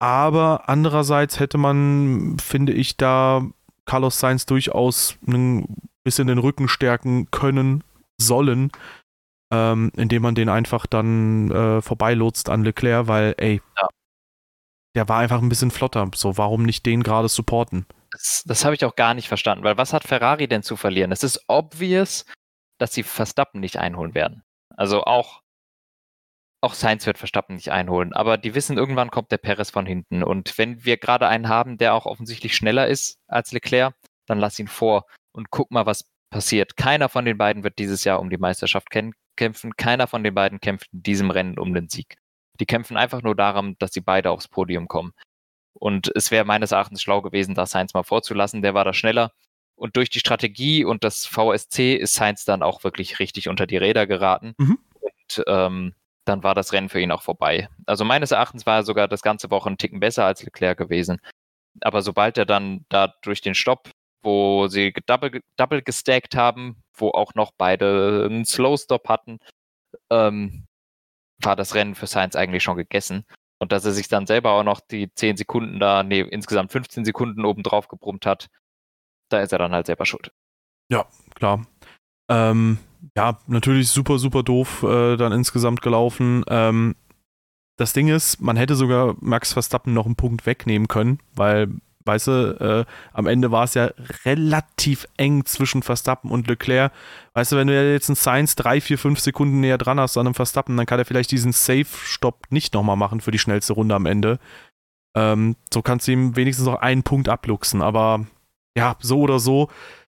Aber 0.00 0.68
andererseits 0.68 1.38
hätte 1.38 1.58
man, 1.58 2.38
finde 2.40 2.72
ich, 2.72 2.96
da 2.96 3.46
Carlos 3.84 4.18
Sainz 4.18 4.46
durchaus 4.46 5.16
ein 5.28 5.64
bisschen 6.04 6.26
den 6.26 6.38
Rücken 6.38 6.68
stärken 6.68 7.30
können, 7.30 7.84
sollen, 8.20 8.70
ähm, 9.52 9.92
indem 9.96 10.22
man 10.22 10.34
den 10.34 10.48
einfach 10.48 10.86
dann 10.86 11.50
äh, 11.50 11.82
vorbeilotst 11.82 12.48
an 12.48 12.64
Leclerc, 12.64 13.06
weil, 13.08 13.34
ey, 13.38 13.60
ja. 13.78 13.88
der 14.96 15.08
war 15.08 15.18
einfach 15.18 15.40
ein 15.42 15.48
bisschen 15.48 15.70
flotter. 15.70 16.10
So, 16.14 16.36
warum 16.38 16.62
nicht 16.64 16.86
den 16.86 17.02
gerade 17.02 17.28
supporten? 17.28 17.86
Das, 18.10 18.42
das 18.46 18.64
habe 18.64 18.74
ich 18.74 18.84
auch 18.84 18.96
gar 18.96 19.14
nicht 19.14 19.28
verstanden, 19.28 19.64
weil 19.64 19.78
was 19.78 19.92
hat 19.92 20.04
Ferrari 20.04 20.48
denn 20.48 20.62
zu 20.62 20.76
verlieren? 20.76 21.12
Es 21.12 21.22
ist 21.22 21.44
obvious, 21.48 22.26
dass 22.78 22.92
sie 22.92 23.02
Verstappen 23.02 23.60
nicht 23.60 23.78
einholen 23.78 24.14
werden. 24.14 24.42
Also 24.76 25.04
auch, 25.04 25.42
auch 26.62 26.74
Sainz 26.74 27.06
wird 27.06 27.18
Verstappen 27.18 27.56
nicht 27.56 27.70
einholen, 27.72 28.12
aber 28.12 28.38
die 28.38 28.54
wissen, 28.54 28.78
irgendwann 28.78 29.10
kommt 29.10 29.32
der 29.32 29.38
Perez 29.38 29.70
von 29.70 29.86
hinten. 29.86 30.22
Und 30.22 30.56
wenn 30.58 30.84
wir 30.84 30.96
gerade 30.96 31.28
einen 31.28 31.48
haben, 31.48 31.78
der 31.78 31.94
auch 31.94 32.06
offensichtlich 32.06 32.54
schneller 32.54 32.88
ist 32.88 33.18
als 33.28 33.52
Leclerc, 33.52 33.94
dann 34.26 34.38
lass 34.38 34.58
ihn 34.58 34.68
vor 34.68 35.06
und 35.32 35.50
guck 35.50 35.70
mal, 35.70 35.86
was 35.86 36.10
passiert. 36.30 36.76
Keiner 36.76 37.08
von 37.08 37.24
den 37.24 37.38
beiden 37.38 37.62
wird 37.62 37.78
dieses 37.78 38.04
Jahr 38.04 38.20
um 38.20 38.30
die 38.30 38.38
Meisterschaft 38.38 38.88
kämpfen. 38.90 39.76
Keiner 39.76 40.06
von 40.06 40.24
den 40.24 40.34
beiden 40.34 40.60
kämpft 40.60 40.88
in 40.92 41.02
diesem 41.02 41.30
Rennen 41.30 41.58
um 41.58 41.74
den 41.74 41.88
Sieg. 41.88 42.16
Die 42.58 42.66
kämpfen 42.66 42.96
einfach 42.96 43.22
nur 43.22 43.36
darum, 43.36 43.76
dass 43.78 43.92
sie 43.92 44.00
beide 44.00 44.30
aufs 44.30 44.48
Podium 44.48 44.88
kommen. 44.88 45.12
Und 45.74 46.10
es 46.14 46.30
wäre 46.30 46.44
meines 46.44 46.72
Erachtens 46.72 47.02
schlau 47.02 47.22
gewesen, 47.22 47.54
da 47.54 47.66
Sainz 47.66 47.94
mal 47.94 48.02
vorzulassen. 48.02 48.62
Der 48.62 48.74
war 48.74 48.84
da 48.84 48.92
schneller. 48.92 49.32
Und 49.74 49.96
durch 49.96 50.10
die 50.10 50.20
Strategie 50.20 50.84
und 50.84 51.04
das 51.04 51.26
VSC 51.26 51.94
ist 51.94 52.14
Sainz 52.14 52.44
dann 52.44 52.62
auch 52.62 52.84
wirklich 52.84 53.18
richtig 53.18 53.48
unter 53.48 53.66
die 53.66 53.78
Räder 53.78 54.06
geraten. 54.06 54.54
Mhm. 54.58 54.78
Und 55.00 55.44
ähm, 55.46 55.94
dann 56.24 56.42
war 56.42 56.54
das 56.54 56.72
Rennen 56.72 56.88
für 56.88 57.00
ihn 57.00 57.10
auch 57.10 57.22
vorbei. 57.22 57.68
Also 57.86 58.04
meines 58.04 58.30
Erachtens 58.30 58.64
war 58.64 58.76
er 58.76 58.82
sogar 58.84 59.08
das 59.08 59.22
ganze 59.22 59.50
Woche 59.50 59.68
einen 59.68 59.78
Ticken 59.78 60.00
besser 60.00 60.24
als 60.24 60.42
Leclerc 60.42 60.78
gewesen. 60.78 61.20
Aber 61.80 62.02
sobald 62.02 62.38
er 62.38 62.46
dann 62.46 62.84
da 62.90 63.14
durch 63.22 63.40
den 63.40 63.54
Stopp 63.54 63.90
wo 64.22 64.68
sie 64.68 64.92
double, 65.06 65.42
double 65.56 65.82
gestackt 65.82 66.36
haben, 66.36 66.82
wo 66.94 67.10
auch 67.10 67.34
noch 67.34 67.52
beide 67.56 68.26
einen 68.30 68.44
Slow 68.44 68.76
Stop 68.76 69.08
hatten, 69.08 69.38
ähm, 70.10 70.66
war 71.40 71.56
das 71.56 71.74
Rennen 71.74 71.94
für 71.94 72.06
Sainz 72.06 72.36
eigentlich 72.36 72.62
schon 72.62 72.76
gegessen. 72.76 73.24
Und 73.58 73.72
dass 73.72 73.84
er 73.84 73.92
sich 73.92 74.08
dann 74.08 74.26
selber 74.26 74.52
auch 74.52 74.64
noch 74.64 74.80
die 74.80 75.12
10 75.14 75.36
Sekunden 75.36 75.78
da, 75.78 76.02
nee, 76.02 76.20
insgesamt 76.20 76.72
15 76.72 77.04
Sekunden 77.04 77.44
obendrauf 77.44 77.88
gebrummt 77.88 78.26
hat, 78.26 78.48
da 79.28 79.40
ist 79.40 79.52
er 79.52 79.58
dann 79.58 79.72
halt 79.72 79.86
selber 79.86 80.04
schuld. 80.04 80.32
Ja, 80.90 81.06
klar. 81.34 81.64
Ähm, 82.28 82.78
ja, 83.16 83.38
natürlich 83.46 83.88
super, 83.88 84.18
super 84.18 84.42
doof 84.42 84.82
äh, 84.82 85.16
dann 85.16 85.32
insgesamt 85.32 85.82
gelaufen. 85.82 86.44
Ähm, 86.48 86.96
das 87.76 87.92
Ding 87.92 88.08
ist, 88.08 88.40
man 88.40 88.56
hätte 88.56 88.74
sogar 88.74 89.16
Max 89.20 89.52
Verstappen 89.52 89.94
noch 89.94 90.06
einen 90.06 90.16
Punkt 90.16 90.46
wegnehmen 90.46 90.88
können, 90.88 91.20
weil 91.34 91.68
weißt 92.04 92.26
du, 92.26 92.86
äh, 92.88 92.92
am 93.12 93.26
Ende 93.26 93.50
war 93.50 93.64
es 93.64 93.74
ja 93.74 93.90
relativ 94.24 95.06
eng 95.16 95.44
zwischen 95.44 95.82
Verstappen 95.82 96.30
und 96.30 96.48
Leclerc. 96.48 96.92
Weißt 97.34 97.52
du, 97.52 97.56
wenn 97.56 97.68
du 97.68 97.92
jetzt 97.92 98.08
einen 98.08 98.16
Science 98.16 98.56
drei, 98.56 98.80
vier, 98.80 98.98
fünf 98.98 99.20
Sekunden 99.20 99.60
näher 99.60 99.78
dran 99.78 100.00
hast 100.00 100.16
an 100.16 100.26
einem 100.26 100.34
Verstappen, 100.34 100.76
dann 100.76 100.86
kann 100.86 100.98
er 100.98 101.04
vielleicht 101.04 101.30
diesen 101.30 101.52
Safe-Stopp 101.52 102.46
nicht 102.50 102.74
nochmal 102.74 102.96
machen 102.96 103.20
für 103.20 103.30
die 103.30 103.38
schnellste 103.38 103.72
Runde 103.72 103.94
am 103.94 104.06
Ende. 104.06 104.38
Ähm, 105.16 105.56
so 105.72 105.82
kannst 105.82 106.08
du 106.08 106.12
ihm 106.12 106.36
wenigstens 106.36 106.66
noch 106.66 106.80
einen 106.80 107.02
Punkt 107.02 107.28
abluchsen. 107.28 107.82
Aber 107.82 108.26
ja, 108.76 108.96
so 109.00 109.20
oder 109.20 109.38
so, 109.38 109.68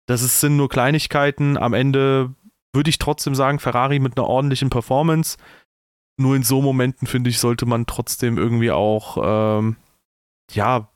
das 0.07 0.21
ist, 0.21 0.39
sind 0.41 0.57
nur 0.57 0.69
Kleinigkeiten. 0.69 1.57
Am 1.57 1.73
Ende 1.73 2.33
würde 2.73 2.89
ich 2.89 2.99
trotzdem 2.99 3.35
sagen, 3.35 3.59
Ferrari 3.59 3.99
mit 3.99 4.17
einer 4.17 4.27
ordentlichen 4.27 4.69
Performance. 4.69 5.37
Nur 6.17 6.35
in 6.35 6.43
so 6.43 6.61
Momenten, 6.61 7.07
finde 7.07 7.29
ich, 7.29 7.39
sollte 7.39 7.65
man 7.65 7.85
trotzdem 7.85 8.37
irgendwie 8.37 8.71
auch, 8.71 9.17
ähm, 9.59 9.77
ja, 10.51 10.89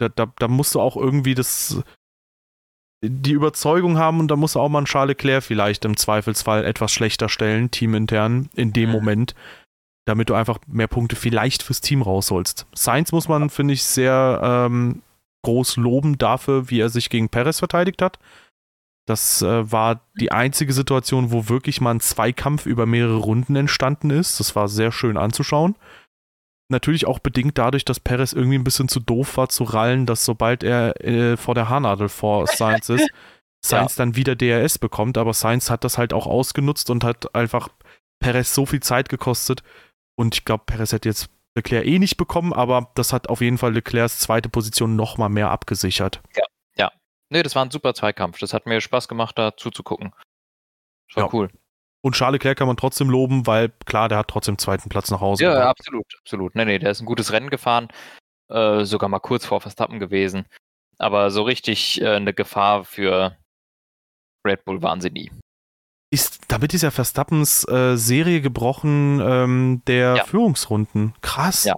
da, 0.00 0.08
da, 0.08 0.32
da 0.38 0.48
musst 0.48 0.74
du 0.74 0.80
auch 0.80 0.96
irgendwie 0.96 1.34
das, 1.34 1.82
die 3.04 3.32
Überzeugung 3.32 3.98
haben 3.98 4.20
und 4.20 4.28
da 4.28 4.36
musst 4.36 4.54
du 4.54 4.60
auch 4.60 4.68
mal 4.68 4.78
einen 4.78 4.86
Charles 4.86 5.10
Leclerc 5.16 5.44
vielleicht 5.44 5.84
im 5.84 5.96
Zweifelsfall 5.96 6.64
etwas 6.64 6.92
schlechter 6.92 7.28
stellen, 7.28 7.70
teamintern, 7.70 8.48
in 8.54 8.72
dem 8.72 8.88
mhm. 8.88 8.94
Moment, 8.94 9.34
damit 10.06 10.30
du 10.30 10.34
einfach 10.34 10.58
mehr 10.66 10.88
Punkte 10.88 11.16
vielleicht 11.16 11.62
fürs 11.62 11.80
Team 11.80 12.02
rausholst. 12.02 12.66
Sainz 12.74 13.12
muss 13.12 13.28
man, 13.28 13.50
finde 13.50 13.74
ich, 13.74 13.84
sehr 13.84 14.40
ähm, 14.42 15.02
groß 15.44 15.76
loben 15.76 16.18
dafür, 16.18 16.70
wie 16.70 16.80
er 16.80 16.88
sich 16.88 17.10
gegen 17.10 17.28
Perez 17.28 17.58
verteidigt 17.58 18.02
hat. 18.02 18.18
Das 19.06 19.42
äh, 19.42 19.70
war 19.70 20.00
die 20.18 20.32
einzige 20.32 20.72
Situation, 20.72 21.32
wo 21.32 21.48
wirklich 21.48 21.80
mal 21.80 21.92
ein 21.92 22.00
Zweikampf 22.00 22.66
über 22.66 22.86
mehrere 22.86 23.16
Runden 23.16 23.56
entstanden 23.56 24.10
ist. 24.10 24.40
Das 24.40 24.54
war 24.56 24.68
sehr 24.68 24.92
schön 24.92 25.16
anzuschauen. 25.16 25.74
Natürlich 26.70 27.06
auch 27.06 27.18
bedingt 27.18 27.58
dadurch, 27.58 27.84
dass 27.84 27.98
Perez 27.98 28.32
irgendwie 28.32 28.56
ein 28.56 28.64
bisschen 28.64 28.88
zu 28.88 29.00
doof 29.00 29.36
war 29.36 29.48
zu 29.48 29.64
rallen, 29.64 30.06
dass 30.06 30.24
sobald 30.24 30.62
er 30.62 31.04
äh, 31.04 31.36
vor 31.36 31.54
der 31.54 31.68
Haarnadel 31.68 32.08
vor 32.08 32.46
Sainz 32.46 32.88
ist, 32.88 33.10
Sainz 33.64 33.96
ja. 33.96 34.04
dann 34.04 34.16
wieder 34.16 34.36
DRS 34.36 34.78
bekommt. 34.78 35.18
Aber 35.18 35.34
Sainz 35.34 35.68
hat 35.68 35.84
das 35.84 35.98
halt 35.98 36.12
auch 36.12 36.26
ausgenutzt 36.26 36.88
und 36.90 37.02
hat 37.02 37.34
einfach 37.34 37.68
Perez 38.20 38.54
so 38.54 38.66
viel 38.66 38.80
Zeit 38.80 39.08
gekostet. 39.08 39.62
Und 40.16 40.34
ich 40.34 40.44
glaube, 40.44 40.64
Perez 40.64 40.92
hätte 40.92 41.08
jetzt 41.08 41.28
Leclerc 41.56 41.84
eh 41.84 41.98
nicht 41.98 42.16
bekommen, 42.16 42.52
aber 42.52 42.90
das 42.94 43.12
hat 43.12 43.28
auf 43.28 43.40
jeden 43.40 43.58
Fall 43.58 43.72
Leclercs 43.72 44.20
zweite 44.20 44.48
Position 44.48 44.94
nochmal 44.94 45.28
mehr 45.28 45.50
abgesichert. 45.50 46.22
Ja, 46.36 46.44
ja. 46.76 46.92
Nee, 47.30 47.42
das 47.42 47.56
war 47.56 47.64
ein 47.64 47.70
super 47.70 47.94
Zweikampf. 47.94 48.38
Das 48.38 48.54
hat 48.54 48.66
mir 48.66 48.80
Spaß 48.80 49.08
gemacht, 49.08 49.36
da 49.36 49.56
zuzugucken. 49.56 50.12
Das 51.08 51.16
war 51.16 51.24
ja. 51.24 51.30
cool. 51.32 51.50
Und 52.02 52.14
Charles 52.14 52.38
Leclerc 52.38 52.58
kann 52.58 52.66
man 52.66 52.76
trotzdem 52.76 53.10
loben, 53.10 53.46
weil 53.46 53.70
klar, 53.84 54.08
der 54.08 54.18
hat 54.18 54.28
trotzdem 54.28 54.58
zweiten 54.58 54.88
Platz 54.88 55.10
nach 55.10 55.20
Hause. 55.20 55.44
Ja, 55.44 55.58
ja 55.58 55.68
absolut, 55.68 56.06
absolut. 56.20 56.54
Nee, 56.54 56.64
nee, 56.64 56.78
der 56.78 56.90
ist 56.90 57.00
ein 57.00 57.06
gutes 57.06 57.32
Rennen 57.32 57.50
gefahren, 57.50 57.88
äh, 58.48 58.84
sogar 58.84 59.08
mal 59.08 59.18
kurz 59.18 59.44
vor 59.44 59.60
Verstappen 59.60 59.98
gewesen. 59.98 60.46
Aber 60.98 61.30
so 61.30 61.42
richtig 61.42 62.00
äh, 62.00 62.16
eine 62.16 62.32
Gefahr 62.32 62.84
für 62.84 63.36
Red 64.46 64.64
Bull 64.64 64.82
waren 64.82 65.00
sie 65.00 65.10
nie. 65.10 65.30
Ist, 66.12 66.40
damit 66.48 66.74
ist 66.74 66.82
ja 66.82 66.90
Verstappens 66.90 67.66
äh, 67.68 67.96
Serie 67.96 68.40
gebrochen 68.40 69.20
ähm, 69.22 69.82
der 69.86 70.16
ja. 70.16 70.24
Führungsrunden. 70.24 71.14
Krass. 71.20 71.64
Ja. 71.64 71.76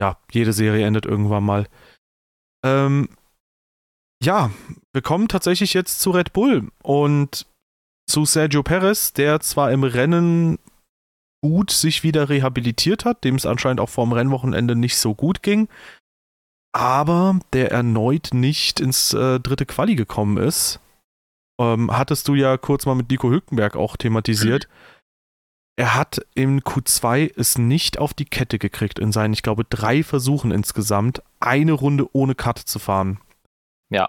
Ja, 0.00 0.18
jede 0.30 0.52
Serie 0.52 0.86
endet 0.86 1.06
irgendwann 1.06 1.44
mal. 1.44 1.66
Ähm, 2.64 3.08
ja, 4.22 4.50
wir 4.92 5.02
kommen 5.02 5.28
tatsächlich 5.28 5.72
jetzt 5.72 6.00
zu 6.00 6.10
Red 6.10 6.32
Bull 6.32 6.70
und 6.82 7.46
zu 8.06 8.24
Sergio 8.24 8.62
Perez, 8.62 9.12
der 9.12 9.40
zwar 9.40 9.72
im 9.72 9.84
Rennen 9.84 10.58
gut 11.42 11.70
sich 11.70 12.02
wieder 12.02 12.28
rehabilitiert 12.28 13.04
hat, 13.04 13.24
dem 13.24 13.36
es 13.36 13.46
anscheinend 13.46 13.80
auch 13.80 13.88
vor 13.88 14.04
dem 14.04 14.12
Rennwochenende 14.12 14.74
nicht 14.74 14.96
so 14.96 15.14
gut 15.14 15.42
ging, 15.42 15.68
aber 16.72 17.38
der 17.52 17.70
erneut 17.70 18.30
nicht 18.32 18.80
ins 18.80 19.12
äh, 19.12 19.40
dritte 19.40 19.66
Quali 19.66 19.96
gekommen 19.96 20.36
ist. 20.36 20.80
Ähm, 21.60 21.90
hattest 21.90 22.28
du 22.28 22.34
ja 22.34 22.58
kurz 22.58 22.84
mal 22.84 22.94
mit 22.94 23.10
Nico 23.10 23.30
Hülkenberg 23.30 23.76
auch 23.76 23.96
thematisiert. 23.96 24.68
Mhm. 24.68 24.74
Er 25.78 25.94
hat 25.94 26.26
im 26.34 26.60
Q2 26.60 27.34
es 27.36 27.58
nicht 27.58 27.98
auf 27.98 28.14
die 28.14 28.24
Kette 28.24 28.58
gekriegt, 28.58 28.98
in 28.98 29.12
seinen, 29.12 29.34
ich 29.34 29.42
glaube, 29.42 29.64
drei 29.64 30.02
Versuchen 30.02 30.50
insgesamt, 30.50 31.22
eine 31.38 31.72
Runde 31.72 32.08
ohne 32.14 32.34
Cut 32.34 32.58
zu 32.58 32.78
fahren. 32.78 33.20
Ja. 33.90 34.08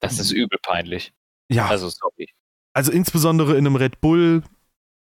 Das 0.00 0.18
ist 0.18 0.30
übel 0.30 0.58
peinlich. 0.62 1.12
Ja. 1.50 1.66
Also, 1.68 1.88
sorry. 1.88 2.28
Also 2.72 2.90
insbesondere 2.92 3.52
in 3.52 3.66
einem 3.66 3.76
Red 3.76 4.00
Bull, 4.00 4.42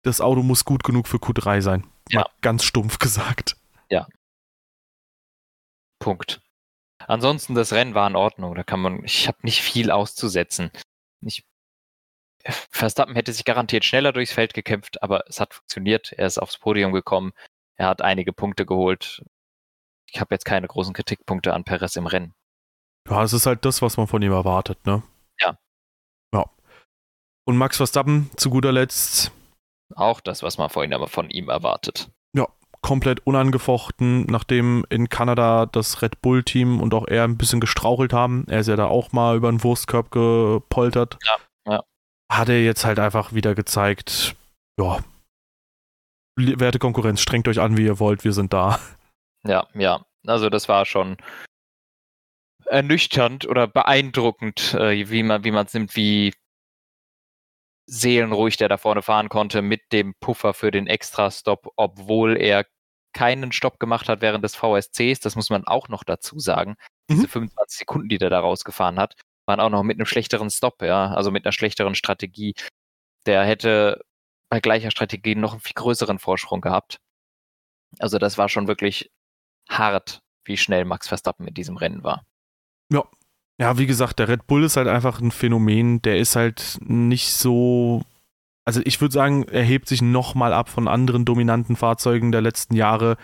das 0.03 0.21
Auto 0.21 0.43
muss 0.43 0.63
gut 0.65 0.83
genug 0.83 1.07
für 1.07 1.17
Q3 1.17 1.61
sein. 1.61 1.88
Ja. 2.09 2.21
Mal 2.21 2.29
ganz 2.41 2.63
stumpf 2.63 2.99
gesagt. 2.99 3.57
Ja. 3.89 4.07
Punkt. 5.99 6.41
Ansonsten, 6.99 7.55
das 7.55 7.73
Rennen 7.73 7.93
war 7.95 8.07
in 8.07 8.15
Ordnung. 8.15 8.55
Da 8.55 8.63
kann 8.63 8.79
man, 8.79 9.03
ich 9.03 9.27
habe 9.27 9.38
nicht 9.43 9.61
viel 9.61 9.91
auszusetzen. 9.91 10.71
Ich, 11.21 11.43
Verstappen 12.71 13.15
hätte 13.15 13.33
sich 13.33 13.45
garantiert 13.45 13.83
schneller 13.85 14.13
durchs 14.13 14.31
Feld 14.33 14.53
gekämpft, 14.53 15.01
aber 15.03 15.23
es 15.27 15.39
hat 15.39 15.53
funktioniert. 15.53 16.13
Er 16.13 16.27
ist 16.27 16.38
aufs 16.38 16.57
Podium 16.57 16.93
gekommen. 16.93 17.33
er 17.75 17.88
hat 17.88 18.01
einige 18.01 18.33
Punkte 18.33 18.65
geholt. 18.65 19.23
Ich 20.09 20.19
habe 20.21 20.33
jetzt 20.33 20.45
keine 20.45 20.67
großen 20.67 20.93
Kritikpunkte 20.93 21.53
an 21.53 21.63
Perez 21.65 21.95
im 21.97 22.07
Rennen. 22.07 22.33
Ja, 23.09 23.23
es 23.23 23.33
ist 23.33 23.45
halt 23.45 23.65
das, 23.65 23.81
was 23.81 23.97
man 23.97 24.07
von 24.07 24.21
ihm 24.21 24.31
erwartet, 24.31 24.85
ne? 24.85 25.03
Ja. 25.39 25.49
Ja. 25.49 25.57
Und 27.47 27.55
Max 27.55 27.77
Verstappen 27.77 28.29
zu 28.35 28.49
guter 28.49 28.73
Letzt. 28.73 29.31
Auch 29.95 30.19
das, 30.19 30.43
was 30.43 30.57
man 30.57 30.69
vorhin 30.69 30.93
aber 30.93 31.07
von 31.07 31.29
ihm 31.29 31.47
erwartet. 31.47 32.09
Ja, 32.35 32.45
komplett 32.81 33.25
unangefochten, 33.25 34.25
nachdem 34.25 34.85
in 34.89 35.07
Kanada 35.07 35.65
das 35.65 36.01
Red 36.01 36.21
Bull-Team 36.21 36.81
und 36.81 36.93
auch 36.93 37.07
er 37.07 37.23
ein 37.23 37.37
bisschen 37.37 37.61
gestrauchelt 37.61 38.11
haben. 38.11 38.43
Er 38.49 38.59
ist 38.59 38.67
ja 38.67 38.75
da 38.75 38.87
auch 38.87 39.13
mal 39.13 39.37
über 39.37 39.49
den 39.49 39.63
Wurstkorb 39.63 40.11
gepoltert. 40.11 41.17
Ja, 41.25 41.37
ja. 41.71 41.83
Hat 42.29 42.49
er 42.49 42.61
jetzt 42.61 42.83
halt 42.83 42.99
einfach 42.99 43.31
wieder 43.31 43.55
gezeigt, 43.55 44.35
ja, 44.77 44.99
werte 46.35 46.79
Konkurrenz, 46.79 47.21
strengt 47.21 47.47
euch 47.47 47.61
an, 47.61 47.77
wie 47.77 47.85
ihr 47.85 47.99
wollt, 47.99 48.25
wir 48.25 48.33
sind 48.33 48.51
da. 48.51 48.77
Ja, 49.45 49.67
ja. 49.73 50.05
Also 50.25 50.49
das 50.49 50.67
war 50.67 50.85
schon 50.85 51.15
ernüchternd 52.65 53.47
oder 53.47 53.67
beeindruckend, 53.67 54.73
äh, 54.73 55.09
wie 55.09 55.23
man 55.23 55.45
wie 55.45 55.51
es 55.51 55.73
nimmt, 55.73 55.95
wie 55.95 56.33
seelenruhig 57.88 58.57
der 58.57 58.69
da 58.69 58.77
vorne 58.77 59.01
fahren 59.01 59.29
konnte 59.29 59.61
mit 59.61 59.81
dem 59.91 60.13
Puffer 60.19 60.53
für 60.53 60.71
den 60.71 60.88
Extra-Stop, 60.88 61.71
obwohl 61.75 62.38
er 62.38 62.65
keinen 63.13 63.51
Stopp 63.51 63.79
gemacht 63.79 64.09
hat 64.09 64.21
während 64.21 64.43
des 64.43 64.55
VSCs. 64.55 65.21
Das 65.21 65.35
muss 65.35 65.49
man 65.49 65.65
auch 65.65 65.88
noch 65.88 66.03
dazu 66.03 66.38
sagen. 66.39 66.75
Mhm. 67.09 67.15
Diese 67.15 67.27
25 67.27 67.79
Sekunden, 67.79 68.09
die 68.09 68.17
der 68.17 68.29
da 68.29 68.39
rausgefahren 68.39 68.99
hat, 68.99 69.15
waren 69.47 69.59
auch 69.59 69.69
noch 69.69 69.83
mit 69.83 69.97
einem 69.97 70.05
schlechteren 70.05 70.49
Stop, 70.49 70.81
ja, 70.81 71.13
also 71.13 71.31
mit 71.31 71.45
einer 71.45 71.53
schlechteren 71.53 71.95
Strategie. 71.95 72.53
Der 73.25 73.43
hätte 73.43 74.01
bei 74.49 74.59
gleicher 74.59 74.91
Strategie 74.91 75.35
noch 75.35 75.53
einen 75.53 75.61
viel 75.61 75.73
größeren 75.73 76.19
Vorsprung 76.19 76.61
gehabt. 76.61 76.99
Also 77.99 78.19
das 78.19 78.38
war 78.38 78.49
schon 78.49 78.67
wirklich 78.67 79.09
hart, 79.69 80.19
wie 80.45 80.57
schnell 80.57 80.85
Max 80.85 81.07
Verstappen 81.07 81.47
in 81.47 81.53
diesem 81.53 81.77
Rennen 81.77 82.03
war. 82.03 82.25
Ja. 82.91 83.03
Ja, 83.59 83.77
wie 83.77 83.87
gesagt, 83.87 84.19
der 84.19 84.27
Red 84.27 84.45
Bull 84.45 84.63
ist 84.63 84.77
halt 84.77 84.87
einfach 84.87 85.19
ein 85.19 85.31
Phänomen, 85.31 86.01
der 86.03 86.19
ist 86.19 86.35
halt 86.35 86.77
nicht 86.81 87.33
so. 87.33 88.03
Also 88.65 88.81
ich 88.83 89.01
würde 89.01 89.13
sagen, 89.13 89.47
er 89.47 89.63
hebt 89.63 89.87
sich 89.87 90.01
nochmal 90.01 90.53
ab 90.53 90.69
von 90.69 90.87
anderen 90.87 91.25
dominanten 91.25 91.75
Fahrzeugen 91.75 92.31
der 92.31 92.41
letzten 92.41 92.75
Jahre, 92.75 93.17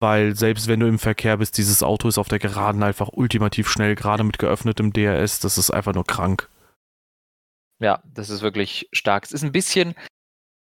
weil 0.00 0.34
selbst 0.34 0.66
wenn 0.66 0.80
du 0.80 0.88
im 0.88 0.98
Verkehr 0.98 1.36
bist, 1.38 1.56
dieses 1.56 1.82
Auto 1.82 2.08
ist 2.08 2.18
auf 2.18 2.28
der 2.28 2.38
Geraden 2.38 2.82
einfach 2.82 3.10
ultimativ 3.12 3.68
schnell, 3.68 3.94
gerade 3.94 4.24
mit 4.24 4.38
geöffnetem 4.38 4.92
DRS, 4.92 5.40
das 5.40 5.58
ist 5.58 5.70
einfach 5.70 5.94
nur 5.94 6.04
krank. 6.04 6.50
Ja, 7.78 8.02
das 8.04 8.28
ist 8.28 8.42
wirklich 8.42 8.88
stark. 8.92 9.24
Es 9.24 9.32
ist 9.32 9.44
ein 9.44 9.52
bisschen, 9.52 9.94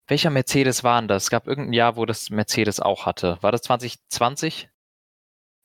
welcher 0.08 0.30
Mercedes 0.30 0.84
war 0.84 1.02
denn 1.02 1.08
das? 1.08 1.24
Es 1.24 1.30
gab 1.30 1.48
irgendein 1.48 1.74
Jahr, 1.74 1.96
wo 1.98 2.06
das 2.06 2.30
Mercedes 2.30 2.80
auch 2.80 3.06
hatte. 3.06 3.38
War 3.42 3.52
das 3.52 3.62
2020? 3.64 4.70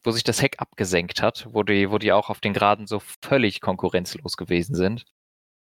Wo 0.04 0.10
sich 0.10 0.24
das 0.24 0.42
Heck 0.42 0.60
abgesenkt 0.60 1.22
hat, 1.22 1.48
wo 1.50 1.62
die, 1.62 1.90
wo 1.90 1.98
die 1.98 2.12
auch 2.12 2.30
auf 2.30 2.40
den 2.40 2.52
Geraden 2.52 2.86
so 2.86 3.00
völlig 3.22 3.60
konkurrenzlos 3.60 4.36
gewesen 4.36 4.74
sind. 4.74 5.06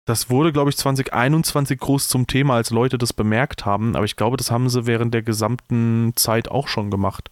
Das 0.06 0.28
wurde, 0.28 0.52
glaube 0.52 0.68
ich, 0.68 0.76
2021 0.76 1.78
groß 1.78 2.08
zum 2.08 2.26
Thema, 2.26 2.56
als 2.56 2.70
Leute 2.70 2.98
das 2.98 3.14
bemerkt 3.14 3.64
haben, 3.64 3.96
aber 3.96 4.04
ich 4.04 4.16
glaube, 4.16 4.36
das 4.36 4.50
haben 4.50 4.68
sie 4.68 4.86
während 4.86 5.14
der 5.14 5.22
gesamten 5.22 6.12
Zeit 6.14 6.48
auch 6.48 6.68
schon 6.68 6.90
gemacht. 6.90 7.30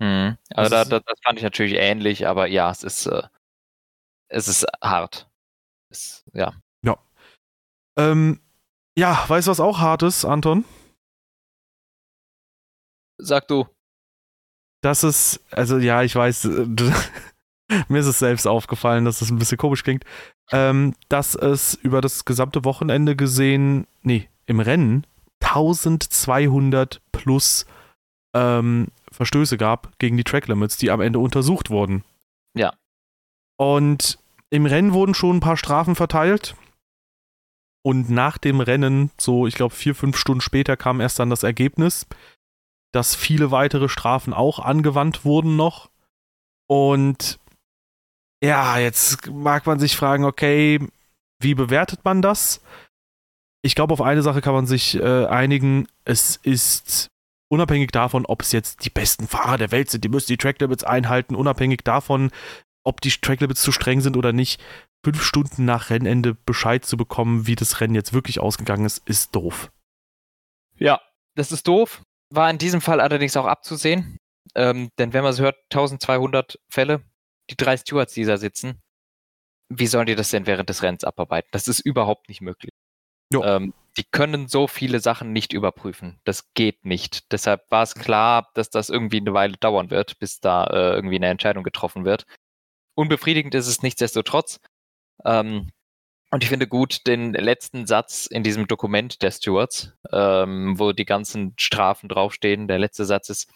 Mhm. 0.00 0.36
Also 0.50 0.70
das, 0.70 0.88
da, 0.88 1.00
das, 1.00 1.18
fand 1.24 1.38
ich 1.38 1.44
natürlich 1.44 1.74
ähnlich, 1.74 2.26
aber 2.26 2.46
ja, 2.46 2.70
es 2.70 2.82
ist, 2.82 3.06
äh, 3.06 3.22
es 4.28 4.48
ist 4.48 4.66
hart. 4.82 5.28
Es, 5.90 6.24
ja. 6.32 6.54
Ja. 6.82 6.98
Ähm, 7.96 8.40
ja, 8.96 9.24
weißt 9.28 9.46
du, 9.46 9.50
was 9.52 9.60
auch 9.60 9.78
hart 9.78 10.02
ist, 10.02 10.24
Anton? 10.24 10.64
Sag 13.18 13.46
du. 13.48 13.66
Das 14.80 15.04
ist, 15.04 15.40
also 15.50 15.78
ja, 15.78 16.02
ich 16.02 16.14
weiß, 16.14 16.44
äh, 16.46 16.66
mir 17.88 17.98
ist 17.98 18.06
es 18.06 18.18
selbst 18.18 18.46
aufgefallen, 18.46 19.04
dass 19.04 19.22
es 19.22 19.30
ein 19.30 19.38
bisschen 19.38 19.58
komisch 19.58 19.82
klingt, 19.82 20.04
ähm, 20.52 20.94
dass 21.08 21.34
es 21.34 21.74
über 21.74 22.00
das 22.00 22.24
gesamte 22.24 22.64
Wochenende 22.64 23.16
gesehen, 23.16 23.86
nee, 24.02 24.28
im 24.46 24.60
Rennen 24.60 25.06
1200 25.40 27.00
plus 27.12 27.66
ähm, 28.34 28.88
Verstöße 29.10 29.56
gab 29.56 29.98
gegen 29.98 30.16
die 30.16 30.24
Track 30.24 30.48
Limits, 30.48 30.76
die 30.76 30.90
am 30.90 31.00
Ende 31.00 31.18
untersucht 31.18 31.70
wurden. 31.70 32.04
Ja. 32.54 32.72
Und 33.56 34.18
im 34.50 34.66
Rennen 34.66 34.92
wurden 34.92 35.14
schon 35.14 35.36
ein 35.36 35.40
paar 35.40 35.56
Strafen 35.56 35.94
verteilt. 35.94 36.56
Und 37.82 38.10
nach 38.10 38.38
dem 38.38 38.60
Rennen, 38.60 39.10
so 39.18 39.46
ich 39.46 39.54
glaube 39.54 39.74
vier, 39.74 39.94
fünf 39.94 40.16
Stunden 40.16 40.40
später, 40.40 40.76
kam 40.76 41.00
erst 41.00 41.18
dann 41.18 41.30
das 41.30 41.42
Ergebnis 41.42 42.06
dass 42.98 43.14
viele 43.14 43.52
weitere 43.52 43.88
Strafen 43.88 44.34
auch 44.34 44.58
angewandt 44.58 45.24
wurden 45.24 45.54
noch. 45.54 45.88
Und 46.66 47.38
ja, 48.42 48.76
jetzt 48.78 49.28
mag 49.28 49.66
man 49.66 49.78
sich 49.78 49.96
fragen, 49.96 50.24
okay, 50.24 50.80
wie 51.40 51.54
bewertet 51.54 52.04
man 52.04 52.22
das? 52.22 52.60
Ich 53.62 53.76
glaube, 53.76 53.92
auf 53.92 54.00
eine 54.00 54.22
Sache 54.22 54.40
kann 54.40 54.52
man 54.52 54.66
sich 54.66 54.96
äh, 54.96 55.26
einigen. 55.26 55.86
Es 56.04 56.34
ist 56.42 57.06
unabhängig 57.48 57.92
davon, 57.92 58.26
ob 58.26 58.42
es 58.42 58.50
jetzt 58.50 58.84
die 58.84 58.90
besten 58.90 59.28
Fahrer 59.28 59.58
der 59.58 59.70
Welt 59.70 59.90
sind, 59.90 60.02
die 60.02 60.08
müssen 60.08 60.32
die 60.32 60.36
Tracklimits 60.36 60.82
einhalten, 60.82 61.36
unabhängig 61.36 61.84
davon, 61.84 62.32
ob 62.82 63.00
die 63.00 63.10
Tracklimits 63.10 63.62
zu 63.62 63.70
streng 63.70 64.00
sind 64.00 64.16
oder 64.16 64.32
nicht. 64.32 64.60
Fünf 65.04 65.22
Stunden 65.22 65.64
nach 65.64 65.90
Rennende 65.90 66.34
Bescheid 66.34 66.84
zu 66.84 66.96
bekommen, 66.96 67.46
wie 67.46 67.54
das 67.54 67.80
Rennen 67.80 67.94
jetzt 67.94 68.12
wirklich 68.12 68.40
ausgegangen 68.40 68.86
ist, 68.86 69.08
ist 69.08 69.36
doof. 69.36 69.70
Ja, 70.78 71.00
das 71.36 71.52
ist 71.52 71.68
doof. 71.68 72.02
War 72.30 72.50
in 72.50 72.58
diesem 72.58 72.80
Fall 72.80 73.00
allerdings 73.00 73.36
auch 73.36 73.46
abzusehen, 73.46 74.18
ähm, 74.54 74.90
denn 74.98 75.12
wenn 75.12 75.24
man 75.24 75.32
so 75.32 75.42
hört, 75.42 75.56
1200 75.70 76.58
Fälle, 76.68 77.02
die 77.50 77.56
drei 77.56 77.76
Stewards, 77.76 78.14
die 78.14 78.24
da 78.24 78.36
sitzen, 78.36 78.80
wie 79.70 79.86
sollen 79.86 80.06
die 80.06 80.14
das 80.14 80.30
denn 80.30 80.46
während 80.46 80.68
des 80.68 80.82
Rennens 80.82 81.04
abarbeiten? 81.04 81.48
Das 81.52 81.68
ist 81.68 81.80
überhaupt 81.80 82.28
nicht 82.28 82.40
möglich. 82.40 82.72
Ähm, 83.32 83.74
die 83.98 84.04
können 84.04 84.48
so 84.48 84.66
viele 84.66 85.00
Sachen 85.00 85.32
nicht 85.32 85.52
überprüfen. 85.52 86.18
Das 86.24 86.52
geht 86.54 86.84
nicht. 86.84 87.30
Deshalb 87.32 87.70
war 87.70 87.82
es 87.82 87.94
klar, 87.94 88.50
dass 88.54 88.70
das 88.70 88.88
irgendwie 88.90 89.18
eine 89.18 89.34
Weile 89.34 89.56
dauern 89.56 89.90
wird, 89.90 90.18
bis 90.18 90.40
da 90.40 90.64
äh, 90.64 90.94
irgendwie 90.94 91.16
eine 91.16 91.28
Entscheidung 91.28 91.64
getroffen 91.64 92.04
wird. 92.04 92.24
Unbefriedigend 92.94 93.54
ist 93.54 93.66
es 93.66 93.82
nichtsdestotrotz. 93.82 94.60
Ähm, 95.24 95.70
und 96.30 96.42
ich 96.42 96.48
finde 96.48 96.66
gut 96.66 97.06
den 97.06 97.32
letzten 97.32 97.86
Satz 97.86 98.26
in 98.26 98.42
diesem 98.42 98.66
Dokument 98.66 99.22
der 99.22 99.30
Stewards, 99.30 99.92
ähm, 100.12 100.78
wo 100.78 100.92
die 100.92 101.06
ganzen 101.06 101.54
Strafen 101.56 102.08
draufstehen. 102.08 102.68
Der 102.68 102.78
letzte 102.78 103.04
Satz 103.04 103.30
ist: 103.30 103.50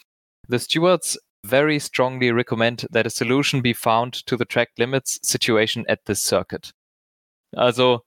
The 0.48 0.58
stewards 0.58 1.20
very 1.46 1.78
strongly 1.80 2.30
recommend 2.30 2.88
that 2.92 3.06
a 3.06 3.10
solution 3.10 3.62
be 3.62 3.74
found 3.74 4.26
to 4.26 4.36
the 4.36 4.44
track 4.44 4.70
limits 4.76 5.18
situation 5.22 5.84
at 5.88 6.04
this 6.04 6.24
circuit. 6.24 6.72
Also, 7.54 8.02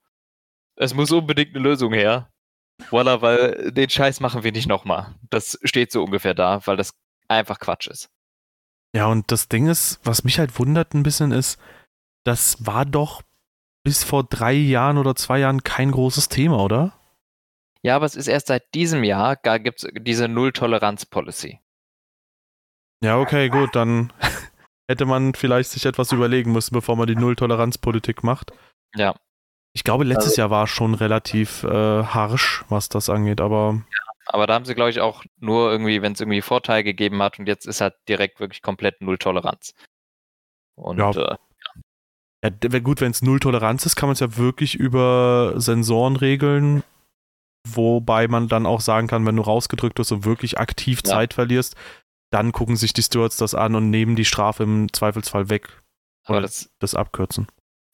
es 0.78 0.94
muss 0.94 1.12
unbedingt 1.12 1.56
eine 1.56 1.64
Lösung 1.64 1.94
her. 1.94 2.32
Voila, 2.90 3.22
weil 3.22 3.72
den 3.72 3.90
Scheiß 3.90 4.20
machen 4.20 4.44
wir 4.44 4.52
nicht 4.52 4.68
nochmal. 4.68 5.16
Das 5.30 5.58
steht 5.64 5.92
so 5.92 6.04
ungefähr 6.04 6.34
da, 6.34 6.66
weil 6.66 6.76
das 6.76 6.92
einfach 7.28 7.60
Quatsch 7.60 7.88
ist. 7.88 8.10
Ja, 8.96 9.08
und 9.08 9.32
das 9.32 9.48
Ding 9.48 9.68
ist, 9.68 10.00
was 10.04 10.24
mich 10.24 10.40
halt 10.40 10.58
wundert 10.58 10.94
ein 10.94 11.04
bisschen 11.04 11.32
ist, 11.32 11.60
das 12.26 12.66
war 12.66 12.86
doch 12.86 13.22
bis 13.86 14.04
vor 14.04 14.24
drei 14.24 14.54
Jahren 14.54 14.98
oder 14.98 15.16
zwei 15.16 15.40
Jahren 15.40 15.64
kein 15.64 15.92
großes 15.92 16.28
Thema, 16.28 16.62
oder? 16.62 16.92
Ja, 17.84 17.96
aber 17.96 18.08
es 18.08 18.16
ist 18.16 18.28
erst 18.28 18.48
seit 18.48 18.74
diesem 18.74 19.04
Jahr, 19.04 19.38
da 19.44 19.60
gibt 19.60 19.84
es 19.84 19.90
diese 19.94 20.28
Null-Toleranz-Policy. 20.28 21.60
Ja, 23.04 23.20
okay, 23.20 23.48
gut, 23.50 23.76
dann 23.76 24.12
hätte 24.90 25.06
man 25.06 25.36
vielleicht 25.36 25.70
sich 25.70 25.86
etwas 25.86 26.12
überlegen 26.12 26.52
müssen, 26.52 26.74
bevor 26.74 26.96
man 26.96 27.06
die 27.06 27.16
Null-Toleranz-Politik 27.16 28.24
macht. 28.24 28.54
Ja. 28.96 29.16
Ich 29.74 29.84
glaube, 29.84 30.04
letztes 30.04 30.32
also, 30.32 30.42
Jahr 30.42 30.50
war 30.50 30.66
schon 30.66 30.96
relativ 30.96 31.64
äh, 31.64 32.04
harsch, 32.04 32.66
was 32.70 32.90
das 32.90 33.08
angeht, 33.08 33.40
aber. 33.40 33.84
Ja, 33.88 34.14
aber 34.26 34.48
da 34.48 34.56
haben 34.56 34.66
sie, 34.66 34.74
glaube 34.74 34.90
ich, 34.90 35.00
auch 35.00 35.24
nur 35.38 35.72
irgendwie, 35.72 36.02
wenn 36.02 36.14
es 36.14 36.22
irgendwie 36.22 36.42
Vorteile 36.42 36.84
gegeben 36.84 37.22
hat 37.22 37.38
und 37.38 37.46
jetzt 37.46 37.68
ist 37.68 37.82
halt 37.82 37.94
direkt 38.10 38.40
wirklich 38.40 38.64
komplett 38.64 39.00
Null-Toleranz. 39.02 39.76
Und 40.74 40.98
ja. 40.98 41.12
Äh, 41.12 41.36
ja, 42.50 42.80
gut, 42.80 43.02
wenn 43.02 43.12
es 43.12 43.22
null 43.22 43.40
Toleranz 43.40 43.86
ist, 43.86 43.96
kann 43.96 44.08
man 44.08 44.14
es 44.14 44.20
ja 44.20 44.38
wirklich 44.38 44.76
über 44.76 45.54
Sensoren 45.58 46.16
regeln, 46.16 46.84
wobei 47.68 48.28
man 48.28 48.48
dann 48.48 48.66
auch 48.66 48.82
sagen 48.82 49.08
kann, 49.08 49.26
wenn 49.26 49.36
du 49.36 49.42
rausgedrückt 49.42 49.98
wirst 50.00 50.12
und 50.12 50.26
wirklich 50.26 50.58
aktiv 50.60 51.02
ja. 51.06 51.12
Zeit 51.12 51.34
verlierst, 51.34 51.76
dann 52.32 52.52
gucken 52.52 52.76
sich 52.76 52.94
die 52.94 53.04
Stewards 53.04 53.38
das 53.38 53.56
an 53.56 53.76
und 53.76 53.90
nehmen 53.90 54.16
die 54.16 54.26
Strafe 54.26 54.64
im 54.64 54.92
Zweifelsfall 54.92 55.50
weg. 55.50 55.82
Aber 56.26 56.42
das, 56.42 56.72
das 56.80 56.96
abkürzen. 56.96 57.48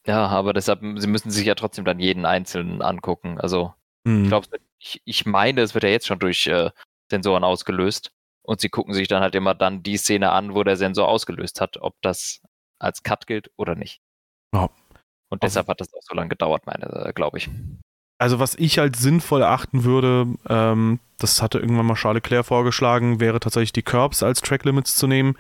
Ja, 0.08 0.28
aber 0.28 0.54
deshalb, 0.54 0.80
sie 0.82 1.08
müssen 1.08 1.30
sich 1.30 1.46
ja 1.46 1.56
trotzdem 1.56 1.86
dann 1.86 2.00
jeden 2.00 2.26
einzelnen 2.26 2.82
angucken. 2.82 3.40
Also, 3.40 3.74
mhm. 4.04 4.24
ich 4.24 4.30
glaube, 4.30 4.48
ich, 4.80 5.02
ich, 5.06 5.26
meine, 5.26 5.62
es 5.62 5.74
wird 5.74 5.84
ja 5.84 5.90
jetzt 5.90 6.08
schon 6.08 6.20
durch 6.20 6.48
äh, 6.48 6.72
Sensoren 7.10 7.44
ausgelöst. 7.44 8.12
Und 8.44 8.60
sie 8.60 8.70
gucken 8.70 8.96
sich 8.96 9.08
dann 9.08 9.22
halt 9.22 9.36
immer 9.36 9.54
dann 9.54 9.84
die 9.84 9.98
Szene 9.98 10.32
an, 10.32 10.56
wo 10.56 10.64
der 10.64 10.76
Sensor 10.76 11.08
ausgelöst 11.08 11.62
hat, 11.62 11.78
ob 11.78 11.96
das 12.02 12.42
als 12.80 13.04
Cut 13.04 13.28
gilt 13.28 13.52
oder 13.56 13.76
nicht. 13.76 14.02
Ja. 14.54 14.70
Und 15.30 15.44
deshalb 15.44 15.68
hat 15.68 15.80
das 15.80 15.94
auch 15.94 16.02
so 16.02 16.14
lange 16.14 16.30
gedauert, 16.30 16.66
meine, 16.66 17.06
äh, 17.06 17.14
glaube 17.14 17.38
ich. 17.38 17.50
also 18.18 18.40
was 18.40 18.56
ich 18.56 18.80
als 18.80 19.00
sinnvoll 19.00 19.42
erachten 19.42 19.84
würde, 19.84 20.28
ähm, 20.48 21.00
das 21.18 21.42
hatte 21.42 21.60
irgendwann 21.60 21.86
mal 21.86 21.96
Charles 21.96 22.22
Leclerc 22.24 22.46
vorgeschlagen, 22.46 23.20
wäre 23.20 23.40
tatsächlich 23.40 23.74
die 23.74 23.84
Curbs 23.84 24.24
als 24.24 24.42
Track 24.42 24.66
Limits 24.66 24.96
zu 24.96 25.08
nehmen, 25.08 25.36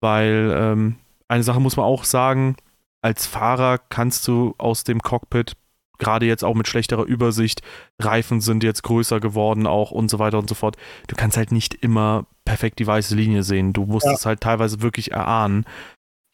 weil 0.00 0.52
ähm, 0.54 0.96
eine 1.28 1.42
Sache 1.42 1.60
muss 1.60 1.76
man 1.76 1.86
auch 1.86 2.04
sagen, 2.04 2.56
als 3.02 3.26
Fahrer 3.26 3.78
kannst 3.78 4.26
du 4.26 4.54
aus 4.58 4.84
dem 4.84 5.02
Cockpit, 5.02 5.56
gerade 5.98 6.26
jetzt 6.26 6.44
auch 6.44 6.54
mit 6.54 6.68
schlechterer 6.68 7.04
Übersicht, 7.04 7.62
Reifen 8.00 8.40
sind 8.40 8.62
jetzt 8.62 8.82
größer 8.82 9.20
geworden 9.20 9.66
auch 9.66 9.90
und 9.90 10.08
so 10.08 10.18
weiter 10.18 10.38
und 10.38 10.48
so 10.48 10.54
fort, 10.54 10.76
du 11.08 11.16
kannst 11.16 11.36
halt 11.36 11.52
nicht 11.52 11.74
immer 11.74 12.26
perfekt 12.44 12.78
die 12.78 12.86
weiße 12.86 13.14
Linie 13.14 13.42
sehen. 13.42 13.72
Du 13.72 13.84
musst 13.84 14.06
ja. 14.06 14.12
es 14.12 14.24
halt 14.24 14.40
teilweise 14.40 14.80
wirklich 14.80 15.12
erahnen. 15.12 15.66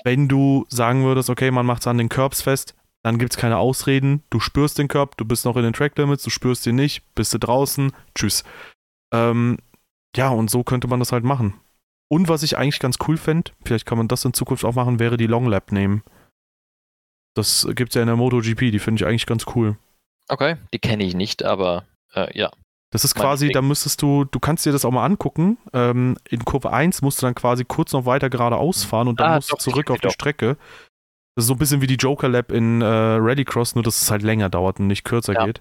Wenn 0.04 0.28
du 0.28 0.66
sagen 0.68 1.04
würdest, 1.04 1.30
okay, 1.30 1.50
man 1.50 1.66
macht 1.66 1.80
es 1.80 1.86
an 1.86 1.98
den 1.98 2.08
Curbs 2.08 2.42
fest, 2.42 2.74
dann 3.02 3.18
gibt 3.18 3.32
es 3.32 3.38
keine 3.38 3.58
Ausreden. 3.58 4.22
Du 4.30 4.38
spürst 4.38 4.78
den 4.78 4.88
Körb, 4.88 5.16
du 5.16 5.24
bist 5.24 5.44
noch 5.44 5.56
in 5.56 5.62
den 5.62 5.72
Track 5.72 5.96
Limits, 5.98 6.22
du 6.22 6.30
spürst 6.30 6.66
ihn 6.66 6.76
nicht, 6.76 7.02
bist 7.14 7.32
du 7.34 7.38
draußen, 7.38 7.92
tschüss. 8.14 8.44
Ähm, 9.12 9.58
ja, 10.16 10.28
und 10.28 10.50
so 10.50 10.62
könnte 10.62 10.88
man 10.88 11.00
das 11.00 11.12
halt 11.12 11.24
machen. 11.24 11.54
Und 12.08 12.28
was 12.28 12.42
ich 12.42 12.56
eigentlich 12.56 12.80
ganz 12.80 12.98
cool 13.08 13.16
fände, 13.16 13.52
vielleicht 13.64 13.86
kann 13.86 13.98
man 13.98 14.08
das 14.08 14.24
in 14.24 14.34
Zukunft 14.34 14.64
auch 14.64 14.74
machen, 14.74 15.00
wäre 15.00 15.16
die 15.16 15.26
Long 15.26 15.46
Lap 15.46 15.72
nehmen. 15.72 16.02
Das 17.34 17.66
gibt 17.74 17.90
es 17.90 17.94
ja 17.94 18.02
in 18.02 18.06
der 18.06 18.16
MotoGP, 18.16 18.70
die 18.70 18.78
finde 18.78 19.02
ich 19.02 19.06
eigentlich 19.06 19.26
ganz 19.26 19.46
cool. 19.54 19.76
Okay, 20.28 20.56
die 20.72 20.78
kenne 20.78 21.04
ich 21.04 21.14
nicht, 21.14 21.42
aber 21.42 21.84
äh, 22.14 22.38
ja. 22.38 22.50
Das 22.94 23.04
ist 23.04 23.16
quasi, 23.16 23.48
da 23.48 23.60
müsstest 23.60 24.00
du, 24.02 24.24
du 24.24 24.38
kannst 24.38 24.64
dir 24.64 24.70
das 24.70 24.84
auch 24.84 24.92
mal 24.92 25.04
angucken. 25.04 25.58
Ähm, 25.72 26.16
in 26.28 26.44
Kurve 26.44 26.72
1 26.72 27.02
musst 27.02 27.20
du 27.20 27.26
dann 27.26 27.34
quasi 27.34 27.64
kurz 27.64 27.92
noch 27.92 28.06
weiter 28.06 28.30
geradeaus 28.30 28.84
fahren 28.84 29.08
und 29.08 29.18
dann 29.18 29.32
ah, 29.32 29.34
musst 29.34 29.50
doch, 29.50 29.58
du 29.58 29.64
zurück 29.64 29.90
auf 29.90 29.98
die 29.98 30.06
doch. 30.06 30.12
Strecke. 30.12 30.56
Das 31.34 31.42
ist 31.42 31.48
so 31.48 31.54
ein 31.54 31.58
bisschen 31.58 31.80
wie 31.80 31.88
die 31.88 31.96
Joker 31.96 32.28
Lab 32.28 32.52
in 32.52 32.82
äh, 32.82 32.86
Rallycross, 32.86 33.74
nur 33.74 33.82
dass 33.82 34.00
es 34.00 34.12
halt 34.12 34.22
länger 34.22 34.48
dauert 34.48 34.78
und 34.78 34.86
nicht 34.86 35.02
kürzer 35.02 35.32
ja. 35.32 35.44
geht. 35.44 35.60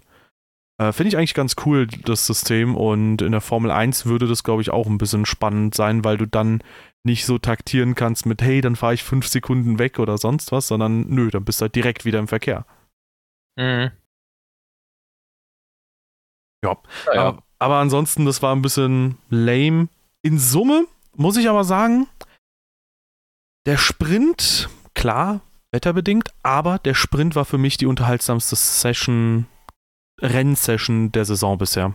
Äh, 0.80 0.92
Finde 0.92 1.08
ich 1.08 1.18
eigentlich 1.18 1.34
ganz 1.34 1.56
cool, 1.66 1.88
das 1.88 2.28
System. 2.28 2.76
Und 2.76 3.24
in 3.24 3.32
der 3.32 3.42
Formel 3.42 3.72
1 3.72 4.06
würde 4.06 4.28
das, 4.28 4.44
glaube 4.44 4.62
ich, 4.62 4.70
auch 4.70 4.86
ein 4.86 5.00
bisschen 5.00 5.26
spannend 5.26 5.74
sein, 5.74 6.06
weil 6.06 6.18
du 6.18 6.28
dann 6.28 6.62
nicht 7.04 7.26
so 7.26 7.40
taktieren 7.40 7.96
kannst 7.96 8.28
mit, 8.28 8.44
hey, 8.44 8.62
dann 8.62 8.76
fahre 8.76 8.94
ich 8.94 9.02
fünf 9.02 9.28
Sekunden 9.28 9.80
weg 9.80 9.98
oder 9.98 10.20
sonst 10.20 10.52
was, 10.52 10.68
sondern 10.68 11.08
nö, 11.10 11.32
dann 11.32 11.46
bist 11.46 11.62
du 11.62 11.64
halt 11.64 11.76
direkt 11.76 12.06
wieder 12.06 12.20
im 12.20 12.28
Verkehr. 12.28 12.68
Mhm. 13.58 13.90
Ja. 16.64 16.78
ja, 17.08 17.14
ja. 17.14 17.22
Aber, 17.22 17.44
aber 17.60 17.76
ansonsten, 17.76 18.26
das 18.26 18.42
war 18.42 18.56
ein 18.56 18.62
bisschen 18.62 19.18
lame. 19.30 19.90
In 20.22 20.40
Summe 20.40 20.88
muss 21.16 21.38
ich 21.38 21.50
aber 21.50 21.64
sagen, 21.64 22.08
der 23.66 23.78
Sprint, 23.78 24.70
klar, 24.94 25.42
wetterbedingt, 25.72 26.30
aber 26.44 26.80
der 26.80 26.94
Sprint 26.94 27.36
war 27.36 27.46
für 27.46 27.58
mich 27.58 27.78
die 27.78 27.86
unterhaltsamste 27.86 28.56
Session, 28.56 29.48
Rennsession 30.22 31.12
der 31.12 31.26
Saison 31.26 31.58
bisher. 31.58 31.94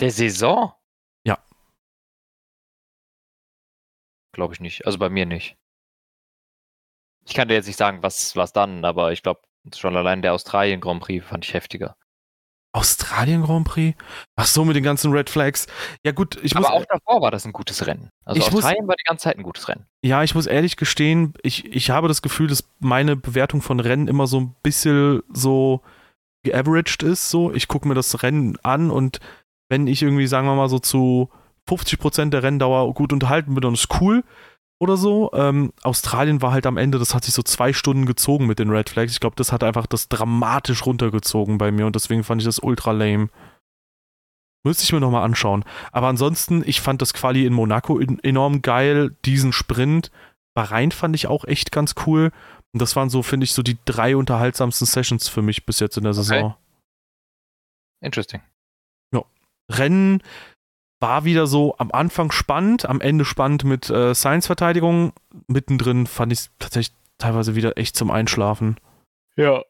Der 0.00 0.10
Saison? 0.10 0.72
Ja. 1.26 1.38
Glaube 4.32 4.54
ich 4.54 4.60
nicht. 4.60 4.86
Also 4.86 4.98
bei 4.98 5.08
mir 5.08 5.24
nicht. 5.26 5.56
Ich 7.26 7.34
kann 7.34 7.48
dir 7.48 7.54
jetzt 7.54 7.66
nicht 7.66 7.78
sagen, 7.78 8.02
was, 8.02 8.36
was 8.36 8.52
dann, 8.52 8.84
aber 8.84 9.12
ich 9.12 9.22
glaube, 9.22 9.42
schon 9.74 9.96
allein 9.96 10.20
der 10.20 10.34
Australien 10.34 10.80
Grand 10.80 11.02
Prix 11.02 11.24
fand 11.24 11.44
ich 11.44 11.54
heftiger. 11.54 11.96
Australien 12.74 13.44
Grand 13.44 13.66
Prix? 13.66 13.96
Ach 14.34 14.46
so, 14.46 14.64
mit 14.64 14.74
den 14.74 14.82
ganzen 14.82 15.12
Red 15.12 15.30
Flags. 15.30 15.68
Ja, 16.04 16.10
gut, 16.10 16.36
ich 16.42 16.54
muss. 16.54 16.66
Aber 16.66 16.74
auch 16.74 16.84
davor 16.84 17.22
war 17.22 17.30
das 17.30 17.44
ein 17.44 17.52
gutes 17.52 17.86
Rennen. 17.86 18.10
Also 18.24 18.40
Australien 18.42 18.82
muss, 18.82 18.88
war 18.88 18.96
die 18.96 19.04
ganze 19.04 19.22
Zeit 19.24 19.38
ein 19.38 19.44
gutes 19.44 19.68
Rennen. 19.68 19.86
Ja, 20.02 20.24
ich 20.24 20.34
muss 20.34 20.46
ehrlich 20.46 20.76
gestehen, 20.76 21.34
ich, 21.42 21.72
ich 21.72 21.90
habe 21.90 22.08
das 22.08 22.20
Gefühl, 22.20 22.48
dass 22.48 22.68
meine 22.80 23.14
Bewertung 23.14 23.62
von 23.62 23.78
Rennen 23.78 24.08
immer 24.08 24.26
so 24.26 24.40
ein 24.40 24.56
bisschen 24.64 25.22
so 25.32 25.82
geaveraged 26.42 27.04
ist. 27.04 27.30
So, 27.30 27.52
ich 27.54 27.68
gucke 27.68 27.86
mir 27.86 27.94
das 27.94 28.24
Rennen 28.24 28.58
an 28.64 28.90
und 28.90 29.20
wenn 29.68 29.86
ich 29.86 30.02
irgendwie, 30.02 30.26
sagen 30.26 30.48
wir 30.48 30.56
mal, 30.56 30.68
so 30.68 30.80
zu 30.80 31.30
50% 31.68 32.30
der 32.30 32.42
Renndauer 32.42 32.92
gut 32.92 33.12
unterhalten 33.12 33.54
bin 33.54 33.64
und 33.64 33.74
es 33.74 33.82
ist 33.82 34.00
cool, 34.00 34.24
oder 34.84 34.96
so. 34.96 35.30
Ähm, 35.34 35.72
Australien 35.82 36.40
war 36.40 36.52
halt 36.52 36.66
am 36.66 36.76
Ende, 36.76 36.98
das 36.98 37.14
hat 37.14 37.24
sich 37.24 37.34
so 37.34 37.42
zwei 37.42 37.72
Stunden 37.72 38.06
gezogen 38.06 38.46
mit 38.46 38.58
den 38.58 38.70
Red 38.70 38.88
Flags. 38.88 39.12
Ich 39.12 39.20
glaube, 39.20 39.36
das 39.36 39.50
hat 39.50 39.64
einfach 39.64 39.86
das 39.86 40.08
dramatisch 40.08 40.86
runtergezogen 40.86 41.58
bei 41.58 41.72
mir 41.72 41.86
und 41.86 41.96
deswegen 41.96 42.22
fand 42.22 42.40
ich 42.40 42.46
das 42.46 42.60
ultra 42.60 42.92
lame. 42.92 43.28
Müsste 44.64 44.84
ich 44.84 44.92
mir 44.92 45.00
nochmal 45.00 45.24
anschauen. 45.24 45.64
Aber 45.92 46.08
ansonsten, 46.08 46.62
ich 46.64 46.80
fand 46.80 47.02
das 47.02 47.12
Quali 47.12 47.44
in 47.44 47.52
Monaco 47.52 48.00
enorm 48.00 48.62
geil. 48.62 49.14
Diesen 49.24 49.52
Sprint. 49.52 50.10
Bahrain 50.54 50.90
fand 50.90 51.14
ich 51.16 51.26
auch 51.26 51.44
echt 51.44 51.70
ganz 51.70 51.94
cool. 52.06 52.30
Und 52.72 52.80
das 52.80 52.96
waren 52.96 53.10
so, 53.10 53.22
finde 53.22 53.44
ich, 53.44 53.52
so 53.52 53.62
die 53.62 53.76
drei 53.84 54.16
unterhaltsamsten 54.16 54.86
Sessions 54.86 55.28
für 55.28 55.42
mich 55.42 55.66
bis 55.66 55.80
jetzt 55.80 55.98
in 55.98 56.04
der 56.04 56.14
Saison. 56.14 56.44
Okay. 56.44 56.54
Interesting. 58.00 58.40
Ja. 59.12 59.24
Rennen, 59.70 60.22
war 61.04 61.26
wieder 61.26 61.46
so 61.46 61.76
am 61.76 61.92
Anfang 61.92 62.32
spannend, 62.32 62.86
am 62.86 63.02
Ende 63.02 63.26
spannend 63.26 63.62
mit 63.64 63.90
äh, 63.90 64.14
Science-Verteidigung. 64.14 65.12
Mittendrin 65.48 66.06
fand 66.06 66.32
ich 66.32 66.38
es 66.38 66.50
tatsächlich 66.58 66.96
teilweise 67.18 67.54
wieder 67.54 67.76
echt 67.76 67.94
zum 67.94 68.10
Einschlafen. 68.10 68.80
Ja. 69.36 69.62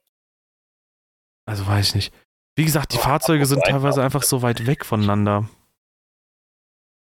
Also 1.44 1.66
weiß 1.66 1.88
ich 1.88 1.94
nicht. 1.96 2.14
Wie 2.54 2.64
gesagt, 2.64 2.92
die 2.92 2.98
oh, 2.98 3.00
Fahrzeuge 3.00 3.46
sind 3.46 3.64
teilweise 3.64 4.00
einfach 4.00 4.22
so 4.22 4.42
weit 4.42 4.68
weg 4.68 4.84
voneinander. 4.84 5.48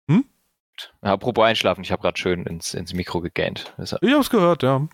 Hm? 0.09 0.25
Ja, 1.03 1.13
apropos 1.13 1.45
Einschlafen, 1.45 1.83
ich 1.83 1.91
habe 1.91 2.03
gerade 2.03 2.19
schön 2.19 2.47
ins, 2.47 2.73
ins 2.73 2.95
Mikro 2.95 3.21
gegähnt. 3.21 3.75
Ich 3.79 3.93
hab's 3.93 4.31
gehört, 4.31 4.63
ja. 4.63 4.87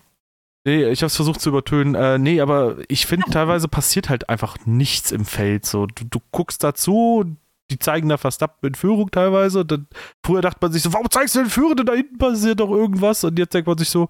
Nee, 0.65 0.85
ich 0.85 1.03
hab's 1.03 1.15
versucht 1.15 1.41
zu 1.41 1.49
übertönen. 1.49 1.93
Äh, 1.93 2.17
nee, 2.17 2.41
aber 2.41 2.77
ich 2.87 3.05
finde, 3.05 3.29
teilweise 3.29 3.67
passiert 3.67 4.09
halt 4.09 4.29
einfach 4.29 4.57
nichts 4.65 5.11
im 5.11 5.25
Feld. 5.25 5.67
So, 5.67 5.85
du, 5.85 6.05
du 6.05 6.19
guckst 6.31 6.63
dazu, 6.63 7.37
die 7.69 7.79
zeigen 7.79 8.09
da 8.09 8.17
Verstappen 8.17 8.67
in 8.67 8.75
Führung 8.75 9.11
teilweise. 9.11 9.61
Und 9.61 9.71
dann, 9.71 9.87
früher 10.25 10.41
dachte 10.41 10.59
man 10.61 10.71
sich 10.71 10.83
so, 10.83 10.93
warum 10.93 11.09
zeigst 11.09 11.35
du 11.35 11.39
den 11.39 11.49
Führenden? 11.49 11.85
Da 11.85 11.93
hinten 11.93 12.17
passiert 12.17 12.59
doch 12.59 12.69
irgendwas. 12.69 13.23
Und 13.23 13.37
jetzt 13.37 13.53
denkt 13.53 13.67
man 13.67 13.77
sich 13.77 13.89
so, 13.89 14.09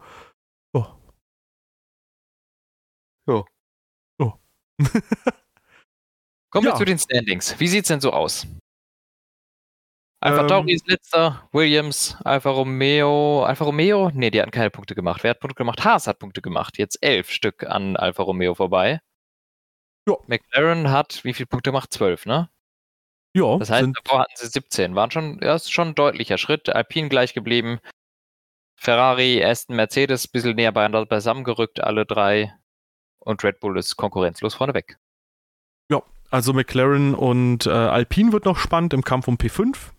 oh. 0.74 0.86
Ja. 3.28 3.44
Oh. 4.20 4.34
Kommen 6.50 6.66
ja. 6.66 6.74
wir 6.74 6.76
zu 6.76 6.86
den 6.86 7.00
Standings. 7.00 7.60
Wie 7.60 7.68
sieht's 7.68 7.90
denn 7.90 8.00
so 8.00 8.12
aus? 8.12 8.48
Alpha 10.20 10.42
ähm, 10.42 10.48
Tauri 10.48 10.74
ist 10.74 10.88
letzter, 10.88 11.48
Williams, 11.52 12.18
Alfa 12.24 12.50
Romeo, 12.50 13.44
Alfa 13.44 13.66
Romeo? 13.66 14.10
Ne, 14.14 14.32
die 14.32 14.42
hatten 14.42 14.52
keine 14.52 14.72
Punkte 14.72 14.96
gemacht. 14.96 15.24
Wer 15.24 15.32
hat 15.32 15.40
Punkte 15.40 15.58
gemacht? 15.58 15.84
Haas 15.84 16.08
hat 16.08 16.20
Punkte 16.20 16.42
gemacht. 16.42 16.78
Jetzt 16.78 16.98
elf 17.04 17.30
Stück 17.30 17.64
an 17.64 17.96
Alfa 17.96 18.24
Romeo 18.24 18.56
vorbei. 18.56 19.00
Ja. 20.08 20.16
McLaren 20.28 20.90
hat 20.90 21.24
wie 21.24 21.34
viele 21.34 21.48
Punkte 21.48 21.70
gemacht? 21.70 21.94
Zwölf, 21.94 22.26
ne? 22.26 22.50
Ja. 23.34 23.58
Das 23.58 23.70
heißt, 23.70 23.90
davor 24.04 24.22
hatten 24.22 24.34
sie 24.36 24.48
17. 24.48 24.96
Waren 24.96 25.12
schon, 25.12 25.40
ja, 25.42 25.56
ist 25.56 25.72
schon 25.72 25.90
ein 25.90 25.96
deutlicher 25.96 26.38
Schritt. 26.38 26.70
Alpine 26.70 27.10
gleich 27.10 27.34
geblieben. 27.34 27.80
Ferrari, 28.76 29.44
Aston, 29.44 29.76
Mercedes 29.76 30.28
ein 30.28 30.32
bisschen 30.32 30.56
näher 30.56 30.72
beieinander 30.72 31.06
beisammengerückt, 31.06 31.82
alle 31.82 32.06
drei. 32.06 32.54
Und 33.20 33.44
Red 33.44 33.60
Bull 33.60 33.78
ist 33.78 33.98
konkurrenzlos 33.98 34.54
vorneweg. 34.54 34.98
Ja, 35.92 36.02
also 36.30 36.54
McLaren 36.54 37.14
und 37.16 37.66
äh, 37.66 37.72
Alpine 37.72 38.32
wird 38.32 38.46
noch 38.46 38.58
spannend 38.58 38.94
im 38.94 39.04
Kampf 39.04 39.28
um 39.28 39.38
P5. 39.38 39.92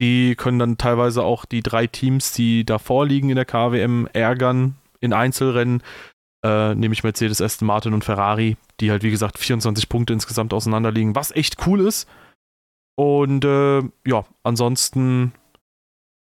Die 0.00 0.36
können 0.36 0.58
dann 0.58 0.78
teilweise 0.78 1.24
auch 1.24 1.44
die 1.44 1.62
drei 1.62 1.86
Teams, 1.86 2.32
die 2.32 2.64
davor 2.64 3.06
liegen 3.06 3.30
in 3.30 3.36
der 3.36 3.44
KWM, 3.44 4.08
ärgern 4.12 4.76
in 5.00 5.12
Einzelrennen. 5.12 5.82
Äh, 6.44 6.74
nämlich 6.74 7.02
Mercedes, 7.02 7.40
Aston 7.40 7.66
Martin 7.66 7.94
und 7.94 8.04
Ferrari, 8.04 8.56
die 8.80 8.90
halt 8.90 9.02
wie 9.02 9.10
gesagt 9.10 9.38
24 9.38 9.88
Punkte 9.88 10.12
insgesamt 10.12 10.52
auseinander 10.52 10.92
liegen, 10.92 11.14
was 11.16 11.32
echt 11.32 11.66
cool 11.66 11.80
ist. 11.80 12.08
Und 12.96 13.44
äh, 13.44 13.82
ja, 14.06 14.24
ansonsten 14.42 15.32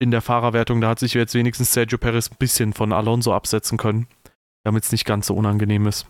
in 0.00 0.10
der 0.10 0.22
Fahrerwertung, 0.22 0.80
da 0.80 0.88
hat 0.88 0.98
sich 0.98 1.14
jetzt 1.14 1.34
wenigstens 1.34 1.72
Sergio 1.72 1.98
Perez 1.98 2.30
ein 2.30 2.36
bisschen 2.36 2.72
von 2.72 2.92
Alonso 2.92 3.32
absetzen 3.32 3.78
können, 3.78 4.08
damit 4.64 4.82
es 4.82 4.90
nicht 4.90 5.04
ganz 5.04 5.28
so 5.28 5.34
unangenehm 5.34 5.86
ist. 5.86 6.08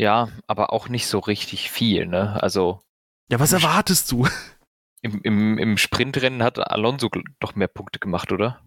Ja, 0.00 0.28
aber 0.48 0.72
auch 0.72 0.88
nicht 0.88 1.06
so 1.06 1.20
richtig 1.20 1.70
viel, 1.70 2.06
ne? 2.06 2.42
Also. 2.42 2.80
Ja, 3.30 3.38
was 3.38 3.52
erwartest 3.52 4.10
du? 4.10 4.26
Im, 5.02 5.20
im, 5.22 5.58
im 5.58 5.76
Sprintrennen 5.76 6.42
hat 6.42 6.58
Alonso 6.58 7.10
doch 7.38 7.54
mehr 7.54 7.68
Punkte 7.68 7.98
gemacht, 7.98 8.32
oder? 8.32 8.66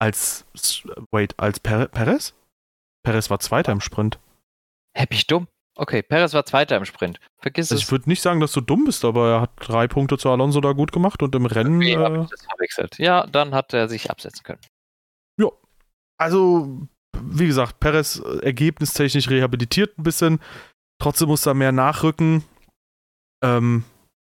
Als, 0.00 0.44
wait, 1.12 1.38
als 1.38 1.60
per 1.60 1.86
Perez? 1.86 2.34
Perez 3.02 3.30
war 3.30 3.40
Zweiter 3.40 3.72
im 3.72 3.80
Sprint. 3.80 4.18
Hä, 4.94 5.06
ich 5.10 5.26
dumm? 5.26 5.48
Okay, 5.76 6.02
Perez 6.02 6.34
war 6.34 6.44
Zweiter 6.44 6.76
im 6.76 6.84
Sprint. 6.84 7.20
Vergiss 7.40 7.70
also 7.70 7.80
es. 7.80 7.84
Ich 7.86 7.92
würde 7.92 8.08
nicht 8.08 8.20
sagen, 8.20 8.40
dass 8.40 8.52
du 8.52 8.60
dumm 8.60 8.84
bist, 8.84 9.04
aber 9.04 9.30
er 9.30 9.40
hat 9.42 9.50
drei 9.60 9.86
Punkte 9.86 10.18
zu 10.18 10.28
Alonso 10.28 10.60
da 10.60 10.72
gut 10.72 10.90
gemacht 10.90 11.22
und 11.22 11.34
im 11.36 11.46
Rennen. 11.46 11.76
Okay, 11.76 11.92
äh, 11.92 12.26
das 12.28 12.44
verwechselt. 12.44 12.98
Ja, 12.98 13.26
dann 13.26 13.54
hat 13.54 13.72
er 13.72 13.88
sich 13.88 14.10
absetzen 14.10 14.42
können. 14.42 14.60
Ja. 15.38 15.50
Also, 16.18 16.88
wie 17.16 17.46
gesagt, 17.46 17.78
Perez 17.78 18.18
äh, 18.18 18.38
ergebnistechnisch 18.44 19.30
rehabilitiert 19.30 19.96
ein 19.98 20.02
bisschen. 20.02 20.40
Trotzdem 21.00 21.28
muss 21.28 21.46
er 21.46 21.54
mehr 21.54 21.70
nachrücken. 21.70 22.42
Ähm, 23.44 23.84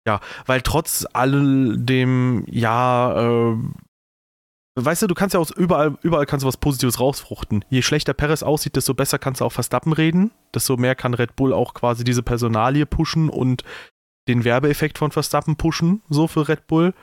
ja, 0.07 0.21
weil 0.47 0.63
trotz 0.63 1.05
all 1.13 1.77
dem, 1.77 2.45
ja, 2.47 3.53
äh, 3.53 3.57
weißt 4.77 5.03
du, 5.03 5.07
du 5.07 5.15
kannst 5.15 5.35
ja 5.35 5.41
aus 5.41 5.51
überall, 5.51 5.99
überall 6.03 6.27
kannst 6.27 6.45
du 6.45 6.49
was 6.49 6.57
Positives 6.57 7.01
rausfruchten. 7.01 7.65
Je 7.69 7.83
schlechter 7.83 8.15
Perez 8.15 8.43
aussieht, 8.43 8.77
desto 8.77 8.95
besser 8.95 9.19
kannst 9.19 9.41
du 9.41 9.45
auf 9.45 9.53
Verstappen 9.53 9.93
reden, 9.93 10.31
desto 10.55 10.77
mehr 10.77 10.95
kann 10.95 11.15
Red 11.15 11.37
Bull 11.37 11.53
auch 11.53 11.75
quasi 11.75 12.05
diese 12.05 12.23
Personalie 12.23 12.87
pushen 12.87 13.29
und 13.29 13.65
den 14.29 14.45
Werbeeffekt 14.45 14.99
von 14.99 15.11
Verstappen 15.11 15.57
pushen, 15.57 16.03
so 16.09 16.29
für 16.29 16.49
Red 16.49 16.67
Bull. 16.67 16.95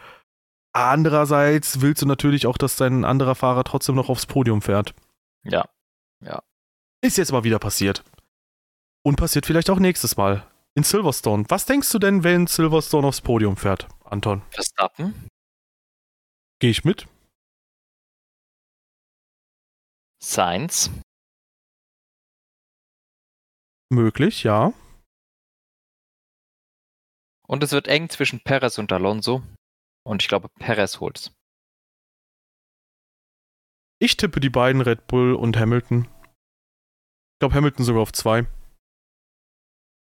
Andererseits 0.74 1.82
willst 1.82 2.01
du 2.01 2.05
natürlich 2.05 2.47
auch, 2.47 2.57
dass 2.57 2.76
dein 2.76 3.03
anderer 3.03 3.36
Fahrer 3.36 3.63
trotzdem 3.63 3.95
noch 3.95 4.09
aufs 4.09 4.28
Podium 4.28 4.61
fährt. 4.61 4.93
Ja. 5.43 5.65
Ja. 6.24 6.43
Ist 7.01 7.18
jetzt 7.18 7.32
mal 7.32 7.43
wieder 7.43 7.59
passiert. 7.59 8.03
Und 9.03 9.15
passiert 9.15 9.45
vielleicht 9.45 9.70
auch 9.70 9.80
nächstes 9.80 10.18
Mal 10.18 10.45
in 10.76 10.84
Silverstone. 10.84 11.45
Was 11.47 11.65
denkst 11.65 11.91
du 11.91 11.99
denn, 11.99 12.24
wenn 12.24 12.47
Silverstone 12.47 13.07
aufs 13.07 13.22
Podium 13.22 13.57
fährt, 13.57 13.88
Anton? 14.03 14.41
Verstappen. 14.51 15.30
Gehe 16.59 16.70
ich 16.70 16.84
mit? 16.84 17.07
Sainz. 20.22 20.91
Möglich, 23.89 24.43
ja. 24.43 24.74
Und 27.47 27.63
es 27.63 27.72
wird 27.72 27.88
eng 27.88 28.09
zwischen 28.09 28.41
Perez 28.41 28.78
und 28.78 28.91
Alonso. 28.91 29.41
Und 30.05 30.22
ich 30.22 30.28
glaube, 30.28 30.49
Perez 30.59 30.99
holt's. 30.99 31.32
Ich 33.99 34.18
tippe 34.18 34.39
die 34.39 34.49
beiden 34.49 34.82
Red 34.82 35.07
Bull 35.07 35.34
und 35.34 35.57
Hamilton. 35.57 36.07
Ich 36.07 37.39
glaube, 37.39 37.55
Hamilton 37.55 37.86
sogar 37.86 38.01
auf 38.01 38.11
zwei. 38.11 38.45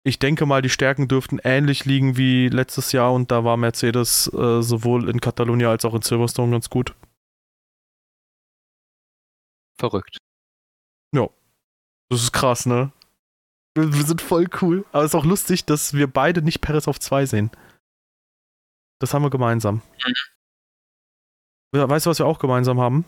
Ich 0.05 0.18
denke 0.18 0.46
mal, 0.46 0.62
die 0.62 0.68
Stärken 0.68 1.09
dürften 1.09 1.38
ähnlich 1.42 1.84
liegen 1.84 2.16
wie 2.16 2.48
letztes 2.48 2.92
Jahr 2.92 3.12
und 3.12 3.30
da 3.30 3.44
war 3.44 3.57
Mercedes 3.57 4.32
äh, 4.34 4.61
sowohl 4.61 5.09
in 5.09 5.20
Katalonia 5.20 5.70
als 5.70 5.84
auch 5.84 5.94
in 5.94 6.03
Silverstone 6.03 6.50
ganz 6.50 6.70
gut. 6.70 6.94
Verrückt. 9.82 10.18
Ja. 11.12 11.28
Das 12.08 12.22
ist 12.22 12.32
krass, 12.32 12.66
ne? 12.66 12.92
Wir, 13.74 13.92
wir 13.92 14.04
sind 14.04 14.22
voll 14.22 14.48
cool. 14.60 14.84
Aber 14.92 15.02
es 15.02 15.10
ist 15.10 15.14
auch 15.16 15.24
lustig, 15.24 15.64
dass 15.64 15.94
wir 15.94 16.06
beide 16.06 16.40
nicht 16.40 16.60
Perez 16.60 16.86
auf 16.86 17.00
zwei 17.00 17.26
sehen. 17.26 17.50
Das 19.00 19.12
haben 19.12 19.22
wir 19.22 19.30
gemeinsam. 19.30 19.82
Weißt 21.72 22.06
du, 22.06 22.10
was 22.10 22.20
wir 22.20 22.26
auch 22.26 22.38
gemeinsam 22.38 22.80
haben? 22.80 23.04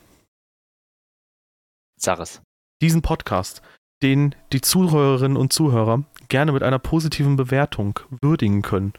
Sag 1.97 2.19
es. 2.19 2.43
Diesen 2.83 3.03
Podcast, 3.03 3.63
den 4.03 4.35
die 4.53 4.61
Zuhörerinnen 4.61 5.37
und 5.37 5.53
Zuhörer 5.53 6.03
gerne 6.27 6.51
mit 6.51 6.65
einer 6.65 6.81
positiven 6.81 7.37
Bewertung 7.37 8.01
würdigen 8.21 8.63
können, 8.63 8.95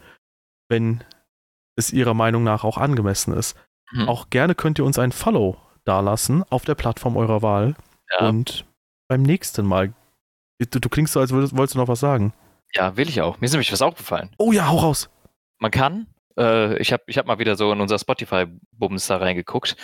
wenn 0.70 1.04
es 1.76 1.92
ihrer 1.92 2.14
Meinung 2.14 2.42
nach 2.42 2.64
auch 2.64 2.78
angemessen 2.78 3.34
ist. 3.34 3.54
Mhm. 3.92 4.08
Auch 4.08 4.30
gerne 4.30 4.54
könnt 4.54 4.78
ihr 4.78 4.86
uns 4.86 4.98
ein 4.98 5.12
Follow 5.12 5.60
dalassen 5.86 6.44
auf 6.50 6.64
der 6.64 6.74
Plattform 6.74 7.16
eurer 7.16 7.42
Wahl. 7.42 7.74
Ja. 8.10 8.28
Und 8.28 8.66
beim 9.08 9.22
nächsten 9.22 9.64
Mal 9.66 9.94
Du, 10.58 10.80
du 10.80 10.88
klingst 10.88 11.12
so, 11.12 11.20
als 11.20 11.32
würdest, 11.32 11.56
wolltest 11.56 11.74
du 11.74 11.78
noch 11.78 11.88
was 11.88 12.00
sagen. 12.00 12.32
Ja, 12.74 12.96
will 12.96 13.08
ich 13.08 13.20
auch. 13.20 13.38
Mir 13.40 13.46
ist 13.46 13.52
nämlich 13.52 13.72
was 13.72 13.82
aufgefallen. 13.82 14.30
Oh 14.38 14.52
ja, 14.52 14.68
hau 14.68 14.78
raus. 14.78 15.10
Man 15.58 15.70
kann, 15.70 16.06
äh, 16.38 16.76
ich 16.78 16.92
habe 16.92 17.02
ich 17.06 17.18
hab 17.18 17.26
mal 17.26 17.38
wieder 17.38 17.56
so 17.56 17.72
in 17.72 17.80
unser 17.80 17.98
Spotify-Bums 17.98 19.06
da 19.06 19.18
reingeguckt. 19.18 19.76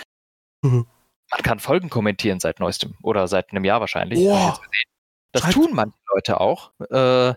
Mhm. 0.62 0.86
Man 1.30 1.42
kann 1.42 1.60
Folgen 1.60 1.90
kommentieren 1.90 2.40
seit 2.40 2.60
neuestem 2.60 2.94
oder 3.02 3.28
seit 3.28 3.50
einem 3.50 3.64
Jahr 3.64 3.80
wahrscheinlich. 3.80 4.18
Oh. 4.20 4.54
Das 5.32 5.42
Schreib. 5.42 5.54
tun 5.54 5.70
manche 5.72 5.96
Leute 6.12 6.40
auch. 6.40 6.72
Äh, 6.90 7.34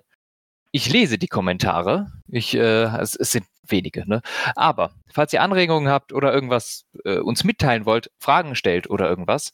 ich 0.71 0.89
lese 0.89 1.17
die 1.17 1.27
Kommentare. 1.27 2.11
Ich, 2.27 2.55
äh, 2.55 2.83
es, 2.99 3.15
es, 3.15 3.31
sind 3.31 3.45
wenige, 3.67 4.07
ne? 4.07 4.21
Aber 4.55 4.91
falls 5.11 5.33
ihr 5.33 5.41
Anregungen 5.41 5.89
habt 5.89 6.13
oder 6.13 6.33
irgendwas 6.33 6.85
äh, 7.03 7.19
uns 7.19 7.43
mitteilen 7.43 7.85
wollt, 7.85 8.11
Fragen 8.19 8.55
stellt 8.55 8.89
oder 8.89 9.09
irgendwas, 9.09 9.53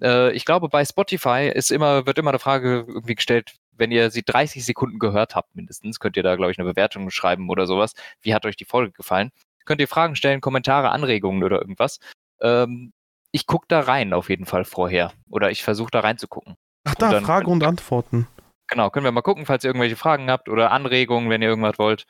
äh, 0.00 0.32
ich 0.32 0.44
glaube, 0.44 0.68
bei 0.68 0.84
Spotify 0.84 1.50
ist 1.52 1.70
immer, 1.70 2.06
wird 2.06 2.18
immer 2.18 2.30
eine 2.30 2.38
Frage 2.38 2.84
irgendwie 2.86 3.14
gestellt, 3.14 3.54
wenn 3.76 3.90
ihr 3.90 4.10
sie 4.10 4.22
30 4.22 4.64
Sekunden 4.64 4.98
gehört 4.98 5.34
habt, 5.34 5.54
mindestens, 5.54 5.98
könnt 5.98 6.16
ihr 6.16 6.22
da, 6.22 6.36
glaube 6.36 6.52
ich, 6.52 6.58
eine 6.58 6.68
Bewertung 6.68 7.10
schreiben 7.10 7.48
oder 7.50 7.66
sowas. 7.66 7.94
Wie 8.22 8.34
hat 8.34 8.46
euch 8.46 8.56
die 8.56 8.64
Folge 8.64 8.92
gefallen? 8.92 9.30
Könnt 9.64 9.80
ihr 9.80 9.88
Fragen 9.88 10.14
stellen, 10.14 10.40
Kommentare, 10.40 10.90
Anregungen 10.90 11.42
oder 11.42 11.60
irgendwas. 11.60 11.98
Ähm, 12.40 12.92
ich 13.32 13.46
gucke 13.46 13.66
da 13.68 13.80
rein 13.80 14.12
auf 14.12 14.28
jeden 14.28 14.46
Fall 14.46 14.64
vorher. 14.64 15.12
Oder 15.28 15.50
ich 15.50 15.64
versuche 15.64 15.90
da 15.90 16.00
reinzugucken. 16.00 16.56
Ach 16.84 16.94
da, 16.94 17.16
und 17.16 17.24
Frage 17.24 17.50
und 17.50 17.64
Antworten. 17.64 18.28
Genau, 18.68 18.90
können 18.90 19.04
wir 19.04 19.12
mal 19.12 19.22
gucken, 19.22 19.46
falls 19.46 19.64
ihr 19.64 19.68
irgendwelche 19.68 19.96
Fragen 19.96 20.30
habt 20.30 20.48
oder 20.48 20.70
Anregungen, 20.70 21.30
wenn 21.30 21.42
ihr 21.42 21.48
irgendwas 21.48 21.78
wollt. 21.78 22.06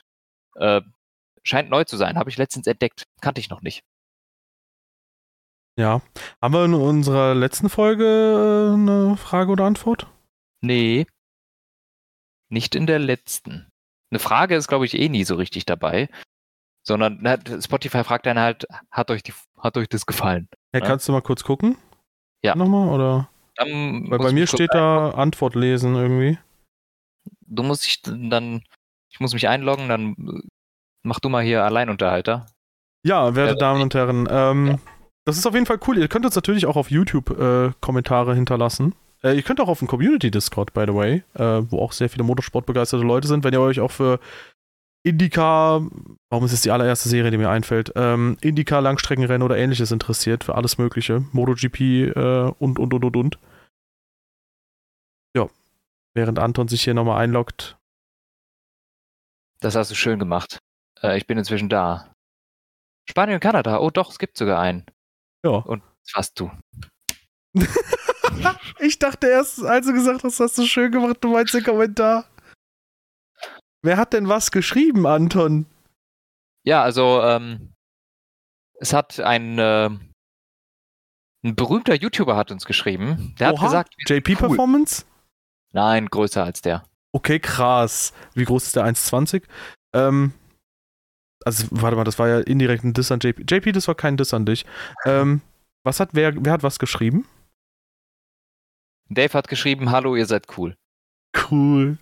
Äh, 0.57 0.83
scheint 1.45 1.71
neu 1.71 1.85
zu 1.85 1.97
sein, 1.97 2.19
habe 2.19 2.31
ich 2.31 2.37
letztens 2.37 2.67
entdeckt. 2.67 3.05
Kannte 3.21 3.41
ich 3.41 3.51
noch 3.51 3.63
nicht. 3.63 3.85
Ja. 5.79 6.03
Haben 6.41 6.55
wir 6.55 6.65
in 6.65 6.75
unserer 6.75 7.35
letzten 7.35 7.69
Folge 7.69 8.05
äh, 8.05 8.75
eine 8.75 9.17
Frage 9.17 9.51
oder 9.51 9.65
Antwort? 9.65 10.07
Nee. 10.61 11.07
Nicht 12.49 12.75
in 12.75 12.87
der 12.87 12.99
letzten. 12.99 13.69
Eine 14.11 14.21
Frage 14.21 14.55
ist, 14.55 14.69
glaube 14.69 14.87
ich, 14.87 14.95
eh 14.95 15.09
nie 15.09 15.25
so 15.25 15.35
richtig 15.35 15.65
dabei. 15.67 16.09
Sondern 16.87 17.19
na, 17.21 17.39
Spotify 17.61 18.05
fragt 18.05 18.27
dann 18.27 18.39
halt, 18.39 18.67
hat 18.91 19.11
euch, 19.11 19.23
die, 19.23 19.33
hat 19.59 19.77
euch 19.77 19.89
das 19.89 20.07
gefallen? 20.07 20.49
Ja, 20.73 20.81
ja, 20.81 20.87
kannst 20.87 21.09
du 21.09 21.13
mal 21.13 21.23
kurz 21.23 21.43
gucken? 21.43 21.77
Ja. 22.45 22.55
Nochmal, 22.55 22.89
oder? 22.89 23.29
Dann 23.57 24.11
Weil 24.11 24.19
bei 24.19 24.33
mir 24.33 24.47
steht 24.47 24.75
da 24.75 25.11
Antwort 25.11 25.55
lesen 25.55 25.95
irgendwie. 25.95 26.39
Du 27.41 27.63
musst 27.63 27.87
dich 27.87 28.03
dann, 28.03 28.63
ich 29.11 29.19
muss 29.21 29.33
mich 29.33 29.49
einloggen, 29.49 29.89
dann 29.89 30.43
mach 31.05 31.21
du 31.21 31.29
mal 31.29 31.45
hier 31.45 31.65
Alleinunterhalter. 31.65 32.47
Ja, 33.07 33.37
werte 33.37 33.53
ja, 33.53 33.59
Damen 33.59 33.83
und 33.83 33.95
Herren, 33.95 34.27
ähm, 34.31 34.67
ja. 34.67 34.79
Das 35.25 35.39
ist 35.39 35.47
auf 35.47 35.55
jeden 35.55 35.67
Fall 35.67 35.79
cool. 35.87 35.99
Ihr 35.99 36.09
könnt 36.09 36.27
uns 36.27 36.35
natürlich 36.35 36.67
auch 36.67 36.77
auf 36.77 36.91
YouTube 36.91 37.31
äh, 37.39 37.73
Kommentare 37.81 38.35
hinterlassen. 38.35 38.95
Äh, 39.23 39.35
ihr 39.35 39.43
könnt 39.43 39.61
auch 39.61 39.69
auf 39.69 39.79
dem 39.79 39.89
Community 39.89 40.31
Discord, 40.31 40.75
by 40.75 40.85
the 40.87 40.95
way, 40.95 41.23
äh, 41.35 41.63
wo 41.71 41.81
auch 41.81 41.93
sehr 41.93 42.11
viele 42.11 42.25
Motorsportbegeisterte 42.25 43.05
Leute 43.05 43.27
sind, 43.27 43.43
wenn 43.43 43.55
ihr 43.55 43.61
euch 43.61 43.81
auch 43.81 43.91
für 43.91 44.21
Indica, 45.03 45.83
warum 46.31 46.45
ist 46.45 46.53
es 46.53 46.63
die 46.63 46.71
allererste 46.71 47.09
Serie, 47.09 47.31
die 47.31 47.39
mir 47.39 47.51
einfällt, 47.51 47.93
ähm, 47.95 48.37
Indica, 48.41 48.79
Langstreckenrennen 48.79 49.43
oder 49.43 49.57
ähnliches 49.57 49.93
interessiert, 49.93 50.45
für 50.45 50.55
alles 50.55 50.79
Mögliche. 50.79 51.25
MotoGP 51.33 51.81
äh, 51.81 52.53
und, 52.59 52.79
und, 52.79 52.95
und, 52.95 53.05
und, 53.05 53.17
und. 53.17 53.39
Ja. 55.37 55.49
Während 56.15 56.39
Anton 56.39 56.69
sich 56.69 56.85
hier 56.85 56.95
nochmal 56.95 57.23
einloggt. 57.23 57.77
Das 59.61 59.75
hast 59.75 59.91
du 59.91 59.95
schön 59.95 60.19
gemacht. 60.19 60.59
Äh, 61.05 61.19
ich 61.19 61.27
bin 61.27 61.39
inzwischen 61.39 61.69
da. 61.69 62.13
Spanien 63.09 63.37
und 63.37 63.41
Kanada. 63.41 63.79
Oh 63.81 63.91
doch, 63.91 64.11
es 64.11 64.19
gibt 64.19 64.39
sogar 64.39 64.61
einen. 64.61 64.87
Ja. 65.45 65.51
Und 65.51 65.83
was 65.83 66.15
hast 66.15 66.41
du? 66.41 66.51
ich 68.81 68.99
dachte 68.99 69.29
erst, 69.29 69.63
als 69.63 69.87
du 69.87 69.93
gesagt 69.93 70.25
hast, 70.25 70.41
hast 70.41 70.57
du 70.57 70.65
schön 70.65 70.91
gemacht, 70.91 71.19
du 71.21 71.29
meinst 71.29 71.55
den 71.55 71.63
Kommentar. 71.63 72.27
Wer 73.83 73.99
hat 73.99 74.15
denn 74.15 74.29
was 74.29 74.51
geschrieben, 74.51 75.07
Anton? 75.07 75.67
Ja, 76.65 76.83
also, 76.83 77.23
ähm, 77.23 77.75
es 78.81 78.95
hat 78.95 79.21
ein, 79.21 79.59
äh, 79.59 79.91
ein 81.45 81.55
berühmter 81.55 81.95
YouTuber 81.95 82.35
hat 82.37 82.51
uns 82.51 82.65
geschrieben. 82.65 83.35
Der 83.39 83.53
Oha, 83.53 83.61
hat 83.61 83.67
gesagt. 83.67 83.95
JP 84.09 84.33
cool. 84.33 84.49
Performance? 84.49 85.05
Nein, 85.73 86.07
größer 86.07 86.43
als 86.43 86.63
der. 86.63 86.85
Okay, 87.13 87.39
krass. 87.39 88.15
Wie 88.33 88.45
groß 88.45 88.65
ist 88.67 88.77
der? 88.77 88.87
1,20? 88.87 89.45
Ähm, 89.93 90.33
also, 91.45 91.67
warte 91.71 91.97
mal, 91.97 92.05
das 92.05 92.19
war 92.19 92.29
ja 92.29 92.41
indirekt 92.41 92.85
ein 92.85 92.95
Diss 92.95 93.13
an 93.13 93.21
JP. 93.21 93.45
JP, 93.49 93.73
das 93.73 93.89
war 93.89 93.95
kein 93.95 94.17
Diss 94.17 94.35
an 94.35 94.47
dich. 94.47 94.65
Ähm, 95.05 95.41
was 95.83 96.01
hat, 96.01 96.11
wer, 96.13 96.33
wer 96.45 96.53
hat 96.53 96.63
was 96.63 96.79
geschrieben? 96.79 97.27
Dave 99.09 99.33
hat 99.35 99.49
geschrieben, 99.49 99.91
hallo, 99.91 100.17
ihr 100.17 100.27
seid 100.27 100.47
cool. 100.57 100.77
Cool. 101.51 101.99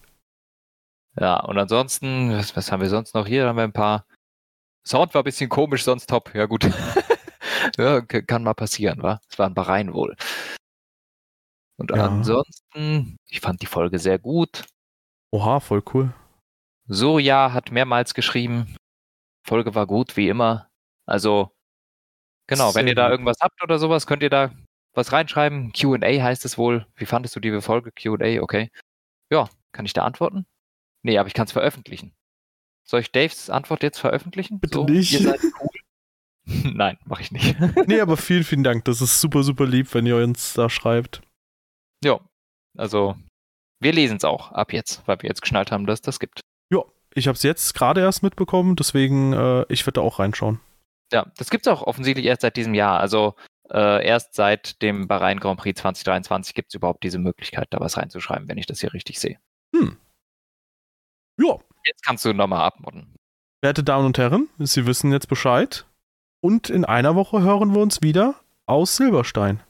Ja, 1.18 1.40
und 1.40 1.58
ansonsten, 1.58 2.30
was, 2.32 2.56
was 2.56 2.70
haben 2.70 2.80
wir 2.80 2.88
sonst 2.88 3.14
noch 3.14 3.26
hier? 3.26 3.42
Da 3.42 3.48
haben 3.48 3.56
wir 3.56 3.64
ein 3.64 3.72
paar. 3.72 4.06
Sound 4.86 5.14
war 5.14 5.22
ein 5.22 5.24
bisschen 5.24 5.50
komisch, 5.50 5.84
sonst 5.84 6.08
top. 6.08 6.34
Ja, 6.34 6.46
gut. 6.46 6.64
ja, 7.76 8.00
kann 8.00 8.42
mal 8.42 8.54
passieren, 8.54 9.02
wa? 9.02 9.20
Es 9.28 9.38
waren 9.38 9.54
Bahrain 9.54 9.92
wohl. 9.92 10.16
Und 11.76 11.90
ja. 11.90 12.06
ansonsten, 12.06 13.16
ich 13.28 13.40
fand 13.40 13.62
die 13.62 13.66
Folge 13.66 13.98
sehr 13.98 14.18
gut. 14.18 14.64
Oha, 15.32 15.60
voll 15.60 15.82
cool. 15.92 16.12
Surya 16.86 17.52
hat 17.52 17.70
mehrmals 17.70 18.14
geschrieben, 18.14 18.76
Folge 19.42 19.74
war 19.74 19.86
gut, 19.86 20.16
wie 20.16 20.28
immer. 20.28 20.70
Also, 21.06 21.50
genau, 22.46 22.70
Sehr 22.70 22.80
wenn 22.80 22.88
ihr 22.88 22.94
da 22.94 23.10
irgendwas 23.10 23.38
habt 23.40 23.62
oder 23.62 23.78
sowas, 23.78 24.06
könnt 24.06 24.22
ihr 24.22 24.30
da 24.30 24.52
was 24.94 25.12
reinschreiben. 25.12 25.72
QA 25.72 26.22
heißt 26.22 26.44
es 26.44 26.58
wohl. 26.58 26.86
Wie 26.96 27.06
fandest 27.06 27.34
du 27.34 27.40
die 27.40 27.60
Folge? 27.60 27.92
QA, 27.92 28.40
okay. 28.42 28.70
Ja, 29.30 29.48
kann 29.72 29.86
ich 29.86 29.92
da 29.92 30.04
antworten? 30.04 30.46
Nee, 31.02 31.18
aber 31.18 31.26
ich 31.26 31.34
kann 31.34 31.46
es 31.46 31.52
veröffentlichen. 31.52 32.14
Soll 32.84 33.00
ich 33.00 33.12
Daves 33.12 33.50
Antwort 33.50 33.82
jetzt 33.82 33.98
veröffentlichen? 33.98 34.60
Bitte 34.60 34.74
so, 34.74 34.84
nicht. 34.84 35.12
Ihr 35.12 35.20
seid 35.20 35.40
cool. 35.60 35.70
Nein, 36.74 36.98
mache 37.04 37.22
ich 37.22 37.32
nicht. 37.32 37.56
nee, 37.86 38.00
aber 38.00 38.16
vielen, 38.16 38.44
vielen 38.44 38.64
Dank. 38.64 38.84
Das 38.84 39.00
ist 39.00 39.20
super, 39.20 39.42
super 39.42 39.66
lieb, 39.66 39.92
wenn 39.94 40.06
ihr 40.06 40.16
uns 40.16 40.54
da 40.54 40.68
schreibt. 40.68 41.22
Ja, 42.04 42.20
also 42.76 43.16
wir 43.80 43.92
lesen 43.92 44.16
es 44.16 44.24
auch 44.24 44.52
ab 44.52 44.72
jetzt, 44.72 45.06
weil 45.06 45.22
wir 45.22 45.28
jetzt 45.28 45.42
geschnallt 45.42 45.72
haben, 45.72 45.86
dass 45.86 46.00
das 46.00 46.18
gibt. 46.18 46.40
Ich 47.14 47.28
habe 47.28 47.36
es 47.36 47.42
jetzt 47.42 47.74
gerade 47.74 48.00
erst 48.00 48.22
mitbekommen, 48.22 48.76
deswegen 48.76 49.32
äh, 49.32 49.64
ich 49.68 49.86
werde 49.86 50.00
da 50.00 50.00
auch 50.00 50.18
reinschauen. 50.18 50.60
Ja, 51.12 51.26
das 51.36 51.50
gibt 51.50 51.66
es 51.66 51.72
auch 51.72 51.82
offensichtlich 51.82 52.26
erst 52.26 52.42
seit 52.42 52.56
diesem 52.56 52.74
Jahr. 52.74 53.00
Also 53.00 53.34
Äh, 53.70 54.06
erst 54.06 54.34
seit 54.34 54.82
dem 54.82 55.08
Bahrain 55.08 55.40
Grand 55.40 55.58
Prix 55.58 55.80
2023 55.80 56.54
gibt 56.54 56.68
es 56.70 56.74
überhaupt 56.74 57.02
diese 57.04 57.18
Möglichkeit, 57.18 57.68
da 57.70 57.80
was 57.80 57.96
reinzuschreiben, 57.96 58.46
wenn 58.48 58.58
ich 58.58 58.66
das 58.66 58.80
hier 58.80 58.92
richtig 58.92 59.18
sehe. 59.18 59.38
Hm. 59.74 59.96
Ja. 61.40 61.58
Jetzt 61.86 62.04
kannst 62.04 62.24
du 62.24 62.34
nochmal 62.34 62.64
abmodden. 62.64 63.14
Werte 63.62 63.82
Damen 63.82 64.06
und 64.06 64.18
Herren, 64.18 64.48
Sie 64.58 64.84
wissen 64.84 65.10
jetzt 65.10 65.28
Bescheid. 65.28 65.86
Und 66.42 66.68
in 66.68 66.84
einer 66.84 67.14
Woche 67.14 67.40
hören 67.42 67.74
wir 67.74 67.80
uns 67.80 68.02
wieder 68.02 68.34
aus 68.66 68.96
Silberstein. 68.96 69.60